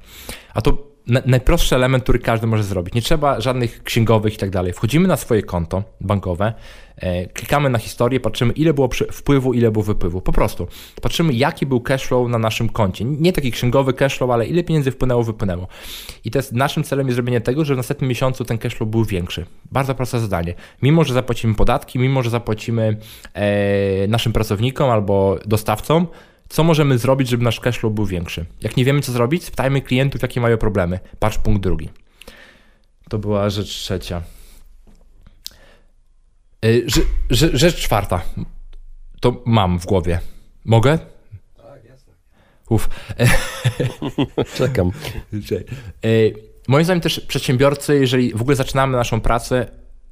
A 0.55 0.63
to 0.63 0.90
najprostszy 1.07 1.75
element, 1.75 2.03
który 2.03 2.19
każdy 2.19 2.47
może 2.47 2.63
zrobić. 2.63 2.95
Nie 2.95 3.03
trzeba 3.03 3.41
żadnych 3.41 3.83
księgowych 3.83 4.35
i 4.35 4.37
tak 4.37 4.51
dalej. 4.51 4.73
Wchodzimy 4.73 5.09
na 5.09 5.17
swoje 5.17 5.43
konto 5.43 5.83
bankowe, 6.01 6.53
e, 6.97 7.27
klikamy 7.27 7.71
na 7.71 7.79
historię, 7.79 8.21
patrzymy 8.21 8.53
ile 8.53 8.75
było 8.75 8.89
wpływu, 9.13 9.55
ile 9.55 9.71
było 9.71 9.85
wypływu. 9.85 10.21
Po 10.21 10.33
prostu 10.33 10.67
patrzymy 11.03 11.33
jaki 11.33 11.67
był 11.67 11.81
cashflow 11.81 12.29
na 12.29 12.39
naszym 12.39 12.69
koncie. 12.69 13.05
Nie 13.05 13.33
taki 13.33 13.53
księgowy 13.53 13.93
cashflow, 13.93 14.31
ale 14.31 14.47
ile 14.47 14.65
pieniędzy 14.65 14.91
wpłynęło, 14.91 15.23
wypłynęło. 15.23 15.67
I 16.25 16.31
jest 16.35 16.53
naszym 16.53 16.85
celem 16.85 17.07
jest 17.07 17.15
zrobienie 17.15 17.41
tego, 17.41 17.65
że 17.65 17.75
w 17.75 17.77
następnym 17.77 18.09
miesiącu 18.09 18.45
ten 18.45 18.59
cashflow 18.59 18.89
był 18.89 19.05
większy. 19.05 19.47
Bardzo 19.73 19.95
proste 19.95 20.21
zadanie. 20.21 20.55
Mimo, 20.83 21.05
że 21.05 21.15
zapłacimy 21.15 21.55
podatki, 21.55 21.99
mimo, 21.99 22.23
że 22.23 22.31
zapłacimy 22.31 22.97
e, 23.35 24.09
naszym 24.09 24.33
pracownikom 24.33 24.91
albo 24.91 25.39
dostawcom, 25.47 26.07
co 26.51 26.65
możemy 26.65 26.99
zrobić, 26.99 27.29
żeby 27.29 27.45
nasz 27.45 27.61
cashflow 27.61 27.93
był 27.93 28.07
większy? 28.07 28.47
Jak 28.61 28.77
nie 28.77 28.85
wiemy, 28.85 29.01
co 29.01 29.13
zrobić, 29.13 29.45
spytajmy 29.45 29.83
klientów, 29.83 30.23
jakie 30.23 30.41
mają 30.41 30.57
problemy. 30.59 30.99
Patrz 31.19 31.39
punkt 31.39 31.63
drugi. 31.63 31.89
To 33.09 33.19
była 33.19 33.51
rzecz 33.51 33.69
trzecia. 33.69 34.23
Y, 36.65 36.87
rzecz 37.31 37.77
czwarta. 37.77 38.23
To 39.21 39.43
mam 39.47 39.79
w 39.81 39.87
głowie. 39.87 40.21
Mogę? 40.65 40.99
Tak, 41.57 41.85
jasne. 41.85 42.13
Uf. 42.69 42.89
Czekam. 44.59 44.93
Y, 46.05 46.35
moim 46.69 46.85
zdaniem 46.85 47.01
też 47.01 47.21
przedsiębiorcy, 47.21 47.99
jeżeli 48.01 48.35
w 48.35 48.41
ogóle 48.41 48.57
zaczynamy 48.57 48.97
naszą 48.97 49.21
pracę, 49.21 49.67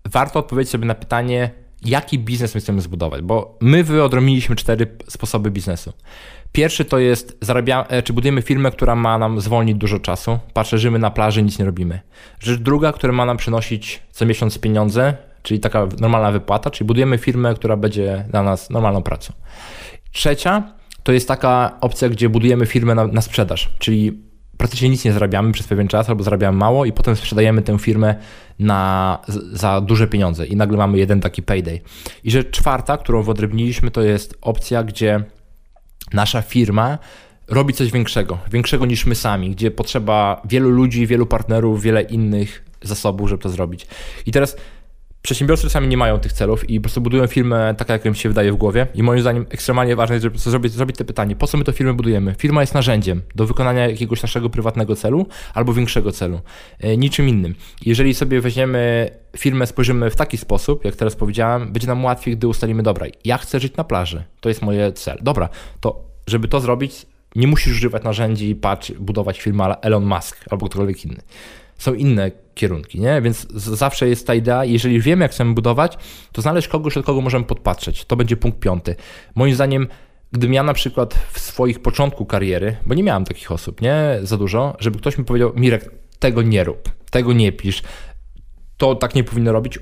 warto 0.05 0.39
odpowiedzieć 0.39 0.71
sobie 0.71 0.87
na 0.87 0.95
pytanie, 0.95 1.51
jaki 1.85 2.19
biznes 2.19 2.55
my 2.55 2.61
chcemy 2.61 2.81
zbudować, 2.81 3.23
bo 3.23 3.59
my 3.61 3.85
wyodrębniliśmy 3.85 4.57
cztery 4.57 4.87
sposoby 5.09 5.51
biznesu. 5.51 5.93
Pierwszy 6.53 6.85
to 6.85 6.99
jest, 6.99 7.39
zarabia, 7.41 7.87
e, 7.89 8.03
czy 8.03 8.13
budujemy 8.13 8.43
firmę, 8.43 8.71
która 8.71 8.95
ma 8.95 9.19
nam 9.19 9.41
zwolnić 9.41 9.77
dużo 9.77 9.99
czasu, 9.99 10.39
patrzymy 10.53 10.99
na 10.99 11.11
plaży, 11.11 11.43
nic 11.43 11.59
nie 11.59 11.65
robimy. 11.65 12.01
Rzecz 12.41 12.61
druga, 12.61 12.93
która 12.93 13.13
ma 13.13 13.25
nam 13.25 13.37
przynosić 13.37 14.03
co 14.11 14.27
miesiąc 14.27 14.59
pieniądze, 14.59 15.17
czyli 15.43 15.61
taka 15.61 15.87
normalna 16.01 16.33
wypłata, 16.33 16.71
czyli 16.71 16.87
budujemy 16.87 17.19
firmę, 17.19 17.55
która 17.55 17.77
będzie 17.77 18.25
dla 18.31 18.43
nas 18.43 18.71
normalną 18.71 19.03
pracą. 19.03 19.33
Trzecia 20.13 20.73
to 21.03 21.13
jest 21.13 21.29
taka 21.29 21.77
opcja, 21.81 22.09
gdzie 22.09 22.29
budujemy 22.29 22.67
firmę 22.67 22.95
na, 22.95 23.07
na 23.07 23.21
sprzedaż, 23.21 23.71
czyli 23.79 24.28
praktycznie 24.59 24.89
nic 24.89 25.05
nie 25.05 25.13
zarabiamy 25.13 25.53
przez 25.53 25.67
pewien 25.67 25.89
czas 25.89 26.09
albo 26.09 26.23
zarabiamy 26.23 26.59
mało 26.59 26.85
i 26.85 26.93
potem 26.93 27.17
sprzedajemy 27.17 27.63
tę 27.63 27.79
firmę 27.79 28.15
na, 28.59 29.19
za 29.53 29.81
duże 29.81 30.07
pieniądze 30.07 30.47
i 30.47 30.57
nagle 30.57 30.79
mamy 30.79 30.99
jeden 30.99 31.21
taki 31.21 31.43
payday. 31.43 31.81
I 32.25 32.31
rzecz 32.31 32.51
czwarta, 32.51 32.97
którą 32.97 33.23
wyodrębniliśmy, 33.23 33.91
to 33.91 34.03
jest 34.03 34.39
opcja, 34.41 34.85
gdzie 34.85 35.25
nasza 36.13 36.43
firma 36.43 36.99
robi 37.49 37.75
coś 37.75 37.91
większego, 37.93 38.39
większego 38.53 38.87
niż 38.87 39.07
my 39.07 39.15
sami, 39.15 39.51
gdzie 39.51 39.71
potrzeba 39.71 40.43
wielu 40.45 40.71
ludzi, 40.71 41.07
wielu 41.07 41.27
partnerów, 41.27 41.83
wiele 41.83 42.03
innych 42.03 42.65
zasobów, 42.83 43.29
żeby 43.29 43.43
to 43.43 43.49
zrobić. 43.49 43.87
I 44.27 44.33
teraz 44.33 44.57
Przedsiębiorcy 45.23 45.63
czasami 45.63 45.89
nie 45.89 45.97
mają 45.97 46.19
tych 46.19 46.33
celów 46.33 46.71
i 46.71 46.81
po 46.81 46.83
prostu 46.83 47.01
budują 47.01 47.27
firmę 47.27 47.75
taka, 47.79 47.93
jak 47.93 48.05
im 48.05 48.15
się 48.15 48.29
wydaje 48.29 48.53
w 48.53 48.57
głowie. 48.57 48.87
I 48.95 49.03
moim 49.03 49.21
zdaniem 49.21 49.47
ekstremalnie 49.51 49.97
ważne 49.97 50.15
jest, 50.15 50.23
żeby 50.23 50.39
zrobić, 50.39 50.73
zrobić 50.73 50.97
te 50.97 51.05
pytanie, 51.05 51.37
po 51.37 51.47
co 51.47 51.59
my 51.59 51.65
tę 51.65 51.73
firmę 51.73 51.95
budujemy? 51.95 52.35
Firma 52.39 52.61
jest 52.61 52.75
narzędziem 52.75 53.23
do 53.35 53.47
wykonania 53.47 53.89
jakiegoś 53.89 54.23
naszego 54.23 54.51
prywatnego 54.51 54.97
celu 54.97 55.27
albo 55.55 55.73
większego 55.73 56.13
celu, 56.13 56.41
e, 56.81 56.97
niczym 56.97 57.29
innym. 57.29 57.55
Jeżeli 57.87 58.15
sobie 58.15 58.41
weźmiemy 58.41 59.11
firmę, 59.37 59.67
spojrzymy 59.67 60.11
w 60.11 60.17
taki 60.17 60.37
sposób, 60.39 60.85
jak 60.85 60.97
teraz 60.97 61.17
powiedziałem, 61.17 61.73
będzie 61.73 61.89
nam 61.89 62.05
łatwiej, 62.05 62.37
gdy 62.37 62.49
ustalimy, 62.49 62.83
dobra, 62.83 63.07
ja 63.25 63.39
chcę 63.39 63.61
żyć 63.61 63.77
na 63.77 63.85
plaży, 63.85 64.25
to 64.41 64.49
jest 64.49 64.63
moje 64.63 64.93
cel. 64.93 65.19
Dobra, 65.23 65.49
to 65.81 66.05
żeby 66.27 66.49
to 66.49 66.61
zrobić, 66.61 67.07
nie 67.37 67.47
musisz 67.47 67.73
używać 67.73 68.03
narzędzi, 68.03 68.55
patrz, 68.55 68.93
budować 68.93 69.41
firmę 69.41 69.81
Elon 69.81 70.05
Musk 70.05 70.45
albo 70.51 70.67
ktokolwiek 70.67 71.05
inny 71.05 71.23
są 71.79 71.95
inne 71.95 72.31
kierunki, 72.55 73.01
nie? 73.01 73.23
Więc 73.23 73.47
zawsze 73.53 74.09
jest 74.09 74.27
ta 74.27 74.35
idea, 74.35 74.65
jeżeli 74.65 75.01
wiemy, 75.01 75.25
jak 75.25 75.33
chcemy 75.33 75.55
budować, 75.55 75.99
to 76.33 76.43
znaleźć 76.43 76.69
kogoś, 76.69 76.97
od 76.97 77.07
kogo 77.07 77.21
możemy 77.21 77.45
podpatrzeć. 77.45 78.05
To 78.05 78.17
będzie 78.17 78.37
punkt 78.37 78.61
piąty. 78.61 78.97
Moim 79.35 79.55
zdaniem, 79.55 79.89
gdybym 80.33 80.55
ja 80.55 80.63
na 80.63 80.75
przykład 80.75 81.15
w 81.33 81.41
swoich 81.41 81.83
początku 81.83 82.27
kariery, 82.27 82.77
bo 82.87 82.95
nie 82.95 83.03
miałem 83.03 83.25
takich 83.25 83.53
osób, 83.53 83.81
nie? 83.81 84.19
Za 84.23 84.37
dużo, 84.37 84.77
żeby 84.79 84.99
ktoś 84.99 85.19
mi 85.19 85.25
powiedział, 85.25 85.53
Mirek, 85.57 85.91
tego 86.19 86.43
nie 86.43 86.65
rób, 86.65 86.91
tego 87.11 87.33
nie 87.33 87.53
pisz, 87.53 87.83
to 88.77 88.95
tak 88.95 89.15
nie 89.15 89.25
powinno 89.25 89.53
robić, 89.53 89.79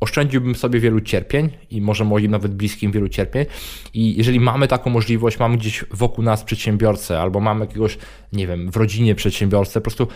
oszczędziłbym 0.00 0.54
sobie 0.54 0.80
wielu 0.80 1.00
cierpień 1.00 1.50
i 1.70 1.80
może 1.80 2.04
moim 2.04 2.30
nawet 2.30 2.54
bliskim 2.54 2.92
wielu 2.92 3.08
cierpień. 3.08 3.46
I 3.94 4.16
jeżeli 4.16 4.40
mamy 4.40 4.68
taką 4.68 4.90
możliwość, 4.90 5.38
mamy 5.38 5.56
gdzieś 5.56 5.84
wokół 5.90 6.24
nas 6.24 6.44
przedsiębiorcę, 6.44 7.20
albo 7.20 7.40
mamy 7.40 7.66
jakiegoś, 7.66 7.98
nie 8.32 8.46
wiem, 8.46 8.70
w 8.70 8.76
rodzinie 8.76 9.14
przedsiębiorcę, 9.14 9.80
po 9.80 9.84
prostu 9.84 10.08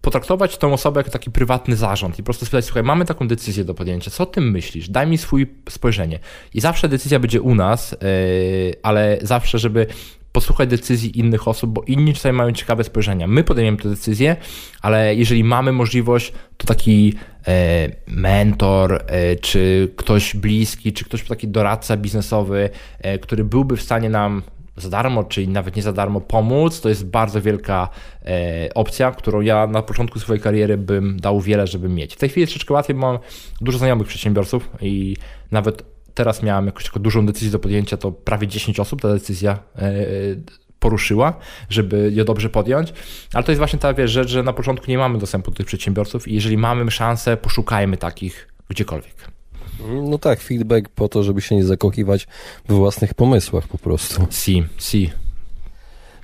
potraktować 0.00 0.58
tą 0.58 0.72
osobę 0.72 1.00
jako 1.00 1.10
taki 1.10 1.30
prywatny 1.30 1.76
zarząd 1.76 2.18
i 2.18 2.22
po 2.22 2.24
prostu 2.24 2.46
spytać, 2.46 2.64
słuchaj, 2.64 2.82
mamy 2.82 3.04
taką 3.04 3.28
decyzję 3.28 3.64
do 3.64 3.74
podjęcia, 3.74 4.10
co 4.10 4.22
o 4.22 4.26
tym 4.26 4.50
myślisz? 4.50 4.88
Daj 4.88 5.06
mi 5.06 5.18
swój 5.18 5.46
spojrzenie. 5.68 6.18
I 6.54 6.60
zawsze 6.60 6.88
decyzja 6.88 7.18
będzie 7.18 7.40
u 7.40 7.54
nas, 7.54 7.92
yy, 7.92 7.98
ale 8.82 9.18
zawsze, 9.22 9.58
żeby 9.58 9.86
posłuchać 10.32 10.68
decyzji 10.68 11.18
innych 11.18 11.48
osób, 11.48 11.70
bo 11.70 11.82
inni 11.86 12.14
czasami 12.14 12.38
mają 12.38 12.52
ciekawe 12.52 12.84
spojrzenia. 12.84 13.26
My 13.26 13.44
podejmiemy 13.44 13.78
tę 13.78 13.88
decyzję, 13.88 14.36
ale 14.82 15.14
jeżeli 15.14 15.44
mamy 15.44 15.72
możliwość, 15.72 16.32
to 16.56 16.66
taki 16.66 17.14
e, 17.48 17.88
mentor, 18.06 19.04
e, 19.06 19.36
czy 19.36 19.92
ktoś 19.96 20.36
bliski, 20.36 20.92
czy 20.92 21.04
ktoś 21.04 21.24
taki 21.24 21.48
doradca 21.48 21.96
biznesowy, 21.96 22.70
e, 22.98 23.18
który 23.18 23.44
byłby 23.44 23.76
w 23.76 23.82
stanie 23.82 24.10
nam 24.10 24.42
za 24.82 24.88
darmo, 24.88 25.24
czyli 25.24 25.48
nawet 25.48 25.76
nie 25.76 25.82
za 25.82 25.92
darmo 25.92 26.20
pomóc, 26.20 26.80
to 26.80 26.88
jest 26.88 27.06
bardzo 27.06 27.42
wielka 27.42 27.88
e, 28.24 28.68
opcja, 28.74 29.10
którą 29.10 29.40
ja 29.40 29.66
na 29.66 29.82
początku 29.82 30.20
swojej 30.20 30.42
kariery 30.42 30.76
bym 30.76 31.20
dał 31.20 31.40
wiele, 31.40 31.66
żeby 31.66 31.88
mieć. 31.88 32.14
W 32.14 32.18
tej 32.18 32.28
chwili 32.28 32.46
troszeczkę 32.46 32.74
łatwiej, 32.74 32.96
bo 32.96 33.00
mam 33.00 33.18
dużo 33.60 33.78
znajomych 33.78 34.06
przedsiębiorców 34.06 34.70
i 34.80 35.16
nawet 35.50 35.82
teraz 36.14 36.42
miałem 36.42 36.66
jakąś 36.66 36.84
taką 36.84 37.00
dużą 37.00 37.26
decyzję 37.26 37.50
do 37.50 37.58
podjęcia, 37.58 37.96
to 37.96 38.12
prawie 38.12 38.46
10 38.46 38.80
osób 38.80 39.00
ta 39.00 39.08
decyzja 39.08 39.58
e, 39.76 39.92
poruszyła, 40.78 41.38
żeby 41.70 42.10
je 42.14 42.24
dobrze 42.24 42.48
podjąć, 42.48 42.92
ale 43.34 43.44
to 43.44 43.52
jest 43.52 43.58
właśnie 43.58 43.78
ta 43.78 43.94
wiesz, 43.94 44.10
rzecz, 44.10 44.28
że 44.28 44.42
na 44.42 44.52
początku 44.52 44.90
nie 44.90 44.98
mamy 44.98 45.18
dostępu 45.18 45.50
do 45.50 45.56
tych 45.56 45.66
przedsiębiorców 45.66 46.28
i 46.28 46.34
jeżeli 46.34 46.58
mamy 46.58 46.90
szansę, 46.90 47.36
poszukajmy 47.36 47.96
takich 47.96 48.48
gdziekolwiek. 48.68 49.37
No 50.02 50.18
tak, 50.18 50.40
feedback 50.40 50.88
po 50.88 51.08
to, 51.08 51.22
żeby 51.22 51.40
się 51.40 51.54
nie 51.54 51.64
zakochiwać 51.64 52.26
we 52.68 52.74
własnych 52.74 53.14
pomysłach 53.14 53.68
po 53.68 53.78
prostu. 53.78 54.26
Si, 54.30 54.64
si. 54.78 55.10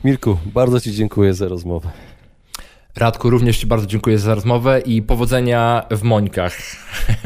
Mirku, 0.05 0.39
bardzo 0.47 0.81
Ci 0.81 0.93
dziękuję 0.93 1.35
za 1.35 1.49
rozmowę. 1.49 1.91
Radku, 2.97 3.31
również 3.31 3.59
Ci 3.59 3.67
bardzo 3.67 3.87
dziękuję 3.87 4.19
za 4.19 4.35
rozmowę 4.35 4.81
i 4.81 5.03
powodzenia 5.03 5.87
w 5.91 6.03
Mońkach. 6.03 6.57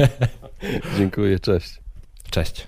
dziękuję, 0.97 1.39
cześć. 1.39 1.81
Cześć. 2.29 2.67